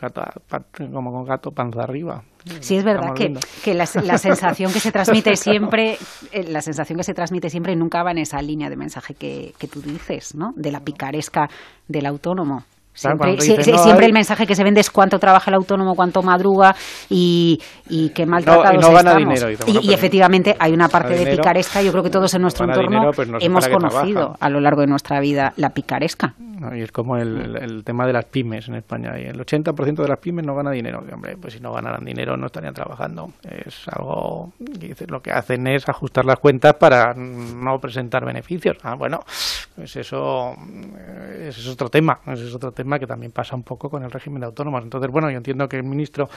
como 0.92 1.12
con 1.12 1.24
gato 1.24 1.50
panza 1.50 1.82
arriba 1.82 2.22
Sí, 2.60 2.76
es 2.76 2.84
verdad 2.84 3.12
que, 3.14 3.34
que 3.64 3.74
la, 3.74 3.86
sensación 3.86 4.72
que 4.72 4.78
se 4.78 4.92
transmite 4.92 5.34
siempre, 5.36 5.98
la 6.32 6.60
sensación 6.60 6.96
que 6.96 7.02
se 7.02 7.12
transmite 7.12 7.50
siempre 7.50 7.74
nunca 7.74 8.04
va 8.04 8.12
en 8.12 8.18
esa 8.18 8.40
línea 8.40 8.70
de 8.70 8.76
mensaje 8.76 9.14
que, 9.14 9.52
que 9.58 9.66
tú 9.66 9.82
dices, 9.82 10.34
¿no? 10.36 10.52
De 10.54 10.70
la 10.70 10.80
picaresca 10.80 11.48
del 11.88 12.06
autónomo. 12.06 12.64
Siempre, 12.96 13.38
siempre 13.38 14.06
el 14.06 14.14
mensaje 14.14 14.46
que 14.46 14.54
se 14.54 14.64
vende 14.64 14.80
es 14.80 14.90
cuánto 14.90 15.18
trabaja 15.18 15.50
el 15.50 15.56
autónomo, 15.56 15.94
cuánto 15.94 16.22
madruga 16.22 16.74
y, 17.10 17.60
y 17.90 18.08
qué 18.10 18.24
maltratados 18.24 18.80
no, 18.80 19.02
no 19.02 19.16
Dinero, 19.16 19.50
y, 19.66 19.92
efectivamente 19.92 20.56
hay 20.58 20.72
una 20.72 20.88
parte 20.88 21.14
de 21.14 21.36
picaresca. 21.36 21.82
Yo 21.82 21.92
creo 21.92 22.02
que 22.02 22.08
todos 22.08 22.32
en 22.32 22.40
nuestro 22.40 22.64
entorno 22.64 23.10
pues 23.14 23.28
hemos 23.40 23.68
conocido 23.68 24.34
a 24.40 24.48
lo 24.48 24.60
largo 24.60 24.80
de 24.80 24.86
nuestra 24.86 25.20
vida 25.20 25.52
la 25.56 25.70
picaresca. 25.70 26.34
Y 26.74 26.80
es 26.80 26.92
como 26.92 27.16
el, 27.16 27.56
el, 27.56 27.84
tema 27.84 28.06
de 28.06 28.12
las 28.12 28.24
pymes 28.24 28.68
en 28.68 28.76
España. 28.76 29.18
Y 29.18 29.24
el 29.24 29.38
80% 29.38 29.96
de 29.96 30.08
las 30.08 30.18
pymes 30.18 30.44
no 30.44 30.54
gana 30.54 30.70
dinero. 30.70 31.04
hombre, 31.12 31.36
pues 31.36 31.54
si 31.54 31.60
no 31.60 31.72
ganaran 31.72 32.04
dinero 32.04 32.36
no 32.36 32.46
estarían 32.46 32.74
trabajando. 32.74 33.32
Es 33.42 33.86
algo 33.88 34.52
que 34.80 35.06
lo 35.08 35.20
que 35.20 35.32
hacen 35.32 35.66
es 35.66 35.88
ajustar 35.88 36.24
las 36.24 36.38
cuentas 36.38 36.74
para 36.74 37.14
no 37.14 37.80
presentar 37.80 38.24
beneficios. 38.24 38.78
Ah, 38.82 38.94
bueno, 38.94 39.20
pues 39.74 39.96
eso, 39.96 40.56
eh, 40.98 41.46
ese 41.48 41.60
es 41.60 41.68
otro 41.68 41.90
tema. 41.90 42.20
Ese 42.26 42.46
es 42.46 42.54
otro 42.54 42.72
tema 42.72 42.98
que 42.98 43.06
también 43.06 43.32
pasa 43.32 43.54
un 43.54 43.62
poco 43.62 43.90
con 43.90 44.02
el 44.02 44.10
régimen 44.10 44.40
de 44.40 44.46
autónomos. 44.46 44.82
Entonces, 44.82 45.10
bueno, 45.10 45.30
yo 45.30 45.36
entiendo 45.36 45.68
que 45.68 45.76
el 45.76 45.84
ministro 45.84 46.28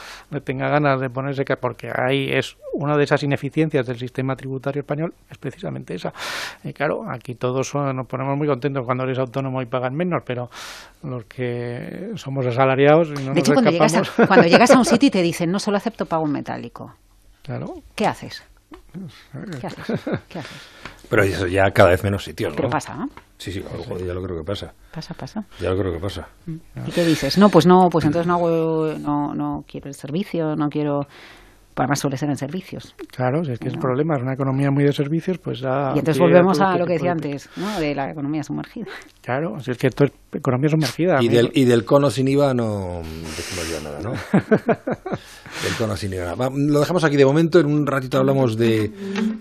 tenga 0.43 0.69
ganas 0.69 0.99
de 0.99 1.09
ponerse 1.09 1.45
que 1.45 1.55
porque 1.55 1.91
ahí 1.93 2.29
es 2.31 2.57
una 2.73 2.97
de 2.97 3.03
esas 3.03 3.23
ineficiencias 3.23 3.85
del 3.85 3.97
sistema 3.97 4.35
tributario 4.35 4.81
español, 4.81 5.13
es 5.29 5.37
precisamente 5.37 5.95
esa. 5.95 6.13
Y 6.63 6.73
claro, 6.73 7.09
aquí 7.09 7.35
todos 7.35 7.73
nos 7.75 8.07
ponemos 8.07 8.37
muy 8.37 8.47
contentos 8.47 8.85
cuando 8.85 9.03
eres 9.03 9.19
autónomo 9.19 9.61
y 9.61 9.65
pagan 9.65 9.95
menos, 9.95 10.08
pero 10.25 10.49
los 11.03 11.25
que 11.25 12.11
somos 12.15 12.45
asalariados 12.45 13.09
y 13.09 13.23
no 13.23 13.33
de 13.33 13.39
hecho, 13.39 13.53
cuando 13.53 13.71
llegas, 13.71 13.95
a, 13.95 14.27
cuando 14.27 14.47
llegas 14.47 14.71
a 14.71 14.77
un 14.77 14.85
sitio 14.85 15.07
y 15.07 15.11
te 15.11 15.21
dicen 15.21 15.51
no 15.51 15.59
solo 15.59 15.77
acepto 15.77 16.05
pago 16.05 16.25
metálico, 16.25 16.93
claro. 17.43 17.75
¿qué 17.95 18.07
haces? 18.07 18.43
¿Qué 19.59 19.67
haces? 19.67 20.01
¿Qué 20.29 20.39
haces? 20.39 20.61
Pero 21.09 21.23
eso 21.23 21.47
ya 21.47 21.71
cada 21.71 21.89
vez 21.89 22.03
menos 22.03 22.23
sitios, 22.23 22.51
¿no? 22.51 22.55
Pero 22.55 22.69
pasa, 22.69 22.93
¿no? 22.93 23.09
Sí, 23.37 23.51
sí, 23.51 23.63
ya 24.05 24.13
lo 24.13 24.21
creo 24.21 24.37
que 24.37 24.43
pasa. 24.43 24.73
Pasa, 24.91 25.13
pasa. 25.13 25.43
Ya 25.59 25.69
lo 25.71 25.77
creo 25.77 25.93
que 25.93 25.99
pasa. 25.99 26.27
¿Y 26.45 26.91
qué 26.91 27.03
dices? 27.03 27.37
No, 27.37 27.49
pues 27.49 27.65
no, 27.65 27.89
pues 27.89 28.05
entonces 28.05 28.27
no 28.27 28.35
hago, 28.35 28.93
no, 28.99 29.33
no 29.33 29.63
quiero 29.67 29.87
el 29.87 29.95
servicio, 29.95 30.55
no 30.55 30.69
quiero 30.69 31.07
además 31.81 31.99
suele 31.99 32.17
ser 32.17 32.29
en 32.29 32.37
servicios. 32.37 32.95
Claro, 33.11 33.41
es 33.41 33.59
que 33.59 33.67
es 33.67 33.73
el 33.73 33.79
problema, 33.79 34.15
es 34.15 34.21
una 34.21 34.33
economía 34.33 34.71
muy 34.71 34.83
de 34.83 34.93
servicios, 34.93 35.37
pues 35.37 35.59
ya... 35.59 35.91
Y 35.95 35.99
entonces 35.99 36.19
volvemos 36.19 36.59
a 36.61 36.77
lo 36.77 36.85
que 36.85 36.93
decía 36.93 37.11
antes, 37.11 37.49
¿no? 37.55 37.79
de 37.79 37.95
la 37.95 38.11
economía 38.11 38.43
sumergida. 38.43 38.87
Claro, 39.21 39.57
es 39.57 39.77
que 39.77 39.87
esto 39.87 40.05
es 40.05 40.11
economía 40.33 40.69
sumergida. 40.69 41.21
Y, 41.21 41.27
del, 41.27 41.51
y 41.53 41.65
del 41.65 41.85
cono 41.85 42.09
sin 42.09 42.27
IVA 42.27 42.53
no 42.53 43.01
decimos 43.35 43.69
ya 43.71 43.81
nada, 43.81 43.99
¿no? 44.01 44.13
del 45.63 45.73
cono 45.75 45.95
sin 45.97 46.11
lo 46.19 46.79
dejamos 46.79 47.03
aquí 47.03 47.17
de 47.17 47.25
momento, 47.25 47.59
en 47.59 47.67
un 47.67 47.85
ratito 47.85 48.17
hablamos 48.17 48.57
de, 48.57 48.91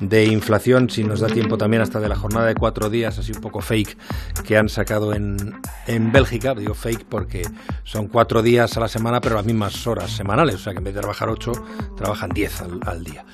de 0.01 0.25
inflación, 0.27 0.91
si 0.91 1.05
nos 1.05 1.21
da 1.21 1.29
tiempo 1.29 1.57
también 1.59 1.83
hasta 1.83 2.01
de 2.01 2.09
la 2.09 2.17
jornada 2.17 2.47
de 2.47 2.55
cuatro 2.55 2.91
días, 2.91 3.19
así 3.19 3.33
un 3.33 3.41
poco 3.41 3.61
fake, 3.61 3.97
que 4.45 4.57
han 4.57 4.69
sacado 4.69 5.15
en, 5.15 5.55
en 5.87 6.13
Bélgica, 6.13 6.55
digo 6.55 6.75
fake 6.75 7.05
porque 7.09 7.43
son 7.85 8.09
cuatro 8.09 8.43
días 8.43 8.77
a 8.77 8.81
la 8.81 8.89
semana, 8.89 9.21
pero 9.21 9.37
las 9.37 9.47
mismas 9.47 9.87
horas 9.87 10.11
semanales, 10.11 10.57
o 10.57 10.59
sea 10.59 10.73
que 10.73 10.79
en 10.79 10.85
vez 10.85 10.95
de 10.95 11.01
trabajar 11.01 11.29
ocho, 11.29 11.53
trabajan 11.97 12.31
10 12.31 12.63
al, 12.87 13.05
día. 13.05 13.25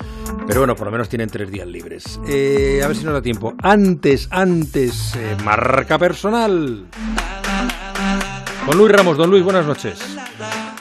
Pero 0.47 0.61
bueno, 0.61 0.75
por 0.75 0.85
lo 0.85 0.91
menos 0.91 1.09
tienen 1.09 1.29
tres 1.29 1.51
días 1.51 1.67
libres. 1.67 2.19
Eh, 2.27 2.81
a 2.83 2.87
ver 2.87 2.95
si 2.95 3.03
nos 3.03 3.13
da 3.13 3.21
tiempo. 3.21 3.53
Antes, 3.61 4.27
antes, 4.31 5.15
eh, 5.15 5.35
marca 5.43 5.97
personal. 5.97 6.85
Con 8.65 8.77
Luis 8.77 8.91
Ramos. 8.91 9.17
Don 9.17 9.29
Luis, 9.29 9.43
buenas 9.43 9.65
noches. 9.65 9.99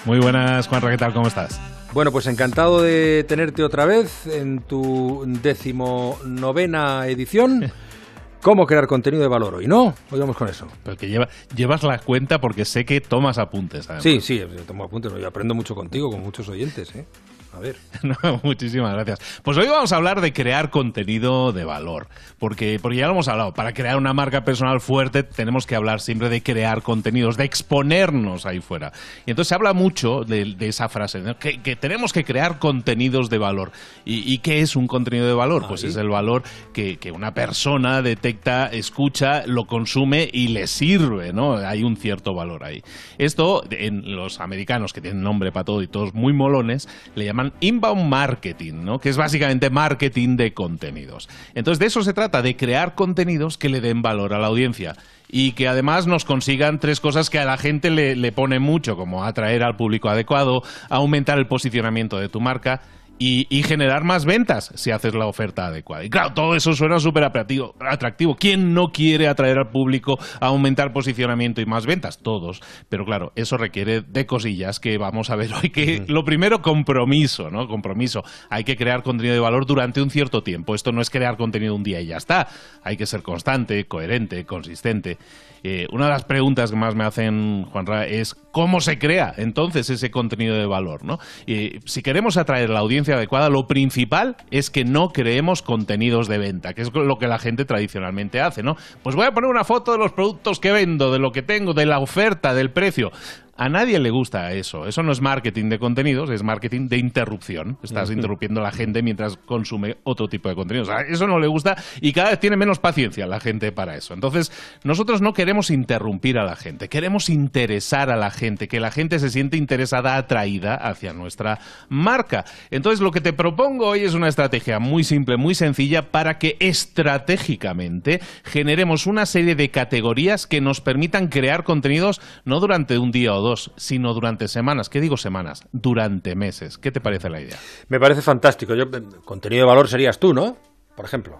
Muy 0.05 0.19
buenas, 0.19 0.67
Juanra, 0.69 0.91
¿qué 0.91 0.99
tal? 0.99 1.13
¿Cómo 1.13 1.29
estás? 1.29 1.74
Bueno, 1.95 2.11
pues 2.11 2.27
encantado 2.27 2.83
de 2.83 3.25
tenerte 3.29 3.63
otra 3.63 3.87
vez 3.87 4.27
en 4.27 4.59
tu 4.59 5.23
decimonovena 5.27 7.07
edición. 7.07 7.71
cómo 8.43 8.67
crear 8.67 8.89
contenido 8.89 9.23
de 9.23 9.29
valor 9.29 9.55
hoy, 9.55 9.69
¿no? 9.69 9.95
Hoy 10.11 10.19
vamos 10.19 10.37
con 10.37 10.49
eso. 10.49 10.67
Pero 10.83 10.97
que 10.97 11.09
lleva, 11.09 11.29
llevas 11.55 11.85
la 11.85 11.99
cuenta 11.99 12.41
porque 12.41 12.65
sé 12.65 12.85
que 12.85 13.01
tomas 13.01 13.39
apuntes. 13.39 13.87
Además. 13.87 14.03
Sí, 14.03 14.21
sí, 14.21 14.43
tomo 14.67 14.83
apuntes. 14.83 15.13
Yo 15.13 15.29
aprendo 15.29 15.55
mucho 15.55 15.77
contigo, 15.77 16.11
con 16.11 16.21
muchos 16.21 16.49
oyentes, 16.49 16.95
¿eh? 16.97 17.07
A 17.55 17.61
ver. 17.61 17.77
muchísimas 18.43 18.93
gracias. 18.93 19.41
Pues 19.43 19.57
hoy 19.57 19.69
vamos 19.69 19.93
a 19.93 19.97
hablar 19.97 20.21
de 20.21 20.33
crear 20.33 20.71
contenido 20.71 21.53
de 21.53 21.65
valor. 21.65 22.09
Porque, 22.39 22.79
porque 22.81 22.99
ya 22.99 23.07
lo 23.07 23.13
hemos 23.13 23.29
hablado. 23.29 23.55
Para 23.55 23.73
crear 23.73 23.97
una 23.97 24.13
marca 24.13 24.45
personal 24.45 24.81
fuerte 24.81 25.23
tenemos 25.23 25.67
que 25.67 25.77
hablar 25.77 26.01
siempre 26.01 26.29
de 26.29 26.43
crear 26.43 26.83
contenidos, 26.83 27.37
de 27.37 27.45
exponernos 27.45 28.45
ahí 28.47 28.61
fuera. 28.61 28.93
Y 29.25 29.31
entonces 29.31 29.49
se 29.49 29.55
habla 29.55 29.73
mucho 29.73 30.25
de, 30.25 30.57
esa 30.61 30.89
frase, 30.89 31.23
que, 31.39 31.77
tenemos 31.77 32.13
que 32.13 32.25
crear 32.25 32.59
contenidos 32.59 33.31
de 33.31 33.39
valor. 33.39 33.73
¿Y, 34.05 34.39
qué 34.39 34.61
es 34.61 34.77
un 34.77 34.87
contenido 34.87 35.27
de 35.27 35.35
valor? 35.35 35.67
Pues 35.69 35.85
es 35.85 35.97
el 35.97 36.09
valor 36.09 36.43
que, 36.73 36.99
que, 36.99 37.13
una 37.13 37.35
persona 37.35 38.03
detecta, 38.03 38.67
escucha, 38.67 39.47
lo 39.47 39.67
consume 39.67 40.29
y 40.33 40.49
le 40.49 40.67
sirve, 40.67 41.33
¿no? 41.33 41.57
Hay 41.57 41.83
un 41.85 41.97
cierto 41.97 42.35
valor 42.35 42.65
ahí. 42.65 42.83
Esto, 43.19 43.63
en 43.71 44.17
los 44.17 44.41
americanos, 44.41 44.93
que 44.93 45.01
tienen 45.01 45.23
nombre 45.23 45.53
para 45.53 45.65
todo 45.65 45.83
y 45.83 45.87
todos 45.87 46.15
muy 46.15 46.33
molones, 46.33 46.89
le 47.15 47.25
llaman 47.25 47.44
inbound 47.61 48.09
marketing, 48.09 48.85
¿no? 48.85 48.99
que 48.99 49.09
es 49.09 49.17
básicamente 49.17 49.71
marketing 49.71 50.37
de 50.37 50.55
contenidos. 50.55 51.29
Entonces 51.55 51.79
de 51.79 51.87
eso 51.87 52.03
se 52.03 52.13
trata, 52.13 52.43
de 52.43 52.57
crear 52.57 52.95
contenidos 52.95 53.59
que 53.59 53.69
le 53.69 53.81
den 53.81 54.03
valor 54.03 54.35
a 54.35 54.39
la 54.39 54.47
audiencia 54.47 54.97
y 55.29 55.53
que 55.53 55.69
además 55.69 56.07
nos 56.07 56.25
consigan 56.25 56.79
tres 56.79 57.01
cosas 57.01 57.31
que 57.31 57.39
a 57.39 57.45
la 57.45 57.57
gente 57.57 57.91
le, 57.91 58.15
le 58.17 58.33
pone 58.33 58.59
mucho, 58.59 58.97
como 58.97 59.25
atraer 59.25 59.63
al 59.63 59.77
público 59.77 60.09
adecuado, 60.09 60.63
aumentar 60.91 61.39
el 61.39 61.47
posicionamiento 61.47 62.19
de 62.19 62.29
tu 62.29 62.41
marca 62.41 62.83
y, 63.19 63.63
generar 63.63 64.05
más 64.05 64.25
ventas 64.25 64.73
si 64.75 64.91
haces 64.91 65.15
la 65.15 65.27
oferta 65.27 65.67
adecuada. 65.67 66.05
Y 66.05 66.11
claro, 66.11 66.35
todo 66.35 66.55
eso 66.55 66.73
suena 66.75 66.99
súper 66.99 67.25
atractivo. 67.25 68.37
¿Quién 68.37 68.75
no 68.75 68.89
quiere 68.93 69.29
atraer 69.29 69.59
al 69.59 69.71
público, 69.71 70.19
a 70.41 70.47
aumentar 70.47 70.93
posicionamiento 70.93 71.61
y 71.61 71.67
más 71.67 71.87
ventas? 71.87 72.19
Todos. 72.19 72.61
Pero 72.89 73.05
claro, 73.05 73.33
eso 73.37 73.57
requiere 73.57 74.03
de 74.03 74.27
cosillas 74.27 74.81
que 74.81 74.99
vamos 74.99 75.31
a 75.31 75.37
ver 75.37 75.51
hoy. 75.55 75.71
Que 75.71 76.05
lo 76.09 76.25
primero, 76.25 76.61
compromiso, 76.61 77.51
¿no? 77.51 77.67
Compromiso. 77.69 78.23
Hay 78.51 78.65
que 78.65 78.77
crear 78.77 79.03
contenido 79.03 79.35
de 79.35 79.41
valor 79.41 79.67
durante 79.67 80.03
un 80.03 80.11
cierto 80.11 80.43
tiempo. 80.43 80.75
Esto 80.75 80.93
no 80.93 81.01
es 81.01 81.11
crear 81.11 81.37
contenido 81.37 81.75
un 81.75 81.83
día 81.83 82.01
y 82.01 82.07
ya 82.07 82.17
está. 82.17 82.49
Hay 82.83 82.97
que 82.97 83.07
ser 83.07 83.23
constante, 83.23 83.87
coherente, 83.87 84.45
consistente. 84.45 85.19
Eh, 85.67 85.87
una 85.93 86.05
de 86.05 86.11
las 86.11 86.25
preguntas 86.25 86.71
que 86.71 86.77
más 86.77 86.95
me 86.95 87.05
hacen, 87.05 87.65
Juanra, 87.65 88.07
es 88.07 88.35
cómo 88.53 88.81
se 88.81 88.99
crea 88.99 89.33
entonces 89.39 89.89
ese 89.89 90.11
contenido 90.11 90.57
de 90.57 90.67
valor, 90.67 91.05
¿no? 91.05 91.19
Y 91.47 91.81
si 91.87 92.03
queremos 92.03 92.37
atraer 92.37 92.69
la 92.69 92.81
audiencia 92.81 93.15
adecuada, 93.15 93.49
lo 93.49 93.67
principal 93.67 94.37
es 94.51 94.69
que 94.69 94.85
no 94.85 95.09
creemos 95.09 95.63
contenidos 95.63 96.29
de 96.29 96.37
venta, 96.37 96.75
que 96.75 96.83
es 96.83 96.91
lo 96.93 97.17
que 97.17 97.29
la 97.29 97.39
gente 97.39 97.65
tradicionalmente 97.65 98.43
hace, 98.43 98.63
¿no? 98.63 98.77
Pues 99.03 99.17
voy 99.17 99.25
a 99.25 99.33
poner 99.33 99.49
una 99.49 99.65
foto 99.65 99.93
de 99.93 99.99
los 99.99 100.13
productos 100.13 100.61
que 100.61 100.71
vendo, 100.71 101.11
de 101.11 101.19
lo 101.19 101.33
que 101.33 101.41
tengo, 101.41 101.73
de 101.73 101.87
la 101.87 101.99
oferta, 101.99 102.53
del 102.53 102.71
precio. 102.71 103.11
A 103.57 103.69
nadie 103.69 104.01
le 104.01 104.11
gusta 104.11 104.53
eso. 104.53 104.87
Eso 104.87 105.03
no 105.03 105.13
es 105.13 105.21
marketing 105.21 105.69
de 105.69 105.79
contenidos, 105.79 106.31
es 106.31 106.43
marketing 106.43 106.89
de 106.89 106.99
interrupción. 106.99 107.79
Estás 107.83 108.11
interrumpiendo 108.11 108.61
a 108.61 108.65
la 108.65 108.73
gente 108.73 109.03
mientras 109.03 109.37
consume 109.37 109.99
otro 110.03 110.27
tipo 110.29 110.49
de 110.49 110.57
contenidos. 110.57 110.89
eso 111.09 111.27
no 111.27 111.39
le 111.39 111.47
gusta 111.47 111.77
y 112.01 112.13
cada 112.13 112.31
vez 112.31 112.41
tiene 112.41 112.57
menos 112.57 112.81
paciencia 112.81 113.27
la 113.27 113.39
gente 113.39 113.71
para 113.71 113.97
eso. 113.97 114.13
Entonces, 114.13 114.51
nosotros 114.83 115.23
no 115.23 115.33
queremos 115.33 115.71
interrumpir 115.71 116.39
a 116.39 116.45
la 116.45 116.57
gente, 116.57 116.89
queremos 116.89 117.31
interesar 117.31 118.11
a 118.11 118.17
la 118.17 118.31
gente, 118.31 118.67
que 118.67 118.81
la 118.81 118.91
gente 118.91 119.19
se 119.19 119.31
siente 119.31 119.57
interesada, 119.57 120.17
atraída 120.17 120.75
hacia 120.75 121.13
nuestra 121.13 121.61
marca. 121.89 122.45
Entonces, 122.71 123.01
lo 123.01 123.13
que 123.13 123.21
te 123.21 123.33
propongo 123.33 123.87
hoy 123.87 124.01
es 124.01 124.15
una 124.15 124.29
estrategia 124.29 124.81
muy 124.81 125.05
simple, 125.05 125.37
muy 125.37 125.55
sencilla, 125.55 126.11
para 126.11 126.39
que 126.39 126.57
estratégicamente 126.59 128.21
generemos 128.43 129.07
una 129.07 129.27
serie 129.27 129.55
de 129.55 129.71
categorías 129.71 130.47
que 130.47 130.61
nos 130.61 130.81
permitan 130.81 131.29
crear 131.29 131.63
contenidos 131.63 132.21
no 132.45 132.59
durante 132.59 132.99
un 132.99 133.13
día 133.13 133.35
o 133.35 133.44
dos, 133.45 133.71
sino 133.77 134.13
durante 134.13 134.49
semanas. 134.49 134.89
¿Qué 134.89 135.01
digo 135.01 135.17
semanas? 135.17 135.65
Durante 135.71 136.35
meses. 136.35 136.79
¿Qué 136.79 136.91
te 136.91 137.01
parece 137.01 137.31
la 137.31 137.41
idea? 137.41 137.57
Me 137.89 138.01
parece 138.01 138.23
fantástico. 138.23 138.75
Yo, 138.75 138.87
contenido 139.25 139.63
de 139.63 139.69
valor 139.69 139.87
serías 139.89 140.19
tú, 140.19 140.35
¿no? 140.35 140.57
Por 140.97 141.05
ejemplo 141.05 141.39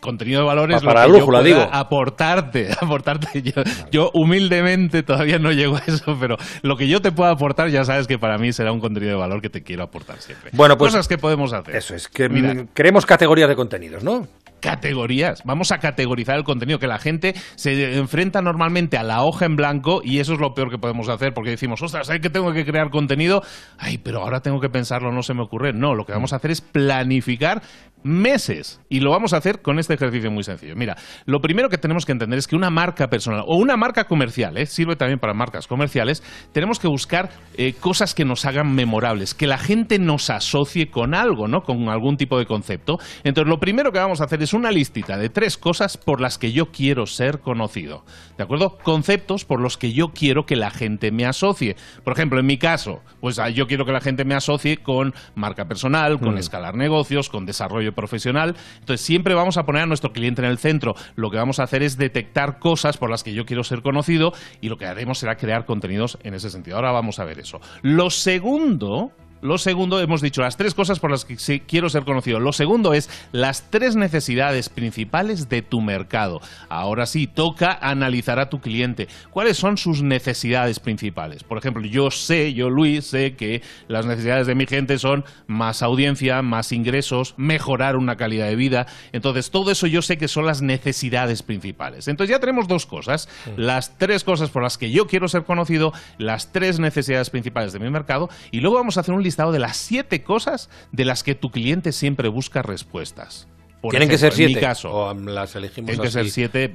contenido 0.00 0.40
de 0.40 0.46
valor 0.46 0.72
es 0.72 0.82
para 0.82 1.06
lo 1.06 1.14
que 1.14 1.20
yo 1.20 1.26
pueda 1.26 1.42
digo. 1.42 1.68
aportarte, 1.72 2.68
aportarte. 2.80 3.42
Yo, 3.90 4.10
humildemente 4.14 5.02
todavía 5.02 5.38
no 5.38 5.52
llego 5.52 5.76
a 5.76 5.82
eso, 5.86 6.16
pero 6.18 6.36
lo 6.62 6.76
que 6.76 6.88
yo 6.88 7.02
te 7.02 7.12
pueda 7.12 7.30
aportar 7.30 7.68
ya 7.68 7.84
sabes 7.84 8.06
que 8.06 8.18
para 8.18 8.38
mí 8.38 8.52
será 8.52 8.72
un 8.72 8.80
contenido 8.80 9.12
de 9.12 9.18
valor 9.18 9.42
que 9.42 9.50
te 9.50 9.62
quiero 9.62 9.82
aportar 9.82 10.20
siempre. 10.20 10.50
Bueno, 10.52 10.78
pues 10.78 10.92
cosas 10.92 11.08
que 11.08 11.18
podemos 11.18 11.52
hacer. 11.52 11.76
Eso 11.76 11.94
es 11.94 12.08
que 12.08 12.28
Mira, 12.28 12.66
creemos 12.72 13.04
categorías 13.04 13.48
de 13.48 13.56
contenidos, 13.56 14.04
¿no? 14.04 14.28
Categorías. 14.62 15.42
Vamos 15.44 15.72
a 15.72 15.78
categorizar 15.78 16.36
el 16.36 16.44
contenido, 16.44 16.78
que 16.78 16.86
la 16.86 16.98
gente 16.98 17.34
se 17.56 17.98
enfrenta 17.98 18.40
normalmente 18.40 18.96
a 18.96 19.02
la 19.02 19.22
hoja 19.24 19.44
en 19.44 19.56
blanco 19.56 20.00
y 20.02 20.20
eso 20.20 20.32
es 20.32 20.40
lo 20.40 20.54
peor 20.54 20.70
que 20.70 20.78
podemos 20.78 21.10
hacer 21.10 21.34
porque 21.34 21.50
decimos, 21.50 21.82
ostras, 21.82 22.06
¿sabes 22.06 22.22
que 22.22 22.30
tengo 22.30 22.52
que 22.52 22.64
crear 22.64 22.88
contenido? 22.88 23.42
Ay, 23.76 23.98
pero 23.98 24.22
ahora 24.22 24.40
tengo 24.40 24.60
que 24.60 24.70
pensarlo, 24.70 25.12
no 25.12 25.22
se 25.22 25.34
me 25.34 25.42
ocurre. 25.42 25.72
No, 25.74 25.94
lo 25.94 26.06
que 26.06 26.12
vamos 26.12 26.32
a 26.32 26.36
hacer 26.36 26.52
es 26.52 26.60
planificar 26.60 27.60
meses 28.04 28.80
y 28.88 29.00
lo 29.00 29.10
vamos 29.10 29.32
a 29.32 29.36
hacer 29.36 29.62
con 29.62 29.78
este 29.78 29.94
ejercicio 29.94 30.30
muy 30.30 30.42
sencillo. 30.42 30.74
Mira, 30.76 30.96
lo 31.26 31.40
primero 31.40 31.68
que 31.68 31.78
tenemos 31.78 32.04
que 32.04 32.12
entender 32.12 32.38
es 32.38 32.46
que 32.46 32.56
una 32.56 32.70
marca 32.70 33.08
personal 33.08 33.44
o 33.46 33.56
una 33.56 33.76
marca 33.76 34.04
comercial, 34.04 34.56
¿eh? 34.58 34.66
sirve 34.66 34.96
también 34.96 35.18
para 35.18 35.34
marcas 35.34 35.66
comerciales, 35.66 36.22
tenemos 36.52 36.78
que 36.78 36.88
buscar 36.88 37.30
eh, 37.56 37.74
cosas 37.74 38.14
que 38.14 38.24
nos 38.24 38.44
hagan 38.44 38.74
memorables, 38.74 39.34
que 39.34 39.46
la 39.46 39.58
gente 39.58 39.98
nos 39.98 40.30
asocie 40.30 40.90
con 40.90 41.14
algo, 41.14 41.48
¿no? 41.48 41.62
Con 41.62 41.88
algún 41.88 42.16
tipo 42.16 42.38
de 42.38 42.46
concepto. 42.46 42.98
Entonces, 43.24 43.48
lo 43.48 43.58
primero 43.58 43.92
que 43.92 43.98
vamos 43.98 44.20
a 44.20 44.24
hacer 44.24 44.42
es 44.42 44.51
una 44.54 44.70
listita 44.70 45.16
de 45.16 45.28
tres 45.28 45.56
cosas 45.56 45.96
por 45.96 46.20
las 46.20 46.38
que 46.38 46.52
yo 46.52 46.70
quiero 46.72 47.06
ser 47.06 47.40
conocido. 47.40 48.04
¿De 48.36 48.44
acuerdo? 48.44 48.78
Conceptos 48.78 49.44
por 49.44 49.60
los 49.60 49.76
que 49.76 49.92
yo 49.92 50.08
quiero 50.08 50.46
que 50.46 50.56
la 50.56 50.70
gente 50.70 51.10
me 51.10 51.26
asocie. 51.26 51.76
Por 52.04 52.12
ejemplo, 52.12 52.40
en 52.40 52.46
mi 52.46 52.58
caso, 52.58 53.00
pues 53.20 53.38
ah, 53.38 53.50
yo 53.50 53.66
quiero 53.66 53.84
que 53.84 53.92
la 53.92 54.00
gente 54.00 54.24
me 54.24 54.34
asocie 54.34 54.78
con 54.78 55.14
marca 55.34 55.66
personal, 55.66 56.18
con 56.18 56.34
mm. 56.34 56.38
escalar 56.38 56.74
negocios, 56.74 57.28
con 57.28 57.46
desarrollo 57.46 57.94
profesional. 57.94 58.56
Entonces, 58.80 59.04
siempre 59.04 59.34
vamos 59.34 59.56
a 59.56 59.64
poner 59.64 59.82
a 59.82 59.86
nuestro 59.86 60.12
cliente 60.12 60.42
en 60.42 60.48
el 60.48 60.58
centro. 60.58 60.94
Lo 61.16 61.30
que 61.30 61.36
vamos 61.36 61.58
a 61.58 61.64
hacer 61.64 61.82
es 61.82 61.96
detectar 61.96 62.58
cosas 62.58 62.96
por 62.96 63.10
las 63.10 63.22
que 63.22 63.34
yo 63.34 63.46
quiero 63.46 63.64
ser 63.64 63.82
conocido 63.82 64.32
y 64.60 64.68
lo 64.68 64.76
que 64.76 64.86
haremos 64.86 65.18
será 65.18 65.36
crear 65.36 65.64
contenidos 65.64 66.18
en 66.22 66.34
ese 66.34 66.50
sentido. 66.50 66.76
Ahora 66.76 66.92
vamos 66.92 67.18
a 67.18 67.24
ver 67.24 67.38
eso. 67.38 67.60
Lo 67.82 68.10
segundo 68.10 69.12
lo 69.42 69.58
segundo, 69.58 70.00
hemos 70.00 70.22
dicho 70.22 70.40
las 70.40 70.56
tres 70.56 70.72
cosas 70.72 71.00
por 71.00 71.10
las 71.10 71.24
que 71.24 71.36
quiero 71.66 71.90
ser 71.90 72.04
conocido. 72.04 72.38
Lo 72.38 72.52
segundo 72.52 72.94
es 72.94 73.10
las 73.32 73.70
tres 73.70 73.96
necesidades 73.96 74.68
principales 74.68 75.48
de 75.48 75.62
tu 75.62 75.80
mercado. 75.80 76.40
Ahora 76.68 77.06
sí, 77.06 77.26
toca 77.26 77.76
analizar 77.82 78.38
a 78.38 78.48
tu 78.48 78.60
cliente. 78.60 79.08
¿Cuáles 79.30 79.56
son 79.56 79.78
sus 79.78 80.00
necesidades 80.00 80.78
principales? 80.78 81.42
Por 81.42 81.58
ejemplo, 81.58 81.84
yo 81.84 82.12
sé, 82.12 82.54
yo 82.54 82.70
Luis, 82.70 83.04
sé 83.06 83.34
que 83.34 83.62
las 83.88 84.06
necesidades 84.06 84.46
de 84.46 84.54
mi 84.54 84.64
gente 84.66 84.96
son 85.00 85.24
más 85.48 85.82
audiencia, 85.82 86.40
más 86.42 86.70
ingresos, 86.70 87.34
mejorar 87.36 87.96
una 87.96 88.16
calidad 88.16 88.46
de 88.46 88.54
vida. 88.54 88.86
Entonces, 89.10 89.50
todo 89.50 89.72
eso 89.72 89.88
yo 89.88 90.02
sé 90.02 90.18
que 90.18 90.28
son 90.28 90.46
las 90.46 90.62
necesidades 90.62 91.42
principales. 91.42 92.06
Entonces, 92.06 92.30
ya 92.30 92.38
tenemos 92.38 92.68
dos 92.68 92.86
cosas. 92.86 93.28
Las 93.56 93.98
tres 93.98 94.22
cosas 94.22 94.50
por 94.50 94.62
las 94.62 94.78
que 94.78 94.92
yo 94.92 95.08
quiero 95.08 95.26
ser 95.26 95.42
conocido, 95.42 95.92
las 96.18 96.52
tres 96.52 96.78
necesidades 96.78 97.28
principales 97.28 97.72
de 97.72 97.80
mi 97.80 97.90
mercado. 97.90 98.30
Y 98.52 98.60
luego 98.60 98.76
vamos 98.76 98.96
a 98.96 99.00
hacer 99.00 99.12
un 99.12 99.22
listado 99.24 99.31
de 99.36 99.58
las 99.58 99.76
siete 99.76 100.22
cosas 100.22 100.70
de 100.92 101.04
las 101.04 101.22
que 101.22 101.34
tu 101.34 101.50
cliente 101.50 101.92
siempre 101.92 102.28
busca 102.28 102.62
respuestas. 102.62 103.48
Tienen 103.90 104.08
que 104.08 104.18
ser 104.18 104.32
siete. 104.32 104.52
En 104.52 104.58
mi 104.58 104.62
caso, 104.62 104.90
o 104.90 105.14
las 105.14 105.54
elegimos 105.56 105.88
Tienen 105.88 106.04
que 106.04 106.10
ser 106.10 106.28
siete. 106.28 106.72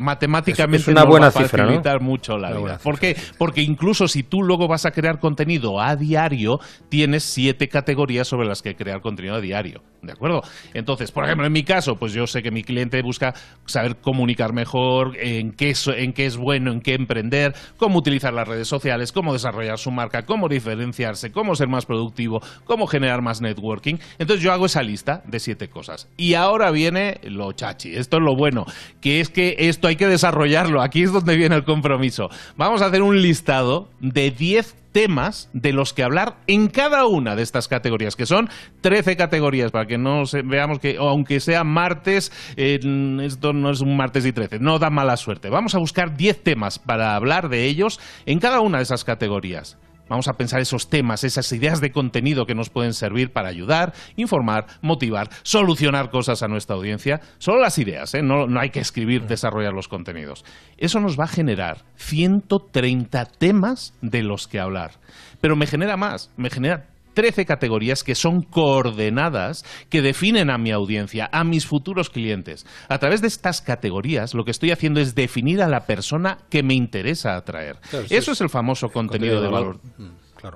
Matemáticamente 0.00 0.82
es, 0.82 0.88
una 0.88 1.04
buena 1.04 1.30
cifra, 1.30 1.64
facilitar 1.64 2.00
mucho 2.00 2.38
la 2.38 2.52
vida. 2.52 2.78
¿Por 2.82 2.98
qué? 2.98 3.16
Porque 3.36 3.62
incluso 3.62 4.08
si 4.08 4.22
tú 4.22 4.42
luego 4.42 4.68
vas 4.68 4.86
a 4.86 4.90
crear 4.90 5.18
contenido 5.18 5.80
a 5.80 5.96
diario, 5.96 6.58
tienes 6.88 7.24
siete 7.24 7.68
categorías 7.68 8.28
sobre 8.28 8.46
las 8.46 8.62
que 8.62 8.74
crear 8.74 9.00
contenido 9.00 9.34
a 9.36 9.40
diario. 9.40 9.82
¿De 10.02 10.12
acuerdo? 10.12 10.42
Entonces, 10.74 11.10
por 11.10 11.24
ejemplo, 11.24 11.44
en 11.46 11.52
mi 11.52 11.64
caso, 11.64 11.96
pues 11.96 12.12
yo 12.12 12.26
sé 12.26 12.40
que 12.42 12.52
mi 12.52 12.62
cliente 12.62 13.02
busca 13.02 13.34
saber 13.66 13.96
comunicar 13.96 14.52
mejor, 14.52 15.16
en 15.18 15.52
qué, 15.52 15.74
en 15.96 16.12
qué 16.12 16.26
es 16.26 16.36
bueno, 16.36 16.70
en 16.70 16.80
qué 16.80 16.94
emprender, 16.94 17.54
cómo 17.76 17.98
utilizar 17.98 18.32
las 18.32 18.46
redes 18.46 18.68
sociales, 18.68 19.10
cómo 19.10 19.32
desarrollar 19.32 19.78
su 19.78 19.90
marca, 19.90 20.24
cómo 20.24 20.48
diferenciarse, 20.48 21.32
cómo 21.32 21.56
ser 21.56 21.68
más 21.68 21.84
productivo, 21.84 22.40
cómo 22.64 22.86
generar 22.86 23.22
más 23.22 23.40
networking. 23.40 23.96
Entonces 24.18 24.42
yo 24.42 24.52
hago 24.52 24.66
esa 24.66 24.82
lista 24.82 25.22
de 25.26 25.40
siete 25.40 25.68
cosas. 25.68 26.08
Y 26.16 26.34
ahora 26.38 26.70
viene 26.70 27.20
lo 27.24 27.52
chachi, 27.52 27.94
esto 27.94 28.18
es 28.18 28.22
lo 28.22 28.36
bueno, 28.36 28.64
que 29.00 29.20
es 29.20 29.28
que 29.28 29.56
esto 29.58 29.88
hay 29.88 29.96
que 29.96 30.06
desarrollarlo. 30.06 30.82
Aquí 30.82 31.02
es 31.02 31.12
donde 31.12 31.36
viene 31.36 31.56
el 31.56 31.64
compromiso. 31.64 32.28
Vamos 32.56 32.82
a 32.82 32.86
hacer 32.86 33.02
un 33.02 33.20
listado 33.20 33.88
de 34.00 34.30
10 34.30 34.76
temas 34.92 35.50
de 35.52 35.72
los 35.72 35.92
que 35.92 36.02
hablar 36.02 36.38
en 36.46 36.68
cada 36.68 37.06
una 37.06 37.36
de 37.36 37.42
estas 37.42 37.68
categorías, 37.68 38.16
que 38.16 38.26
son 38.26 38.48
13 38.80 39.16
categorías, 39.16 39.70
para 39.70 39.86
que 39.86 39.98
no 39.98 40.22
veamos 40.44 40.78
que, 40.78 40.96
aunque 40.98 41.40
sea 41.40 41.62
martes, 41.62 42.32
esto 42.56 43.52
no 43.52 43.70
es 43.70 43.80
un 43.80 43.96
martes 43.96 44.24
y 44.24 44.32
13, 44.32 44.58
no 44.60 44.78
da 44.78 44.90
mala 44.90 45.16
suerte. 45.16 45.50
Vamos 45.50 45.74
a 45.74 45.78
buscar 45.78 46.16
10 46.16 46.42
temas 46.42 46.78
para 46.78 47.14
hablar 47.14 47.48
de 47.48 47.66
ellos 47.66 48.00
en 48.26 48.40
cada 48.40 48.60
una 48.60 48.78
de 48.78 48.84
esas 48.84 49.04
categorías. 49.04 49.76
Vamos 50.08 50.28
a 50.28 50.34
pensar 50.34 50.60
esos 50.60 50.88
temas, 50.88 51.24
esas 51.24 51.50
ideas 51.52 51.80
de 51.80 51.92
contenido 51.92 52.46
que 52.46 52.54
nos 52.54 52.70
pueden 52.70 52.94
servir 52.94 53.32
para 53.32 53.48
ayudar, 53.48 53.92
informar, 54.16 54.66
motivar, 54.82 55.28
solucionar 55.42 56.10
cosas 56.10 56.42
a 56.42 56.48
nuestra 56.48 56.76
audiencia. 56.76 57.20
Solo 57.38 57.60
las 57.60 57.78
ideas, 57.78 58.14
¿eh? 58.14 58.22
no, 58.22 58.46
no 58.46 58.60
hay 58.60 58.70
que 58.70 58.80
escribir, 58.80 59.26
desarrollar 59.26 59.72
los 59.72 59.88
contenidos. 59.88 60.44
Eso 60.76 61.00
nos 61.00 61.18
va 61.18 61.24
a 61.24 61.28
generar 61.28 61.84
130 61.96 63.24
temas 63.26 63.94
de 64.00 64.22
los 64.22 64.48
que 64.48 64.60
hablar. 64.60 64.92
Pero 65.40 65.56
me 65.56 65.66
genera 65.66 65.96
más, 65.96 66.30
me 66.36 66.50
genera 66.50 66.86
13 67.18 67.46
categorías 67.46 68.04
que 68.04 68.14
son 68.14 68.42
coordenadas 68.42 69.64
que 69.90 70.02
definen 70.02 70.50
a 70.50 70.56
mi 70.56 70.70
audiencia, 70.70 71.28
a 71.32 71.42
mis 71.42 71.66
futuros 71.66 72.10
clientes. 72.10 72.64
A 72.88 72.98
través 72.98 73.20
de 73.22 73.26
estas 73.26 73.60
categorías, 73.60 74.34
lo 74.34 74.44
que 74.44 74.52
estoy 74.52 74.70
haciendo 74.70 75.00
es 75.00 75.16
definir 75.16 75.60
a 75.60 75.66
la 75.66 75.80
persona 75.80 76.38
que 76.48 76.62
me 76.62 76.74
interesa 76.74 77.34
atraer. 77.34 77.78
Eso 78.08 78.30
es, 78.30 78.40
el 78.40 78.48
famoso 78.48 78.90
contenido, 78.90 79.42
de 79.42 79.48
valor. 79.48 79.80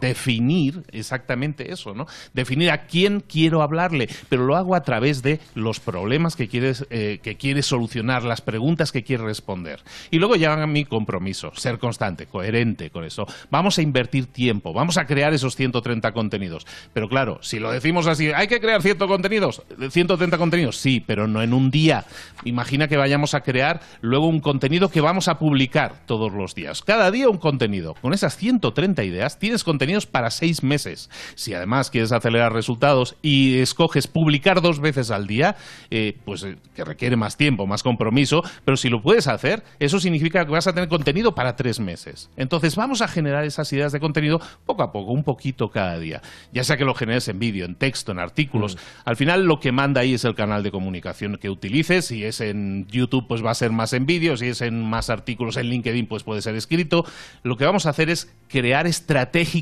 Definir 0.00 0.84
exactamente 0.92 1.72
eso, 1.72 1.94
¿no? 1.94 2.06
Definir 2.32 2.70
a 2.70 2.86
quién 2.86 3.20
quiero 3.20 3.62
hablarle, 3.62 4.08
pero 4.28 4.44
lo 4.44 4.56
hago 4.56 4.74
a 4.74 4.82
través 4.82 5.22
de 5.22 5.40
los 5.54 5.80
problemas 5.80 6.36
que 6.36 6.48
quieres, 6.48 6.86
eh, 6.90 7.20
que 7.22 7.36
quieres 7.36 7.66
solucionar, 7.66 8.24
las 8.24 8.40
preguntas 8.40 8.92
que 8.92 9.02
quieres 9.02 9.24
responder. 9.24 9.80
Y 10.10 10.18
luego 10.18 10.36
ya 10.36 10.56
mi 10.66 10.84
compromiso, 10.84 11.52
ser 11.54 11.78
constante, 11.78 12.26
coherente 12.26 12.90
con 12.90 13.04
eso. 13.04 13.26
Vamos 13.50 13.78
a 13.78 13.82
invertir 13.82 14.26
tiempo, 14.26 14.72
vamos 14.72 14.98
a 14.98 15.06
crear 15.06 15.32
esos 15.32 15.56
130 15.56 16.12
contenidos. 16.12 16.66
Pero 16.92 17.08
claro, 17.08 17.38
si 17.42 17.58
lo 17.58 17.70
decimos 17.70 18.06
así, 18.06 18.30
hay 18.32 18.46
que 18.46 18.60
crear 18.60 18.82
100 18.82 18.98
contenidos, 18.98 19.62
130 19.90 20.38
contenidos, 20.38 20.76
sí, 20.76 21.02
pero 21.04 21.26
no 21.26 21.42
en 21.42 21.52
un 21.52 21.70
día. 21.70 22.04
Imagina 22.44 22.88
que 22.88 22.96
vayamos 22.96 23.34
a 23.34 23.40
crear 23.40 23.80
luego 24.00 24.26
un 24.26 24.40
contenido 24.40 24.90
que 24.90 25.00
vamos 25.00 25.28
a 25.28 25.38
publicar 25.38 26.06
todos 26.06 26.32
los 26.32 26.54
días. 26.54 26.82
Cada 26.82 27.10
día 27.10 27.28
un 27.28 27.38
contenido. 27.38 27.94
Con 28.00 28.12
esas 28.14 28.36
130 28.36 29.04
ideas 29.04 29.38
tienes 29.38 29.64
contenidos 29.72 30.04
para 30.04 30.30
seis 30.30 30.62
meses. 30.62 31.08
Si 31.34 31.54
además 31.54 31.88
quieres 31.88 32.12
acelerar 32.12 32.52
resultados 32.52 33.16
y 33.22 33.60
escoges 33.60 34.06
publicar 34.06 34.60
dos 34.60 34.80
veces 34.80 35.10
al 35.10 35.26
día, 35.26 35.56
eh, 35.90 36.18
pues 36.26 36.42
eh, 36.44 36.58
que 36.74 36.84
requiere 36.84 37.16
más 37.16 37.38
tiempo, 37.38 37.66
más 37.66 37.82
compromiso, 37.82 38.42
pero 38.66 38.76
si 38.76 38.90
lo 38.90 39.00
puedes 39.00 39.28
hacer, 39.28 39.62
eso 39.78 39.98
significa 39.98 40.44
que 40.44 40.50
vas 40.50 40.66
a 40.66 40.74
tener 40.74 40.90
contenido 40.90 41.34
para 41.34 41.56
tres 41.56 41.80
meses. 41.80 42.28
Entonces 42.36 42.76
vamos 42.76 43.00
a 43.00 43.08
generar 43.08 43.44
esas 43.44 43.72
ideas 43.72 43.92
de 43.92 44.00
contenido 44.00 44.42
poco 44.66 44.82
a 44.82 44.92
poco, 44.92 45.12
un 45.12 45.24
poquito 45.24 45.68
cada 45.68 45.98
día. 45.98 46.20
Ya 46.52 46.64
sea 46.64 46.76
que 46.76 46.84
lo 46.84 46.92
generes 46.92 47.28
en 47.28 47.38
vídeo, 47.38 47.64
en 47.64 47.76
texto, 47.76 48.12
en 48.12 48.18
artículos. 48.18 48.76
Mm. 48.76 48.78
Al 49.06 49.16
final 49.16 49.44
lo 49.46 49.58
que 49.58 49.72
manda 49.72 50.02
ahí 50.02 50.12
es 50.12 50.26
el 50.26 50.34
canal 50.34 50.62
de 50.62 50.70
comunicación 50.70 51.38
que 51.40 51.48
utilices. 51.48 52.04
Si 52.08 52.24
es 52.24 52.42
en 52.42 52.86
YouTube, 52.88 53.26
pues 53.26 53.42
va 53.42 53.52
a 53.52 53.54
ser 53.54 53.72
más 53.72 53.94
en 53.94 54.04
vídeo. 54.04 54.36
Si 54.36 54.48
es 54.48 54.60
en 54.60 54.84
más 54.84 55.08
artículos 55.08 55.56
en 55.56 55.68
LinkedIn, 55.70 56.06
pues 56.06 56.24
puede 56.24 56.42
ser 56.42 56.56
escrito. 56.56 57.06
Lo 57.42 57.56
que 57.56 57.64
vamos 57.64 57.86
a 57.86 57.90
hacer 57.90 58.10
es 58.10 58.30
crear 58.48 58.86
estrategias 58.86 59.61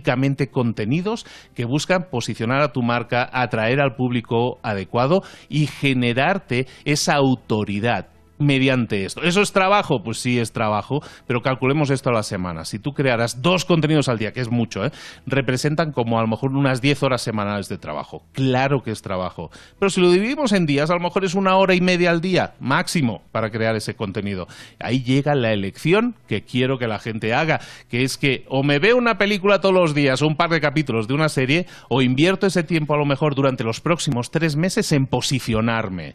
contenidos 0.50 1.26
que 1.54 1.64
buscan 1.64 2.08
posicionar 2.10 2.60
a 2.60 2.72
tu 2.72 2.82
marca, 2.82 3.28
atraer 3.32 3.80
al 3.80 3.96
público 3.96 4.58
adecuado 4.62 5.22
y 5.48 5.66
generarte 5.66 6.66
esa 6.84 7.14
autoridad 7.14 8.08
mediante 8.40 9.04
esto. 9.04 9.22
¿Eso 9.22 9.42
es 9.42 9.52
trabajo? 9.52 10.02
Pues 10.02 10.18
sí 10.18 10.38
es 10.38 10.52
trabajo, 10.52 11.02
pero 11.26 11.42
calculemos 11.42 11.90
esto 11.90 12.10
a 12.10 12.12
la 12.12 12.22
semana. 12.22 12.64
Si 12.64 12.78
tú 12.78 12.92
crearas 12.92 13.42
dos 13.42 13.64
contenidos 13.64 14.08
al 14.08 14.18
día, 14.18 14.32
que 14.32 14.40
es 14.40 14.50
mucho, 14.50 14.84
¿eh? 14.84 14.90
representan 15.26 15.92
como 15.92 16.18
a 16.18 16.22
lo 16.22 16.28
mejor 16.28 16.50
unas 16.52 16.80
10 16.80 17.02
horas 17.04 17.22
semanales 17.22 17.68
de 17.68 17.78
trabajo. 17.78 18.22
Claro 18.32 18.82
que 18.82 18.90
es 18.90 19.02
trabajo. 19.02 19.50
Pero 19.78 19.90
si 19.90 20.00
lo 20.00 20.10
dividimos 20.10 20.52
en 20.52 20.66
días, 20.66 20.90
a 20.90 20.94
lo 20.94 21.00
mejor 21.00 21.24
es 21.24 21.34
una 21.34 21.56
hora 21.56 21.74
y 21.74 21.80
media 21.80 22.10
al 22.10 22.20
día, 22.20 22.54
máximo, 22.58 23.22
para 23.30 23.50
crear 23.50 23.76
ese 23.76 23.94
contenido. 23.94 24.48
Ahí 24.78 25.02
llega 25.02 25.34
la 25.34 25.52
elección 25.52 26.14
que 26.26 26.42
quiero 26.42 26.78
que 26.78 26.88
la 26.88 26.98
gente 26.98 27.34
haga, 27.34 27.60
que 27.88 28.02
es 28.02 28.16
que 28.16 28.44
o 28.48 28.62
me 28.62 28.78
veo 28.78 28.96
una 28.96 29.18
película 29.18 29.60
todos 29.60 29.74
los 29.74 29.94
días 29.94 30.22
o 30.22 30.26
un 30.26 30.36
par 30.36 30.50
de 30.50 30.60
capítulos 30.60 31.06
de 31.06 31.14
una 31.14 31.28
serie, 31.28 31.66
o 31.88 32.02
invierto 32.02 32.46
ese 32.46 32.62
tiempo 32.62 32.94
a 32.94 32.98
lo 32.98 33.04
mejor 33.04 33.34
durante 33.34 33.64
los 33.64 33.80
próximos 33.80 34.30
tres 34.30 34.56
meses 34.56 34.92
en 34.92 35.06
posicionarme 35.06 36.14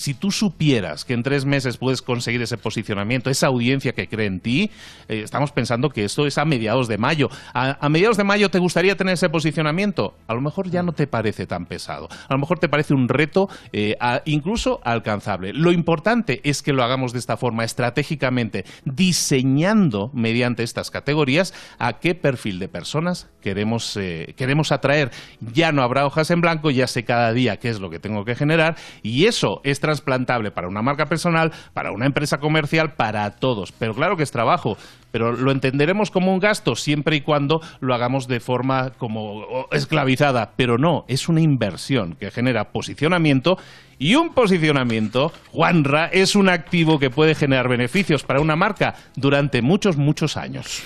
si 0.00 0.14
tú 0.14 0.30
supieras 0.30 1.04
que 1.04 1.12
en 1.12 1.22
tres 1.22 1.44
meses 1.44 1.76
puedes 1.76 2.00
conseguir 2.00 2.40
ese 2.40 2.56
posicionamiento, 2.56 3.28
esa 3.28 3.48
audiencia 3.48 3.92
que 3.92 4.08
cree 4.08 4.26
en 4.26 4.40
ti, 4.40 4.70
eh, 5.08 5.20
estamos 5.22 5.52
pensando 5.52 5.90
que 5.90 6.04
esto 6.04 6.26
es 6.26 6.38
a 6.38 6.46
mediados 6.46 6.88
de 6.88 6.96
mayo. 6.96 7.28
A, 7.52 7.86
mediados 7.90 8.16
de 8.16 8.24
mayo 8.24 8.48
te 8.48 8.58
gustaría 8.58 8.96
tener 8.96 9.12
ese 9.12 9.28
posicionamiento. 9.28 10.14
A 10.26 10.32
lo 10.32 10.40
mejor 10.40 10.70
ya 10.70 10.82
no 10.82 10.92
te 10.92 11.06
parece 11.06 11.46
tan 11.46 11.66
pesado. 11.66 12.08
A 12.10 12.32
lo 12.32 12.38
mejor 12.38 12.58
te 12.58 12.70
parece 12.70 12.94
un 12.94 13.10
reto 13.10 13.50
eh, 13.74 13.94
incluso 14.24 14.80
alcanzable. 14.84 15.52
Lo 15.52 15.70
importante 15.70 16.40
es 16.44 16.62
que 16.62 16.72
lo 16.72 16.82
hagamos 16.82 17.12
de 17.12 17.18
esta 17.18 17.36
forma, 17.36 17.64
estratégicamente, 17.64 18.64
diseñando 18.86 20.10
mediante 20.14 20.62
estas 20.62 20.90
categorías 20.90 21.52
a 21.78 21.98
qué 21.98 22.14
perfil 22.14 22.58
de 22.58 22.68
personas 22.68 23.28
queremos, 23.42 23.98
eh, 23.98 24.32
queremos 24.38 24.72
atraer. 24.72 25.10
Ya 25.40 25.72
no 25.72 25.82
habrá 25.82 26.06
hojas 26.06 26.30
en 26.30 26.40
blanco, 26.40 26.70
ya 26.70 26.86
sé 26.86 27.04
cada 27.04 27.34
día 27.34 27.58
qué 27.58 27.68
es 27.68 27.80
lo 27.80 27.90
que 27.90 27.98
tengo 27.98 28.24
que 28.24 28.34
generar 28.34 28.76
y 29.02 29.26
eso 29.26 29.60
es 29.62 29.78
trasplantable 29.90 30.52
para 30.52 30.68
una 30.68 30.82
marca 30.82 31.06
personal, 31.06 31.52
para 31.74 31.90
una 31.90 32.06
empresa 32.06 32.38
comercial, 32.38 32.94
para 32.94 33.28
todos. 33.32 33.72
Pero 33.72 33.92
claro 33.92 34.16
que 34.16 34.22
es 34.22 34.30
trabajo, 34.30 34.76
pero 35.10 35.32
lo 35.32 35.50
entenderemos 35.50 36.12
como 36.12 36.32
un 36.32 36.38
gasto 36.38 36.76
siempre 36.76 37.16
y 37.16 37.22
cuando 37.22 37.60
lo 37.80 37.92
hagamos 37.92 38.28
de 38.28 38.38
forma 38.38 38.90
como 38.90 39.66
esclavizada, 39.72 40.52
pero 40.56 40.78
no, 40.78 41.04
es 41.08 41.28
una 41.28 41.40
inversión 41.40 42.14
que 42.14 42.30
genera 42.30 42.70
posicionamiento 42.70 43.58
y 43.98 44.14
un 44.14 44.32
posicionamiento, 44.32 45.32
Juanra, 45.50 46.06
es 46.06 46.36
un 46.36 46.48
activo 46.48 46.98
que 46.98 47.10
puede 47.10 47.34
generar 47.34 47.68
beneficios 47.68 48.22
para 48.22 48.40
una 48.40 48.54
marca 48.54 48.94
durante 49.16 49.60
muchos, 49.60 49.96
muchos 49.96 50.36
años. 50.36 50.82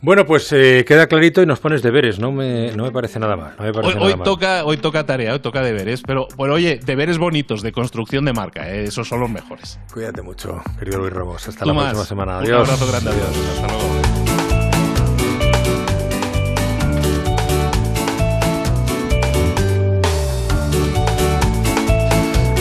Bueno, 0.00 0.24
pues 0.26 0.52
eh, 0.52 0.84
queda 0.86 1.08
clarito 1.08 1.42
y 1.42 1.46
nos 1.46 1.58
pones 1.58 1.82
deberes, 1.82 2.20
no 2.20 2.30
me, 2.30 2.70
no 2.70 2.84
me 2.84 2.92
parece 2.92 3.18
nada 3.18 3.36
mal. 3.36 3.54
hoy, 3.58 4.14
Toca, 4.22 4.64
hoy 4.64 4.76
toca 4.76 5.04
tarea, 5.04 5.32
hoy 5.32 5.40
toca 5.40 5.60
deberes, 5.60 6.02
pero 6.06 6.28
bueno, 6.36 6.54
oye, 6.54 6.78
deberes 6.84 7.18
bonitos 7.18 7.62
de 7.62 7.72
construcción 7.72 8.24
de 8.24 8.32
marca, 8.32 8.72
eh, 8.72 8.84
esos 8.84 9.08
son 9.08 9.18
los 9.18 9.28
mejores. 9.28 9.80
Cuídate 9.92 10.22
mucho, 10.22 10.62
querido 10.78 10.98
Luis 10.98 11.12
Ramos. 11.12 11.48
Hasta 11.48 11.66
la 11.66 11.74
próxima 11.74 12.04
semana. 12.04 12.38
Adiós. 12.38 12.68
Un 12.68 12.74
abrazo 12.74 12.86
grande, 12.86 13.10
adiós. 13.10 13.36
Hasta 13.56 13.66
luego. 13.66 14.98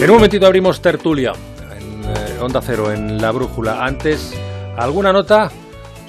En 0.01 0.09
un 0.09 0.15
momentito 0.15 0.45
abrimos 0.45 0.81
tertulia 0.81 1.33
en 1.77 2.03
eh, 2.03 2.39
Onda 2.39 2.61
Cero, 2.61 2.91
en 2.91 3.19
La 3.21 3.31
Brújula. 3.31 3.83
Antes, 3.85 4.33
¿alguna 4.77 5.11
nota? 5.11 5.51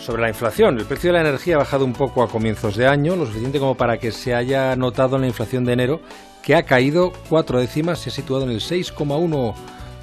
Sobre 0.09 0.22
la 0.22 0.30
inflación. 0.30 0.78
El 0.78 0.86
precio 0.86 1.11
de 1.11 1.18
la 1.18 1.28
energía 1.28 1.56
ha 1.56 1.59
bajado 1.59 1.84
un 1.84 1.92
poco 1.92 2.22
a 2.22 2.30
comienzos 2.30 2.76
de 2.76 2.86
año, 2.86 3.14
lo 3.14 3.26
suficiente 3.26 3.59
como 3.59 3.74
para 3.74 3.98
que 3.98 4.11
se 4.11 4.34
haya 4.34 4.74
notado 4.74 5.16
en 5.16 5.20
la 5.20 5.28
inflación 5.28 5.66
de 5.66 5.74
enero, 5.74 6.00
que 6.42 6.54
ha 6.54 6.62
caído 6.62 7.12
cuatro 7.28 7.61
décimas, 7.61 7.98
se 7.98 8.09
ha 8.09 8.12
situado 8.12 8.44
en 8.44 8.50
el 8.52 8.61
6,1 8.61 9.54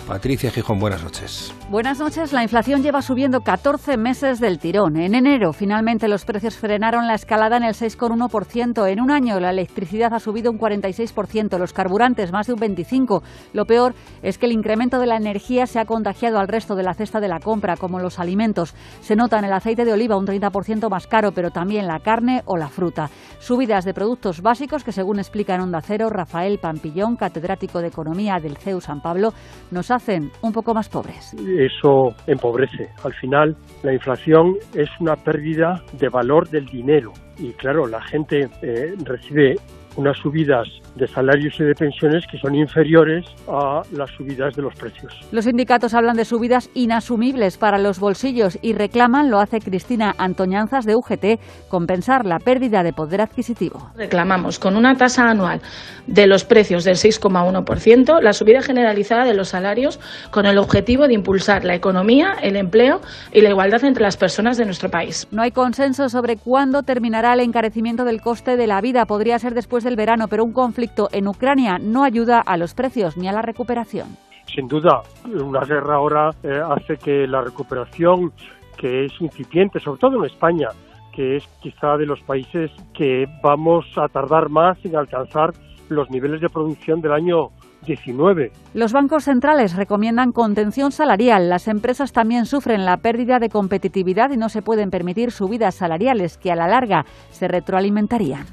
Patricia 0.07 0.51
Gijón, 0.51 0.77
buenas 0.79 1.03
noches. 1.03 1.51
Buenas 1.71 1.97
noches. 1.97 2.31
La 2.31 2.43
inflación 2.43 2.83
lleva 2.83 3.01
subiendo 3.01 3.41
14 3.41 3.97
meses 3.97 4.39
del 4.39 4.59
tirón. 4.59 4.97
En 4.97 5.15
enero, 5.15 5.51
finalmente, 5.51 6.07
los 6.07 6.25
precios 6.25 6.57
frenaron 6.57 7.07
la 7.07 7.15
escalada 7.15 7.57
en 7.57 7.63
el 7.63 7.73
6,1%. 7.73 8.87
En 8.87 9.01
un 9.01 9.09
año, 9.09 9.39
la 9.39 9.49
electricidad 9.49 10.13
ha 10.13 10.19
subido 10.19 10.51
un 10.51 10.59
46%, 10.59 11.57
los 11.57 11.73
carburantes 11.73 12.31
más 12.31 12.45
de 12.45 12.53
un 12.53 12.59
25%. 12.59 13.23
Lo 13.53 13.65
peor 13.65 13.95
es 14.21 14.37
que 14.37 14.45
el 14.45 14.51
incremento 14.51 14.99
de 14.99 15.07
la 15.07 15.17
energía 15.17 15.65
se 15.65 15.79
ha 15.79 15.85
contagiado 15.85 16.37
al 16.37 16.49
resto 16.49 16.75
de 16.75 16.83
la 16.83 16.93
cesta 16.93 17.19
de 17.19 17.27
la 17.27 17.39
compra, 17.39 17.75
como 17.75 17.99
los 17.99 18.19
alimentos. 18.19 18.75
Se 19.01 19.15
nota 19.15 19.39
en 19.39 19.45
el 19.45 19.53
aceite 19.53 19.85
de 19.85 19.93
oliva 19.93 20.17
un 20.17 20.27
30% 20.27 20.87
más 20.87 21.07
caro, 21.07 21.31
pero 21.31 21.49
también 21.49 21.87
la 21.87 21.99
carne 21.99 22.43
o 22.45 22.57
la 22.57 22.69
fruta. 22.69 23.09
Subidas 23.39 23.85
de 23.85 23.95
productos 23.95 24.41
básicos 24.41 24.83
que, 24.83 24.91
según 24.91 25.17
explica 25.17 25.55
en 25.55 25.61
Onda 25.61 25.81
Cero 25.81 26.09
Rafael 26.11 26.59
Pampillón, 26.59 27.15
catedrático 27.15 27.79
de 27.79 27.87
Economía 27.87 28.35
del 28.39 28.57
CEU 28.57 28.81
San 28.81 29.01
Pablo, 29.01 29.33
nos 29.71 29.94
hacen 29.95 30.31
un 30.41 30.51
poco 30.53 30.73
más 30.73 30.89
pobres. 30.89 31.33
Eso 31.33 32.13
empobrece. 32.27 32.89
Al 33.03 33.13
final, 33.13 33.55
la 33.83 33.93
inflación 33.93 34.55
es 34.73 34.89
una 34.99 35.15
pérdida 35.15 35.83
de 35.93 36.09
valor 36.09 36.49
del 36.49 36.65
dinero. 36.65 37.13
Y 37.37 37.51
claro, 37.53 37.87
la 37.87 38.01
gente 38.01 38.49
eh, 38.61 38.93
recibe 39.03 39.55
unas 39.95 40.17
subidas 40.17 40.67
de 40.95 41.07
salarios 41.07 41.59
y 41.59 41.63
de 41.63 41.75
pensiones 41.75 42.25
que 42.29 42.37
son 42.37 42.55
inferiores 42.55 43.25
a 43.47 43.81
las 43.91 44.09
subidas 44.11 44.55
de 44.55 44.61
los 44.61 44.75
precios. 44.75 45.13
Los 45.31 45.45
sindicatos 45.45 45.93
hablan 45.93 46.15
de 46.15 46.25
subidas 46.25 46.69
inasumibles 46.73 47.57
para 47.57 47.77
los 47.77 47.99
bolsillos 47.99 48.57
y 48.61 48.73
reclaman, 48.73 49.29
lo 49.29 49.39
hace 49.39 49.59
Cristina 49.59 50.15
Antoñanzas 50.17 50.85
de 50.85 50.95
UGT, 50.95 51.39
compensar 51.69 52.25
la 52.25 52.39
pérdida 52.39 52.83
de 52.83 52.93
poder 52.93 53.21
adquisitivo. 53.21 53.91
Reclamamos 53.95 54.59
con 54.59 54.75
una 54.75 54.95
tasa 54.95 55.29
anual 55.29 55.61
de 56.07 56.27
los 56.27 56.43
precios 56.45 56.83
del 56.83 56.95
6,1% 56.95 58.21
la 58.21 58.33
subida 58.33 58.61
generalizada 58.61 59.25
de 59.25 59.33
los 59.33 59.49
salarios 59.49 59.99
con 60.31 60.45
el 60.45 60.57
objetivo 60.57 61.07
de 61.07 61.13
impulsar 61.13 61.65
la 61.65 61.75
economía, 61.75 62.35
el 62.41 62.55
empleo 62.55 63.01
y 63.31 63.41
la 63.41 63.49
igualdad 63.49 63.83
entre 63.83 64.03
las 64.03 64.17
personas 64.17 64.57
de 64.57 64.65
nuestro 64.65 64.89
país. 64.89 65.27
No 65.31 65.41
hay 65.41 65.51
consenso 65.51 66.09
sobre 66.09 66.37
cuándo 66.37 66.83
terminará 66.83 67.33
el 67.33 67.39
encarecimiento 67.39 68.05
del 68.05 68.21
coste 68.21 68.57
de 68.57 68.67
la 68.67 68.81
vida. 68.81 69.05
Podría 69.05 69.39
ser 69.39 69.53
después 69.53 69.84
del 69.85 69.95
verano, 69.95 70.27
pero 70.27 70.43
un 70.43 70.51
conflicto 70.51 71.07
en 71.13 71.29
Ucrania 71.29 71.77
no 71.79 72.03
ayuda 72.03 72.41
a 72.41 72.57
los 72.57 72.73
precios 72.73 73.15
ni 73.15 73.29
a 73.29 73.31
la 73.31 73.41
recuperación. 73.41 74.09
Sin 74.53 74.67
duda, 74.67 75.01
una 75.25 75.61
guerra 75.61 75.95
ahora 75.95 76.31
eh, 76.43 76.59
hace 76.69 76.97
que 76.97 77.25
la 77.25 77.41
recuperación, 77.41 78.33
que 78.77 79.05
es 79.05 79.13
incipiente, 79.21 79.79
sobre 79.79 79.99
todo 79.99 80.17
en 80.17 80.25
España, 80.25 80.67
que 81.13 81.37
es 81.37 81.47
quizá 81.61 81.95
de 81.97 82.05
los 82.05 82.21
países 82.21 82.71
que 82.93 83.25
vamos 83.41 83.85
a 83.95 84.07
tardar 84.09 84.49
más 84.49 84.77
en 84.83 84.97
alcanzar 84.97 85.53
los 85.89 86.09
niveles 86.09 86.41
de 86.41 86.49
producción 86.49 86.99
del 87.01 87.13
año 87.13 87.49
19. 87.85 88.51
Los 88.73 88.93
bancos 88.93 89.25
centrales 89.25 89.75
recomiendan 89.75 90.31
contención 90.31 90.91
salarial. 90.91 91.49
Las 91.49 91.67
empresas 91.67 92.11
también 92.11 92.45
sufren 92.45 92.85
la 92.85 92.97
pérdida 92.97 93.39
de 93.39 93.49
competitividad 93.49 94.31
y 94.31 94.37
no 94.37 94.49
se 94.49 94.61
pueden 94.61 94.89
permitir 94.89 95.31
subidas 95.31 95.75
salariales 95.75 96.37
que 96.37 96.51
a 96.51 96.55
la 96.55 96.67
larga 96.67 97.05
se 97.29 97.47
retroalimentarían. 97.47 98.45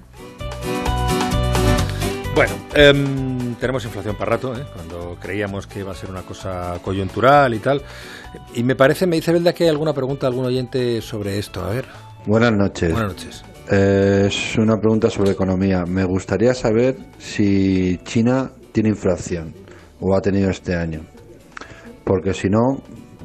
Bueno, 2.34 2.54
em, 2.74 3.54
tenemos 3.56 3.84
inflación 3.84 4.16
para 4.16 4.30
rato, 4.32 4.54
¿eh? 4.54 4.64
cuando 4.74 5.16
creíamos 5.20 5.66
que 5.66 5.80
iba 5.80 5.92
a 5.92 5.94
ser 5.94 6.08
una 6.08 6.22
cosa 6.22 6.78
coyuntural 6.82 7.52
y 7.52 7.58
tal. 7.58 7.82
Y 8.54 8.64
me 8.64 8.74
parece, 8.74 9.06
me 9.06 9.16
dice 9.16 9.32
Belda 9.32 9.52
que 9.52 9.64
hay 9.64 9.70
alguna 9.70 9.92
pregunta 9.92 10.26
de 10.26 10.30
algún 10.30 10.46
oyente 10.46 11.02
sobre 11.02 11.38
esto. 11.38 11.62
A 11.62 11.68
ver. 11.68 11.84
Buenas 12.24 12.52
noches. 12.52 12.90
Buenas 12.90 13.12
noches. 13.12 13.44
Eh, 13.70 14.24
es 14.28 14.56
una 14.56 14.78
pregunta 14.78 15.10
sobre 15.10 15.32
economía. 15.32 15.84
Me 15.86 16.04
gustaría 16.04 16.54
saber 16.54 16.96
si 17.18 17.98
China 18.04 18.50
tiene 18.72 18.88
inflación 18.88 19.54
o 20.00 20.16
ha 20.16 20.22
tenido 20.22 20.48
este 20.48 20.74
año. 20.74 21.02
Porque 22.02 22.32
si 22.32 22.48
no, 22.48 22.82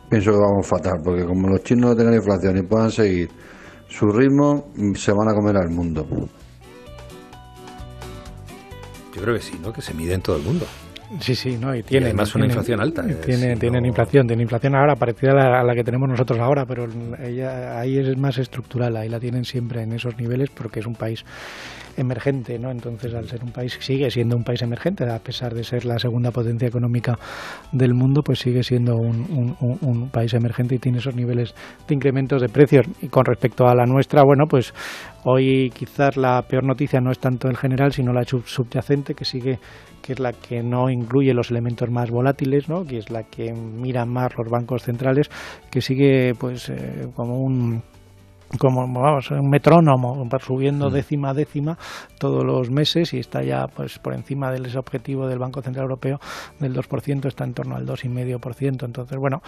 pienso 0.09 0.31
que 0.31 0.37
vamos 0.37 0.67
fatal. 0.67 0.99
Porque 1.01 1.23
como 1.23 1.47
los 1.47 1.63
chinos 1.63 1.91
no 1.91 1.95
tengan 1.95 2.13
inflación 2.13 2.57
y 2.57 2.61
puedan 2.63 2.91
seguir 2.91 3.29
su 3.87 4.07
ritmo, 4.07 4.67
se 4.95 5.13
van 5.13 5.29
a 5.29 5.33
comer 5.33 5.55
al 5.55 5.69
mundo. 5.69 6.05
Yo 9.17 9.23
creo 9.23 9.33
que 9.33 9.41
sí, 9.41 9.57
¿no? 9.59 9.73
Que 9.73 9.81
se 9.81 9.95
mide 9.95 10.13
en 10.13 10.21
todo 10.21 10.37
el 10.37 10.43
mundo. 10.43 10.67
Sí, 11.21 11.33
sí, 11.33 11.57
¿no? 11.57 11.73
Y 11.75 11.81
tienen. 11.81 12.09
además 12.09 12.35
una 12.35 12.45
inflación 12.45 12.79
alta. 12.79 13.03
Tienen, 13.25 13.57
tienen 13.57 13.83
inflación, 13.83 14.27
tienen 14.27 14.43
inflación 14.43 14.75
ahora 14.75 14.95
parecida 14.95 15.59
a 15.59 15.63
la, 15.63 15.73
que 15.73 15.83
tenemos 15.83 16.07
nosotros 16.07 16.37
ahora, 16.37 16.65
pero 16.67 16.87
ella, 17.23 17.79
ahí 17.79 17.97
es 17.97 18.15
más 18.15 18.37
estructural, 18.37 18.95
ahí 18.95 19.09
la 19.09 19.19
tienen 19.19 19.43
siempre 19.43 19.81
en 19.81 19.93
esos 19.93 20.17
niveles 20.17 20.51
porque 20.51 20.81
es 20.81 20.85
un 20.85 20.93
país 20.93 21.25
emergente, 21.97 22.57
¿no? 22.59 22.71
Entonces, 22.71 23.13
al 23.13 23.27
ser 23.27 23.43
un 23.43 23.51
país, 23.51 23.77
sigue 23.79 24.09
siendo 24.09 24.35
un 24.37 24.43
país 24.43 24.61
emergente, 24.61 25.03
a 25.09 25.19
pesar 25.19 25.53
de 25.53 25.63
ser 25.63 25.85
la 25.85 25.99
segunda 25.99 26.31
potencia 26.31 26.67
económica 26.67 27.17
del 27.71 27.93
mundo, 27.93 28.21
pues 28.23 28.39
sigue 28.39 28.63
siendo 28.63 28.95
un, 28.95 29.55
un 29.59 30.09
país 30.09 30.33
emergente 30.33 30.75
y 30.75 30.79
tiene 30.79 30.99
esos 30.99 31.15
niveles 31.15 31.53
de 31.87 31.95
incrementos 31.95 32.41
de 32.41 32.49
precios. 32.49 32.85
Y 33.01 33.07
con 33.07 33.25
respecto 33.25 33.67
a 33.67 33.75
la 33.75 33.85
nuestra, 33.85 34.23
bueno, 34.23 34.45
pues 34.49 34.73
hoy 35.25 35.71
quizás 35.71 36.17
la 36.17 36.41
peor 36.43 36.63
noticia 36.63 37.01
no 37.01 37.11
es 37.11 37.19
tanto 37.19 37.49
el 37.49 37.57
general, 37.57 37.91
sino 37.91 38.13
la 38.13 38.23
subyacente, 38.23 39.13
que 39.13 39.25
sigue 39.25 39.59
que 40.07 40.13
es 40.13 40.19
la 40.19 40.31
que 40.31 40.63
no 40.63 40.89
incluye 40.89 41.33
los 41.33 41.51
elementos 41.51 41.89
más 41.89 42.09
volátiles, 42.09 42.69
¿no? 42.69 42.85
que 42.85 42.97
es 42.97 43.09
la 43.09 43.23
que 43.23 43.51
miran 43.51 44.07
más 44.07 44.31
los 44.37 44.49
bancos 44.49 44.83
centrales, 44.83 45.29
que 45.69 45.81
sigue 45.81 46.33
pues 46.39 46.69
eh, 46.69 47.09
como 47.13 47.41
un 47.41 47.83
como 48.59 48.87
vamos, 48.87 49.29
un 49.31 49.49
metrónomo, 49.49 50.27
subiendo 50.39 50.89
décima 50.89 51.31
a 51.31 51.33
décima 51.33 51.77
todos 52.17 52.43
los 52.43 52.69
meses 52.69 53.13
y 53.13 53.19
está 53.19 53.43
ya 53.43 53.65
pues 53.67 53.99
por 53.99 54.13
encima 54.13 54.51
del 54.51 54.65
ese 54.65 54.77
objetivo 54.77 55.27
del 55.27 55.39
Banco 55.39 55.61
Central 55.61 55.83
Europeo 55.83 56.19
del 56.59 56.73
2%, 56.73 57.25
está 57.25 57.43
en 57.45 57.53
torno 57.53 57.75
al 57.75 57.85
2,5%. 57.85 58.85
Entonces, 58.85 59.17
bueno, 59.17 59.41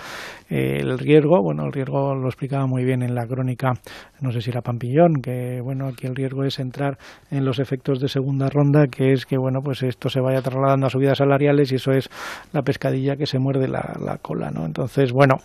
eh, 0.50 0.78
el 0.80 0.98
riesgo, 0.98 1.42
bueno, 1.42 1.66
el 1.66 1.72
riesgo 1.72 2.16
lo 2.16 2.28
explicaba 2.28 2.66
muy 2.68 2.84
bien 2.84 3.02
en 3.02 3.16
la 3.16 3.26
crónica, 3.26 3.74
no 4.22 4.32
sé 4.32 4.42
si 4.42 4.50
era 4.50 4.62
Pampillón, 4.62 5.22
que 5.22 5.60
bueno, 5.62 5.88
aquí 5.88 6.08
el 6.08 6.16
riesgo 6.16 6.44
es 6.44 6.60
entrar 6.60 6.98
en 7.32 7.46
los 7.46 7.60
efectos 7.60 8.00
de 8.00 8.08
segunda 8.08 8.50
ronda, 8.50 8.88
que 8.88 9.12
es 9.12 9.26
que 9.26 9.38
bueno, 9.38 9.60
pues 9.64 9.84
esto 9.84 10.10
se 10.10 10.22
vaya 10.22 10.42
trasladando 10.42 10.88
a 10.88 10.90
subidas 10.90 11.18
salariales 11.18 11.72
y 11.72 11.76
eso 11.76 11.92
es 11.92 12.10
la 12.54 12.62
pescadilla 12.62 13.16
que 13.16 13.26
se 13.26 13.40
muerde 13.40 13.68
la, 13.68 14.18
cola, 14.22 14.52
¿no? 14.52 14.66
Entonces, 14.66 15.12
bueno, 15.12 15.36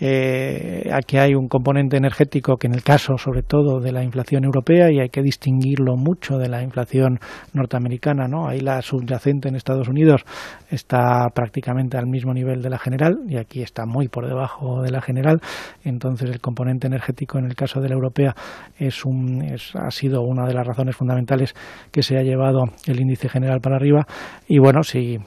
eh, 0.00 0.90
aquí 0.92 1.16
hay 1.18 1.34
un 1.34 1.48
componente 1.48 1.96
energético 1.96 2.56
que 2.56 2.66
en 2.66 2.74
el 2.74 2.82
caso 2.82 3.18
sobre 3.18 3.42
todo 3.42 3.80
de 3.80 3.92
la 3.92 4.02
inflación 4.02 4.44
europea 4.44 4.90
y 4.90 5.00
hay 5.00 5.08
que 5.08 5.22
distinguirlo 5.22 5.96
mucho 5.96 6.38
de 6.38 6.47
la 6.48 6.62
inflación 6.62 7.18
norteamericana, 7.52 8.26
¿no? 8.28 8.48
Ahí 8.48 8.60
la 8.60 8.82
subyacente 8.82 9.48
en 9.48 9.56
Estados 9.56 9.88
Unidos 9.88 10.24
está 10.70 11.28
prácticamente 11.34 11.96
al 11.96 12.06
mismo 12.06 12.32
nivel 12.32 12.62
de 12.62 12.70
la 12.70 12.78
general 12.78 13.18
y 13.28 13.36
aquí 13.36 13.62
está 13.62 13.86
muy 13.86 14.08
por 14.08 14.26
debajo 14.26 14.82
de 14.82 14.90
la 14.90 15.00
general, 15.00 15.40
entonces 15.84 16.30
el 16.30 16.40
componente 16.40 16.86
energético 16.86 17.38
en 17.38 17.44
el 17.44 17.54
caso 17.54 17.80
de 17.80 17.88
la 17.88 17.94
europea 17.94 18.34
es 18.78 19.04
un 19.04 19.42
ha 19.74 19.90
sido 19.90 20.22
una 20.22 20.46
de 20.46 20.54
las 20.54 20.66
razones 20.66 20.96
fundamentales 20.96 21.54
que 21.90 22.02
se 22.02 22.16
ha 22.18 22.22
llevado 22.22 22.64
el 22.86 23.00
índice 23.00 23.28
general 23.28 23.60
para 23.60 23.76
arriba 23.76 24.06
y 24.46 24.58
bueno, 24.58 24.82
si 24.82 25.18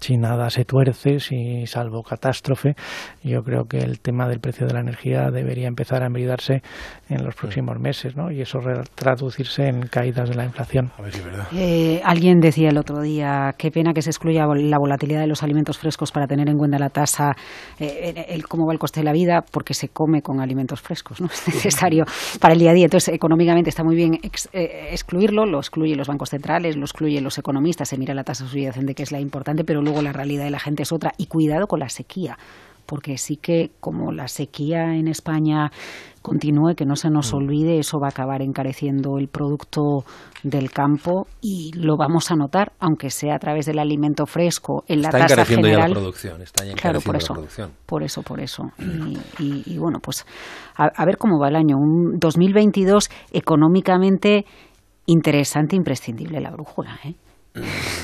si 0.00 0.16
nada 0.16 0.50
se 0.50 0.64
tuerce, 0.64 1.20
si 1.20 1.66
salvo 1.66 2.02
catástrofe, 2.02 2.74
yo 3.22 3.42
creo 3.42 3.64
que 3.64 3.78
el 3.78 4.00
tema 4.00 4.28
del 4.28 4.40
precio 4.40 4.66
de 4.66 4.74
la 4.74 4.80
energía 4.80 5.30
debería 5.30 5.68
empezar 5.68 6.02
a 6.02 6.06
envidarse 6.06 6.62
en 7.08 7.24
los 7.24 7.34
próximos 7.34 7.78
meses, 7.78 8.16
¿no? 8.16 8.30
Y 8.30 8.40
eso 8.40 8.60
traducirse 8.94 9.66
en 9.66 9.82
caídas 9.82 10.28
de 10.28 10.36
la 10.36 10.44
inflación. 10.44 10.90
Eh, 11.52 12.00
alguien 12.04 12.40
decía 12.40 12.68
el 12.68 12.78
otro 12.78 13.00
día, 13.00 13.54
qué 13.58 13.70
pena 13.70 13.92
que 13.92 14.02
se 14.02 14.10
excluya 14.10 14.46
la 14.46 14.78
volatilidad 14.78 15.20
de 15.20 15.26
los 15.26 15.42
alimentos 15.42 15.78
frescos 15.78 16.12
para 16.12 16.26
tener 16.26 16.48
en 16.48 16.56
cuenta 16.56 16.78
la 16.78 16.90
tasa, 16.90 17.36
eh, 17.78 18.26
el, 18.28 18.46
cómo 18.46 18.66
va 18.66 18.72
el 18.72 18.78
coste 18.78 19.00
de 19.00 19.04
la 19.04 19.12
vida, 19.12 19.42
porque 19.50 19.74
se 19.74 19.88
come 19.88 20.22
con 20.22 20.40
alimentos 20.40 20.80
frescos, 20.80 21.20
¿no? 21.20 21.26
Es 21.40 21.46
necesario 21.46 22.04
para 22.40 22.54
el 22.54 22.60
día 22.60 22.70
a 22.70 22.74
día. 22.74 22.84
Entonces, 22.84 23.14
económicamente 23.14 23.70
está 23.70 23.82
muy 23.82 23.96
bien 23.96 24.18
eh, 24.52 24.88
excluirlo, 24.92 25.46
lo 25.46 25.58
excluyen 25.58 25.96
los 25.96 26.08
bancos 26.08 26.30
centrales, 26.30 26.76
lo 26.76 26.84
excluyen 26.84 27.24
los 27.24 27.38
economistas, 27.38 27.88
se 27.88 27.96
mira 27.96 28.14
la 28.14 28.24
tasa 28.24 28.46
subyacente, 28.46 28.94
que 28.94 29.02
es 29.02 29.12
la 29.12 29.20
importante, 29.20 29.64
pero 29.64 29.79
luego 29.80 30.02
la 30.02 30.12
realidad 30.12 30.44
de 30.44 30.50
la 30.50 30.60
gente 30.60 30.82
es 30.82 30.92
otra. 30.92 31.12
Y 31.16 31.26
cuidado 31.26 31.66
con 31.66 31.80
la 31.80 31.88
sequía, 31.88 32.38
porque 32.86 33.18
sí 33.18 33.36
que 33.36 33.70
como 33.78 34.10
la 34.10 34.26
sequía 34.26 34.96
en 34.96 35.06
España 35.06 35.70
continúe, 36.22 36.74
que 36.76 36.84
no 36.84 36.96
se 36.96 37.08
nos 37.08 37.32
mm. 37.32 37.36
olvide, 37.36 37.78
eso 37.78 37.98
va 37.98 38.08
a 38.08 38.10
acabar 38.10 38.42
encareciendo 38.42 39.18
el 39.18 39.28
producto 39.28 40.04
del 40.42 40.70
campo 40.70 41.26
y 41.40 41.70
lo 41.74 41.96
vamos 41.96 42.30
a 42.30 42.36
notar, 42.36 42.72
aunque 42.78 43.10
sea 43.10 43.36
a 43.36 43.38
través 43.38 43.66
del 43.66 43.78
alimento 43.78 44.26
fresco, 44.26 44.84
en 44.88 45.02
la 45.02 45.08
está 45.08 45.18
tasa 45.18 45.34
encareciendo 45.34 45.68
general. 45.68 45.88
Ya 45.88 45.94
la 45.94 46.00
producción, 46.00 46.42
está 46.42 46.64
ya 46.64 46.74
claro, 46.74 47.00
por 47.00 47.16
eso, 47.16 47.32
la 47.32 47.34
producción. 47.34 47.70
por 47.86 48.02
eso, 48.02 48.22
por 48.22 48.40
eso. 48.40 48.64
Y, 49.38 49.78
bueno, 49.78 49.98
pues 50.02 50.26
a, 50.76 51.04
ver 51.04 51.16
cómo 51.16 51.38
va 51.38 51.48
el 51.48 51.56
año. 51.56 51.76
Un 51.76 52.18
2022 52.18 53.08
económicamente 53.32 54.44
interesante, 55.06 55.76
imprescindible 55.76 56.40
la 56.40 56.50
brújula, 56.50 56.98
¿eh? 57.04 57.14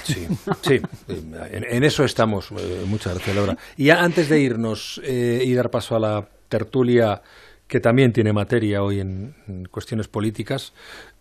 Sí, 0.03 0.27
sí, 0.63 0.81
en, 1.09 1.85
eso 1.85 2.05
estamos. 2.05 2.51
Eh, 2.51 2.85
muchas 2.87 3.15
gracias, 3.15 3.37
Laura. 3.37 3.57
Y 3.77 3.91
antes 3.91 4.29
de 4.29 4.41
irnos 4.41 5.01
eh, 5.05 5.43
y 5.45 5.55
dar 5.55 5.71
paso 5.71 5.97
a 5.97 6.01
la 6.01 6.29
tertulia 6.49 7.23
que 7.67 7.81
también 7.81 8.13
tiene 8.13 8.33
materia 8.33 8.83
hoy 8.83 9.01
en, 9.01 9.35
cuestiones 9.71 10.09
políticas. 10.09 10.73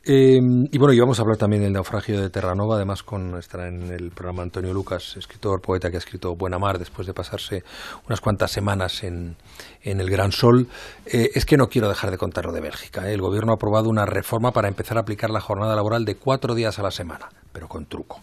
Eh, 0.07 0.39
y 0.71 0.77
bueno, 0.77 0.93
y 0.93 0.99
vamos 0.99 1.17
a 1.17 1.23
hablar 1.23 1.37
también 1.37 1.63
del 1.63 1.73
naufragio 1.73 2.21
de 2.21 2.29
Terranova, 2.29 2.75
además 2.75 3.01
con 3.01 3.35
estará 3.39 3.67
en 3.67 3.91
el 3.91 4.11
programa 4.11 4.43
Antonio 4.43 4.71
Lucas, 4.71 5.17
escritor, 5.17 5.61
poeta 5.61 5.89
que 5.89 5.97
ha 5.97 5.99
escrito 5.99 6.35
Buena 6.35 6.59
Mar 6.59 6.77
después 6.77 7.07
de 7.07 7.13
pasarse 7.13 7.63
unas 8.07 8.21
cuantas 8.21 8.51
semanas 8.51 9.03
en, 9.03 9.35
en 9.81 9.99
el 9.99 10.09
Gran 10.09 10.31
Sol. 10.31 10.67
es 11.05 11.45
que 11.45 11.57
no 11.57 11.67
quiero 11.67 11.89
dejar 11.89 12.11
de 12.11 12.19
contar 12.19 12.45
lo 12.45 12.51
de 12.51 12.61
Bélgica. 12.61 13.09
El 13.09 13.21
gobierno 13.21 13.51
ha 13.53 13.55
aprobado 13.55 13.89
una 13.89 14.05
reforma 14.05 14.51
para 14.51 14.67
empezar 14.67 14.97
a 14.97 15.01
aplicar 15.01 15.31
la 15.31 15.41
jornada 15.41 15.75
laboral 15.75 16.05
de 16.05 16.15
cuatro 16.15 16.53
días 16.53 16.77
a 16.77 16.83
la 16.83 16.91
semana 16.91 17.29
pero 17.55 17.69
con 17.69 17.85
truco. 17.85 18.19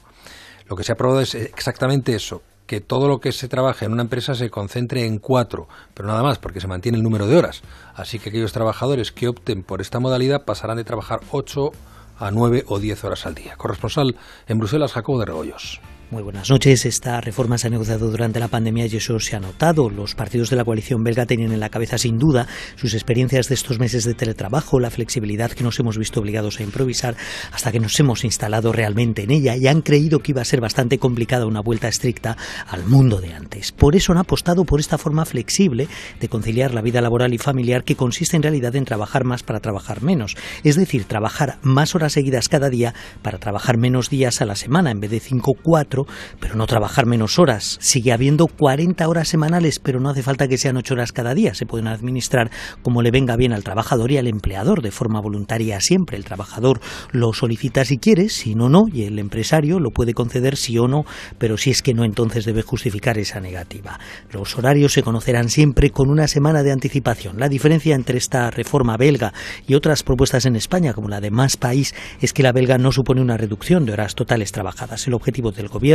Lo 0.68 0.76
que 0.76 0.84
se 0.84 0.92
ha 0.92 0.94
aprobado 0.94 1.22
es 1.22 1.34
exactamente 1.34 2.14
eso, 2.14 2.42
que 2.66 2.80
todo 2.80 3.08
lo 3.08 3.20
que 3.20 3.32
se 3.32 3.48
trabaje 3.48 3.84
en 3.84 3.92
una 3.92 4.02
empresa 4.02 4.34
se 4.34 4.50
concentre 4.50 5.06
en 5.06 5.18
cuatro, 5.18 5.68
pero 5.94 6.08
nada 6.08 6.22
más, 6.22 6.38
porque 6.38 6.60
se 6.60 6.68
mantiene 6.68 6.98
el 6.98 7.04
número 7.04 7.26
de 7.26 7.36
horas. 7.36 7.62
Así 7.94 8.18
que 8.18 8.30
aquellos 8.30 8.52
trabajadores 8.52 9.12
que 9.12 9.28
opten 9.28 9.62
por 9.62 9.80
esta 9.80 10.00
modalidad 10.00 10.44
pasarán 10.44 10.76
de 10.76 10.84
trabajar 10.84 11.20
ocho 11.30 11.72
a 12.18 12.30
nueve 12.30 12.64
o 12.68 12.78
diez 12.78 13.02
horas 13.04 13.26
al 13.26 13.34
día. 13.34 13.56
Corresponsal 13.56 14.16
en 14.46 14.58
Bruselas, 14.58 14.92
Jacobo 14.92 15.18
de 15.18 15.26
Regoyos. 15.26 15.80
Muy 16.12 16.22
buenas 16.22 16.50
noches. 16.50 16.84
Esta 16.84 17.22
reforma 17.22 17.56
se 17.56 17.68
ha 17.68 17.70
negociado 17.70 18.10
durante 18.10 18.38
la 18.38 18.48
pandemia 18.48 18.84
y 18.84 18.96
eso 18.96 19.18
se 19.18 19.34
ha 19.34 19.40
notado. 19.40 19.88
Los 19.88 20.14
partidos 20.14 20.50
de 20.50 20.56
la 20.56 20.64
coalición 20.66 21.02
belga 21.02 21.24
tenían 21.24 21.52
en 21.52 21.60
la 21.60 21.70
cabeza 21.70 21.96
sin 21.96 22.18
duda 22.18 22.46
sus 22.76 22.92
experiencias 22.92 23.48
de 23.48 23.54
estos 23.54 23.78
meses 23.78 24.04
de 24.04 24.12
teletrabajo, 24.12 24.78
la 24.78 24.90
flexibilidad 24.90 25.50
que 25.52 25.64
nos 25.64 25.80
hemos 25.80 25.96
visto 25.96 26.20
obligados 26.20 26.60
a 26.60 26.64
improvisar 26.64 27.16
hasta 27.50 27.72
que 27.72 27.80
nos 27.80 27.98
hemos 27.98 28.24
instalado 28.24 28.74
realmente 28.74 29.22
en 29.22 29.30
ella 29.30 29.56
y 29.56 29.68
han 29.68 29.80
creído 29.80 30.18
que 30.18 30.32
iba 30.32 30.42
a 30.42 30.44
ser 30.44 30.60
bastante 30.60 30.98
complicada 30.98 31.46
una 31.46 31.62
vuelta 31.62 31.88
estricta 31.88 32.36
al 32.68 32.84
mundo 32.84 33.18
de 33.22 33.32
antes. 33.32 33.72
Por 33.72 33.96
eso 33.96 34.12
han 34.12 34.18
apostado 34.18 34.66
por 34.66 34.80
esta 34.80 34.98
forma 34.98 35.24
flexible 35.24 35.88
de 36.20 36.28
conciliar 36.28 36.74
la 36.74 36.82
vida 36.82 37.00
laboral 37.00 37.32
y 37.32 37.38
familiar 37.38 37.84
que 37.84 37.96
consiste 37.96 38.36
en 38.36 38.42
realidad 38.42 38.76
en 38.76 38.84
trabajar 38.84 39.24
más 39.24 39.42
para 39.44 39.60
trabajar 39.60 40.02
menos, 40.02 40.36
es 40.62 40.76
decir, 40.76 41.04
trabajar 41.04 41.56
más 41.62 41.94
horas 41.94 42.12
seguidas 42.12 42.50
cada 42.50 42.68
día 42.68 42.92
para 43.22 43.38
trabajar 43.38 43.78
menos 43.78 44.10
días 44.10 44.42
a 44.42 44.44
la 44.44 44.56
semana 44.56 44.90
en 44.90 45.00
vez 45.00 45.10
de 45.10 45.18
5 45.18 45.54
4 45.62 46.01
24, 46.02 46.06
pero 46.40 46.56
no 46.56 46.66
trabajar 46.66 47.06
menos 47.06 47.38
horas. 47.38 47.78
Sigue 47.80 48.12
habiendo 48.12 48.46
40 48.46 49.08
horas 49.08 49.28
semanales, 49.28 49.78
pero 49.78 50.00
no 50.00 50.10
hace 50.10 50.22
falta 50.22 50.48
que 50.48 50.58
sean 50.58 50.76
8 50.76 50.94
horas 50.94 51.12
cada 51.12 51.34
día. 51.34 51.54
Se 51.54 51.66
pueden 51.66 51.88
administrar 51.88 52.50
como 52.82 53.02
le 53.02 53.10
venga 53.10 53.36
bien 53.36 53.52
al 53.52 53.64
trabajador 53.64 54.10
y 54.12 54.18
al 54.18 54.26
empleador, 54.26 54.82
de 54.82 54.90
forma 54.90 55.20
voluntaria 55.20 55.80
siempre. 55.80 56.16
El 56.16 56.24
trabajador 56.24 56.80
lo 57.10 57.32
solicita 57.32 57.84
si 57.84 57.98
quiere, 57.98 58.28
si 58.28 58.54
no, 58.54 58.68
no, 58.68 58.82
y 58.92 59.04
el 59.04 59.18
empresario 59.18 59.78
lo 59.78 59.90
puede 59.90 60.14
conceder 60.14 60.56
sí 60.56 60.78
o 60.78 60.88
no, 60.88 61.04
pero 61.38 61.56
si 61.56 61.70
es 61.70 61.82
que 61.82 61.94
no, 61.94 62.04
entonces 62.04 62.44
debe 62.44 62.62
justificar 62.62 63.18
esa 63.18 63.40
negativa. 63.40 63.98
Los 64.30 64.56
horarios 64.58 64.92
se 64.92 65.02
conocerán 65.02 65.48
siempre 65.48 65.90
con 65.90 66.10
una 66.10 66.28
semana 66.28 66.62
de 66.62 66.72
anticipación. 66.72 67.38
La 67.38 67.48
diferencia 67.48 67.94
entre 67.94 68.18
esta 68.18 68.50
reforma 68.50 68.96
belga 68.96 69.32
y 69.66 69.74
otras 69.74 70.02
propuestas 70.02 70.46
en 70.46 70.56
España, 70.56 70.92
como 70.92 71.08
la 71.08 71.20
de 71.20 71.30
Más 71.30 71.56
País, 71.56 71.94
es 72.20 72.32
que 72.32 72.42
la 72.42 72.52
belga 72.52 72.78
no 72.78 72.92
supone 72.92 73.20
una 73.20 73.36
reducción 73.36 73.84
de 73.84 73.92
horas 73.92 74.14
totales 74.14 74.52
trabajadas. 74.52 75.06
El 75.06 75.14
objetivo 75.14 75.52
del 75.52 75.68
gobierno, 75.68 75.91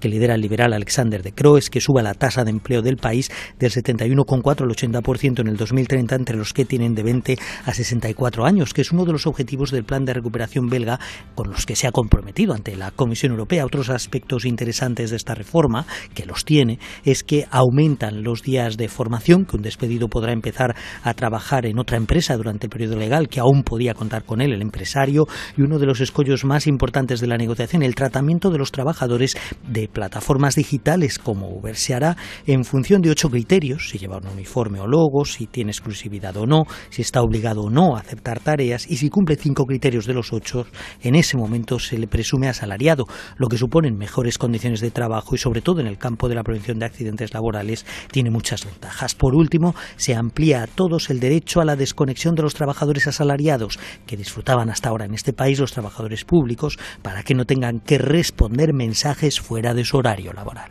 que 0.00 0.08
lidera 0.08 0.34
el 0.34 0.40
liberal 0.40 0.72
Alexander 0.72 1.22
de 1.22 1.32
Croo, 1.32 1.56
es 1.56 1.70
que 1.70 1.80
suba 1.80 2.02
la 2.02 2.14
tasa 2.14 2.44
de 2.44 2.50
empleo 2.50 2.82
del 2.82 2.96
país 2.96 3.30
del 3.58 3.70
71,4 3.70 4.62
al 4.62 4.68
80% 4.68 5.40
en 5.40 5.48
el 5.48 5.56
2030 5.56 6.14
entre 6.14 6.36
los 6.36 6.52
que 6.52 6.64
tienen 6.64 6.94
de 6.94 7.02
20 7.02 7.38
a 7.64 7.72
64 7.72 8.44
años, 8.44 8.74
que 8.74 8.82
es 8.82 8.92
uno 8.92 9.04
de 9.04 9.12
los 9.12 9.26
objetivos 9.26 9.70
del 9.70 9.84
plan 9.84 10.04
de 10.04 10.14
recuperación 10.14 10.68
belga 10.68 10.98
con 11.34 11.50
los 11.50 11.66
que 11.66 11.76
se 11.76 11.86
ha 11.86 11.92
comprometido 11.92 12.54
ante 12.54 12.76
la 12.76 12.90
Comisión 12.90 13.32
Europea. 13.32 13.64
Otros 13.64 13.90
aspectos 13.90 14.44
interesantes 14.44 15.10
de 15.10 15.16
esta 15.16 15.34
reforma, 15.34 15.86
que 16.14 16.26
los 16.26 16.44
tiene, 16.44 16.78
es 17.04 17.22
que 17.22 17.46
aumentan 17.50 18.22
los 18.22 18.42
días 18.42 18.76
de 18.76 18.88
formación, 18.88 19.44
que 19.44 19.56
un 19.56 19.62
despedido 19.62 20.08
podrá 20.08 20.32
empezar 20.32 20.76
a 21.02 21.14
trabajar 21.14 21.66
en 21.66 21.78
otra 21.78 21.96
empresa 21.96 22.36
durante 22.36 22.66
el 22.66 22.70
periodo 22.70 22.96
legal, 22.96 23.28
que 23.28 23.40
aún 23.40 23.62
podía 23.62 23.94
contar 23.94 24.24
con 24.24 24.40
él 24.40 24.52
el 24.52 24.62
empresario, 24.62 25.26
y 25.56 25.62
uno 25.62 25.78
de 25.78 25.86
los 25.86 26.00
escollos 26.00 26.44
más 26.44 26.66
importantes 26.66 27.20
de 27.20 27.26
la 27.26 27.36
negociación, 27.36 27.82
el 27.82 27.94
tratamiento 27.94 28.50
de 28.50 28.58
los 28.58 28.72
trabajadores 28.72 29.36
de 29.66 29.88
plataformas 29.88 30.54
digitales 30.54 31.18
como 31.18 31.48
Uber 31.48 31.76
se 31.76 31.94
hará 31.94 32.16
en 32.46 32.64
función 32.64 33.02
de 33.02 33.10
ocho 33.10 33.30
criterios, 33.30 33.88
si 33.90 33.98
lleva 33.98 34.18
un 34.18 34.28
uniforme 34.28 34.80
o 34.80 34.86
logo, 34.86 35.24
si 35.24 35.46
tiene 35.46 35.70
exclusividad 35.70 36.36
o 36.36 36.46
no, 36.46 36.64
si 36.90 37.02
está 37.02 37.22
obligado 37.22 37.62
o 37.62 37.70
no 37.70 37.96
a 37.96 38.00
aceptar 38.00 38.40
tareas 38.40 38.86
y 38.88 38.96
si 38.96 39.10
cumple 39.10 39.36
cinco 39.36 39.64
criterios 39.64 40.06
de 40.06 40.14
los 40.14 40.32
ocho, 40.32 40.66
en 41.02 41.14
ese 41.14 41.36
momento 41.36 41.78
se 41.78 41.98
le 41.98 42.06
presume 42.06 42.48
asalariado, 42.48 43.06
lo 43.36 43.48
que 43.48 43.58
supone 43.58 43.90
mejores 43.90 44.38
condiciones 44.38 44.80
de 44.80 44.90
trabajo 44.90 45.34
y 45.34 45.38
sobre 45.38 45.60
todo 45.60 45.80
en 45.80 45.86
el 45.86 45.98
campo 45.98 46.28
de 46.28 46.34
la 46.34 46.42
prevención 46.42 46.78
de 46.78 46.86
accidentes 46.86 47.34
laborales 47.34 47.84
tiene 48.10 48.30
muchas 48.30 48.64
ventajas. 48.64 49.14
Por 49.14 49.34
último, 49.34 49.74
se 49.96 50.14
amplía 50.14 50.62
a 50.62 50.66
todos 50.66 51.10
el 51.10 51.20
derecho 51.20 51.60
a 51.60 51.64
la 51.64 51.76
desconexión 51.76 52.34
de 52.34 52.42
los 52.42 52.54
trabajadores 52.54 53.06
asalariados 53.06 53.78
que 54.06 54.16
disfrutaban 54.16 54.70
hasta 54.70 54.88
ahora 54.88 55.04
en 55.04 55.14
este 55.14 55.32
país 55.32 55.58
los 55.58 55.72
trabajadores 55.72 56.24
públicos 56.24 56.78
para 57.02 57.22
que 57.22 57.34
no 57.34 57.44
tengan 57.44 57.80
que 57.80 57.98
responder 57.98 58.72
mensajes 58.72 59.27
fuera 59.36 59.74
de 59.74 59.84
su 59.84 59.96
horario 59.96 60.32
laboral. 60.32 60.70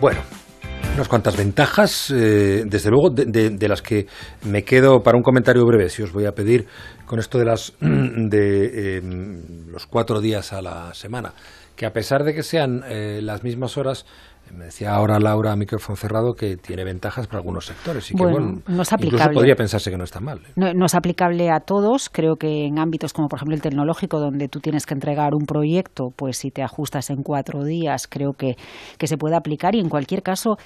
Bueno, 0.00 0.20
unas 0.94 1.08
cuantas 1.08 1.36
ventajas, 1.36 2.10
eh, 2.10 2.64
desde 2.66 2.90
luego, 2.90 3.10
de, 3.10 3.68
las 3.68 3.82
que 3.82 4.06
me 4.44 4.62
quedo 4.62 5.02
para 5.02 5.16
un 5.16 5.22
comentario 5.22 5.64
breve. 5.66 5.88
Si 5.88 6.02
os 6.02 6.12
voy 6.12 6.26
a 6.26 6.32
pedir 6.32 6.66
con 7.04 7.18
esto 7.18 7.38
de 7.38 7.44
las 7.44 7.72
de 7.80 8.98
em, 8.98 9.66
los 9.72 9.86
cuatro 9.86 10.20
días 10.20 10.52
a 10.52 10.62
la 10.62 10.94
semana, 10.94 11.32
que 11.74 11.86
a 11.86 11.92
pesar 11.92 12.22
de 12.22 12.34
que 12.34 12.42
sean 12.42 12.82
eh, 12.86 13.20
las 13.22 13.42
mismas 13.42 13.76
horas, 13.76 14.06
me 14.54 14.66
decía 14.66 14.94
ahora 14.94 15.18
Laura 15.18 15.52
a 15.52 15.56
micrófono 15.56 15.96
cerrado 15.96 16.34
que 16.34 16.56
tiene 16.56 16.84
ventajas 16.84 17.26
para 17.26 17.38
algunos 17.38 17.66
sectores 17.66 18.10
y 18.10 18.14
que 18.14 18.22
bueno, 18.22 18.62
no 18.66 18.82
es 18.82 18.92
aplicable. 18.92 19.22
incluso 19.22 19.34
podría 19.34 19.56
pensarse 19.56 19.90
que 19.90 19.96
no 19.96 20.04
está 20.04 20.20
mal. 20.20 20.38
¿eh? 20.38 20.74
No, 20.74 20.86
es 20.86 20.94
aplicable 20.94 21.50
a 21.50 21.60
todos. 21.60 22.08
Creo 22.08 22.36
que 22.36 22.66
en 22.66 22.78
ámbitos 22.78 23.12
como 23.12 23.28
por 23.28 23.38
ejemplo 23.38 23.54
el 23.54 23.62
tecnológico, 23.62 24.18
donde 24.18 24.48
tú 24.48 24.60
tienes 24.60 24.86
que 24.86 24.94
entregar 24.94 25.34
un 25.34 25.46
proyecto, 25.46 26.08
pues 26.16 26.38
si 26.38 26.50
te 26.50 26.62
ajustas 26.62 27.10
en 27.10 27.22
cuatro 27.22 27.64
días, 27.64 28.06
creo 28.08 28.32
que, 28.32 28.56
que 28.98 29.06
se 29.06 29.16
puede 29.16 29.36
aplicar 29.36 29.74
y 29.74 29.80
en 29.80 29.88
cualquier 29.88 30.22
caso 30.22 30.56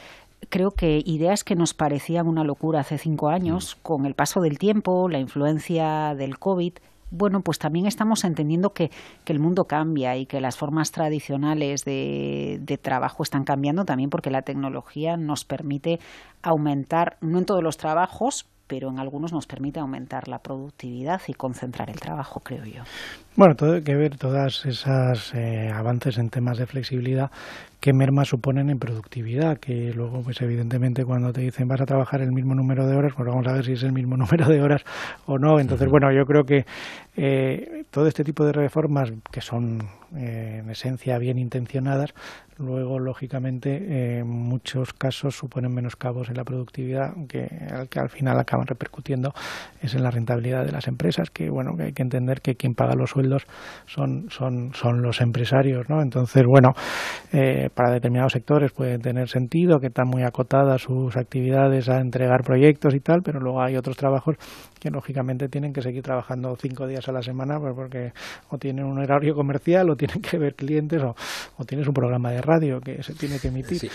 creo 0.48 0.70
que 0.70 1.02
ideas 1.04 1.44
que 1.44 1.56
nos 1.56 1.74
parecían 1.74 2.26
una 2.26 2.44
locura 2.44 2.80
hace 2.80 2.98
cinco 2.98 3.28
años, 3.28 3.76
mm. 3.76 3.82
con 3.82 4.06
el 4.06 4.14
paso 4.14 4.40
del 4.40 4.58
tiempo, 4.58 5.08
la 5.08 5.18
influencia 5.18 6.14
del 6.16 6.38
COVID, 6.38 6.74
bueno, 7.10 7.40
pues 7.40 7.58
también 7.58 7.86
estamos 7.86 8.24
entendiendo 8.24 8.72
que, 8.72 8.90
que, 9.24 9.32
el 9.32 9.38
mundo 9.38 9.66
cambia 9.66 10.16
y 10.16 10.26
que 10.26 10.40
las 10.40 10.56
formas 10.56 10.90
tradicionales 10.90 11.84
de, 11.84 12.58
de, 12.60 12.78
trabajo 12.78 13.22
están 13.22 13.44
cambiando 13.44 13.84
también 13.84 14.10
porque 14.10 14.30
la 14.30 14.42
tecnología 14.42 15.16
nos 15.16 15.44
permite 15.44 16.00
aumentar, 16.42 17.16
no 17.20 17.38
en 17.38 17.46
todos 17.46 17.62
los 17.62 17.76
trabajos, 17.76 18.46
pero 18.68 18.90
en 18.90 19.00
algunos 19.00 19.32
nos 19.32 19.46
permite 19.46 19.80
aumentar 19.80 20.28
la 20.28 20.38
productividad 20.38 21.20
y 21.26 21.32
concentrar 21.32 21.90
el 21.90 21.98
trabajo, 21.98 22.40
creo 22.40 22.64
yo. 22.64 22.82
Bueno, 23.34 23.54
todo 23.54 23.74
hay 23.74 23.82
que 23.82 23.94
ver 23.94 24.16
todas 24.16 24.66
esas 24.66 25.34
eh, 25.34 25.70
avances 25.72 26.18
en 26.18 26.28
temas 26.28 26.58
de 26.58 26.66
flexibilidad 26.66 27.30
qué 27.80 27.92
mermas 27.92 28.28
suponen 28.28 28.70
en 28.70 28.78
productividad, 28.78 29.58
que 29.58 29.92
luego, 29.94 30.22
pues 30.22 30.40
evidentemente, 30.40 31.04
cuando 31.04 31.32
te 31.32 31.42
dicen 31.42 31.68
vas 31.68 31.80
a 31.80 31.86
trabajar 31.86 32.20
el 32.20 32.32
mismo 32.32 32.54
número 32.54 32.86
de 32.86 32.96
horas, 32.96 33.12
pues 33.16 33.28
vamos 33.28 33.46
a 33.46 33.52
ver 33.52 33.64
si 33.64 33.72
es 33.72 33.82
el 33.82 33.92
mismo 33.92 34.16
número 34.18 34.48
de 34.48 34.60
horas 34.60 34.82
o 35.26 35.38
no. 35.38 35.60
Entonces, 35.60 35.88
bueno, 35.88 36.12
yo 36.12 36.24
creo 36.24 36.44
que 36.44 36.64
eh, 37.16 37.84
todo 37.90 38.06
este 38.06 38.24
tipo 38.24 38.44
de 38.44 38.52
reformas, 38.52 39.12
que 39.30 39.40
son 39.40 39.78
eh, 40.16 40.60
en 40.60 40.70
esencia 40.70 41.18
bien 41.18 41.38
intencionadas, 41.38 42.14
luego, 42.58 42.98
lógicamente, 42.98 44.18
en 44.18 44.28
muchos 44.28 44.92
casos 44.92 45.36
suponen 45.36 45.72
menos 45.72 45.96
cabos 45.96 46.28
en 46.28 46.36
la 46.36 46.44
productividad, 46.44 47.14
que, 47.28 47.48
que 47.88 48.00
al 48.00 48.08
final 48.08 48.38
acaban 48.38 48.66
repercutiendo 48.66 49.32
es 49.80 49.94
en 49.94 50.02
la 50.02 50.10
rentabilidad 50.10 50.64
de 50.64 50.72
las 50.72 50.88
empresas, 50.88 51.30
que, 51.30 51.50
bueno, 51.50 51.76
que 51.76 51.84
hay 51.84 51.92
que 51.92 52.02
entender 52.02 52.40
que 52.40 52.56
quien 52.56 52.74
paga 52.74 52.94
los 52.94 53.10
sueldos 53.10 53.44
son, 53.86 54.26
son, 54.30 54.72
son 54.74 55.02
los 55.02 55.20
empresarios, 55.20 55.88
¿no? 55.88 56.02
Entonces, 56.02 56.42
bueno, 56.46 56.72
eh, 57.32 57.68
para 57.74 57.92
determinados 57.92 58.32
sectores 58.32 58.72
puede 58.72 58.98
tener 58.98 59.28
sentido 59.28 59.78
que 59.78 59.88
están 59.88 60.08
muy 60.08 60.22
acotadas 60.22 60.82
sus 60.82 61.16
actividades 61.16 61.88
a 61.88 62.00
entregar 62.00 62.42
proyectos 62.42 62.94
y 62.94 63.00
tal, 63.00 63.22
pero 63.22 63.40
luego 63.40 63.62
hay 63.62 63.76
otros 63.76 63.96
trabajos 63.96 64.36
que 64.80 64.90
lógicamente 64.90 65.48
tienen 65.48 65.72
que 65.72 65.82
seguir 65.82 66.02
trabajando 66.02 66.54
cinco 66.56 66.86
días 66.86 67.08
a 67.08 67.12
la 67.12 67.22
semana 67.22 67.58
pues 67.58 67.74
porque 67.74 68.12
o 68.48 68.58
tienen 68.58 68.84
un 68.84 68.98
horario 68.98 69.34
comercial 69.34 69.90
o 69.90 69.96
tienen 69.98 70.22
que 70.22 70.38
ver 70.38 70.54
clientes 70.54 71.02
o, 71.02 71.14
o 71.58 71.64
tienes 71.64 71.86
un 71.86 71.94
programa 71.94 72.30
de 72.30 72.40
radio 72.40 72.80
que 72.80 73.02
se 73.02 73.12
tiene 73.14 73.38
que 73.38 73.48
emitir. 73.48 73.90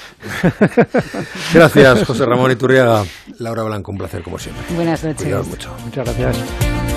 Gracias, 1.54 2.04
José 2.06 2.26
Ramón 2.26 2.51
Iturriaga. 2.51 3.04
Laura 3.39 3.64
Blanco, 3.64 3.91
un 3.91 3.97
placer 3.97 4.22
como 4.22 4.38
siempre. 4.38 4.64
Buenas 4.76 5.04
noches. 5.04 5.47
mucho. 5.47 5.76
Muchas 5.84 6.06
gracias. 6.06 6.93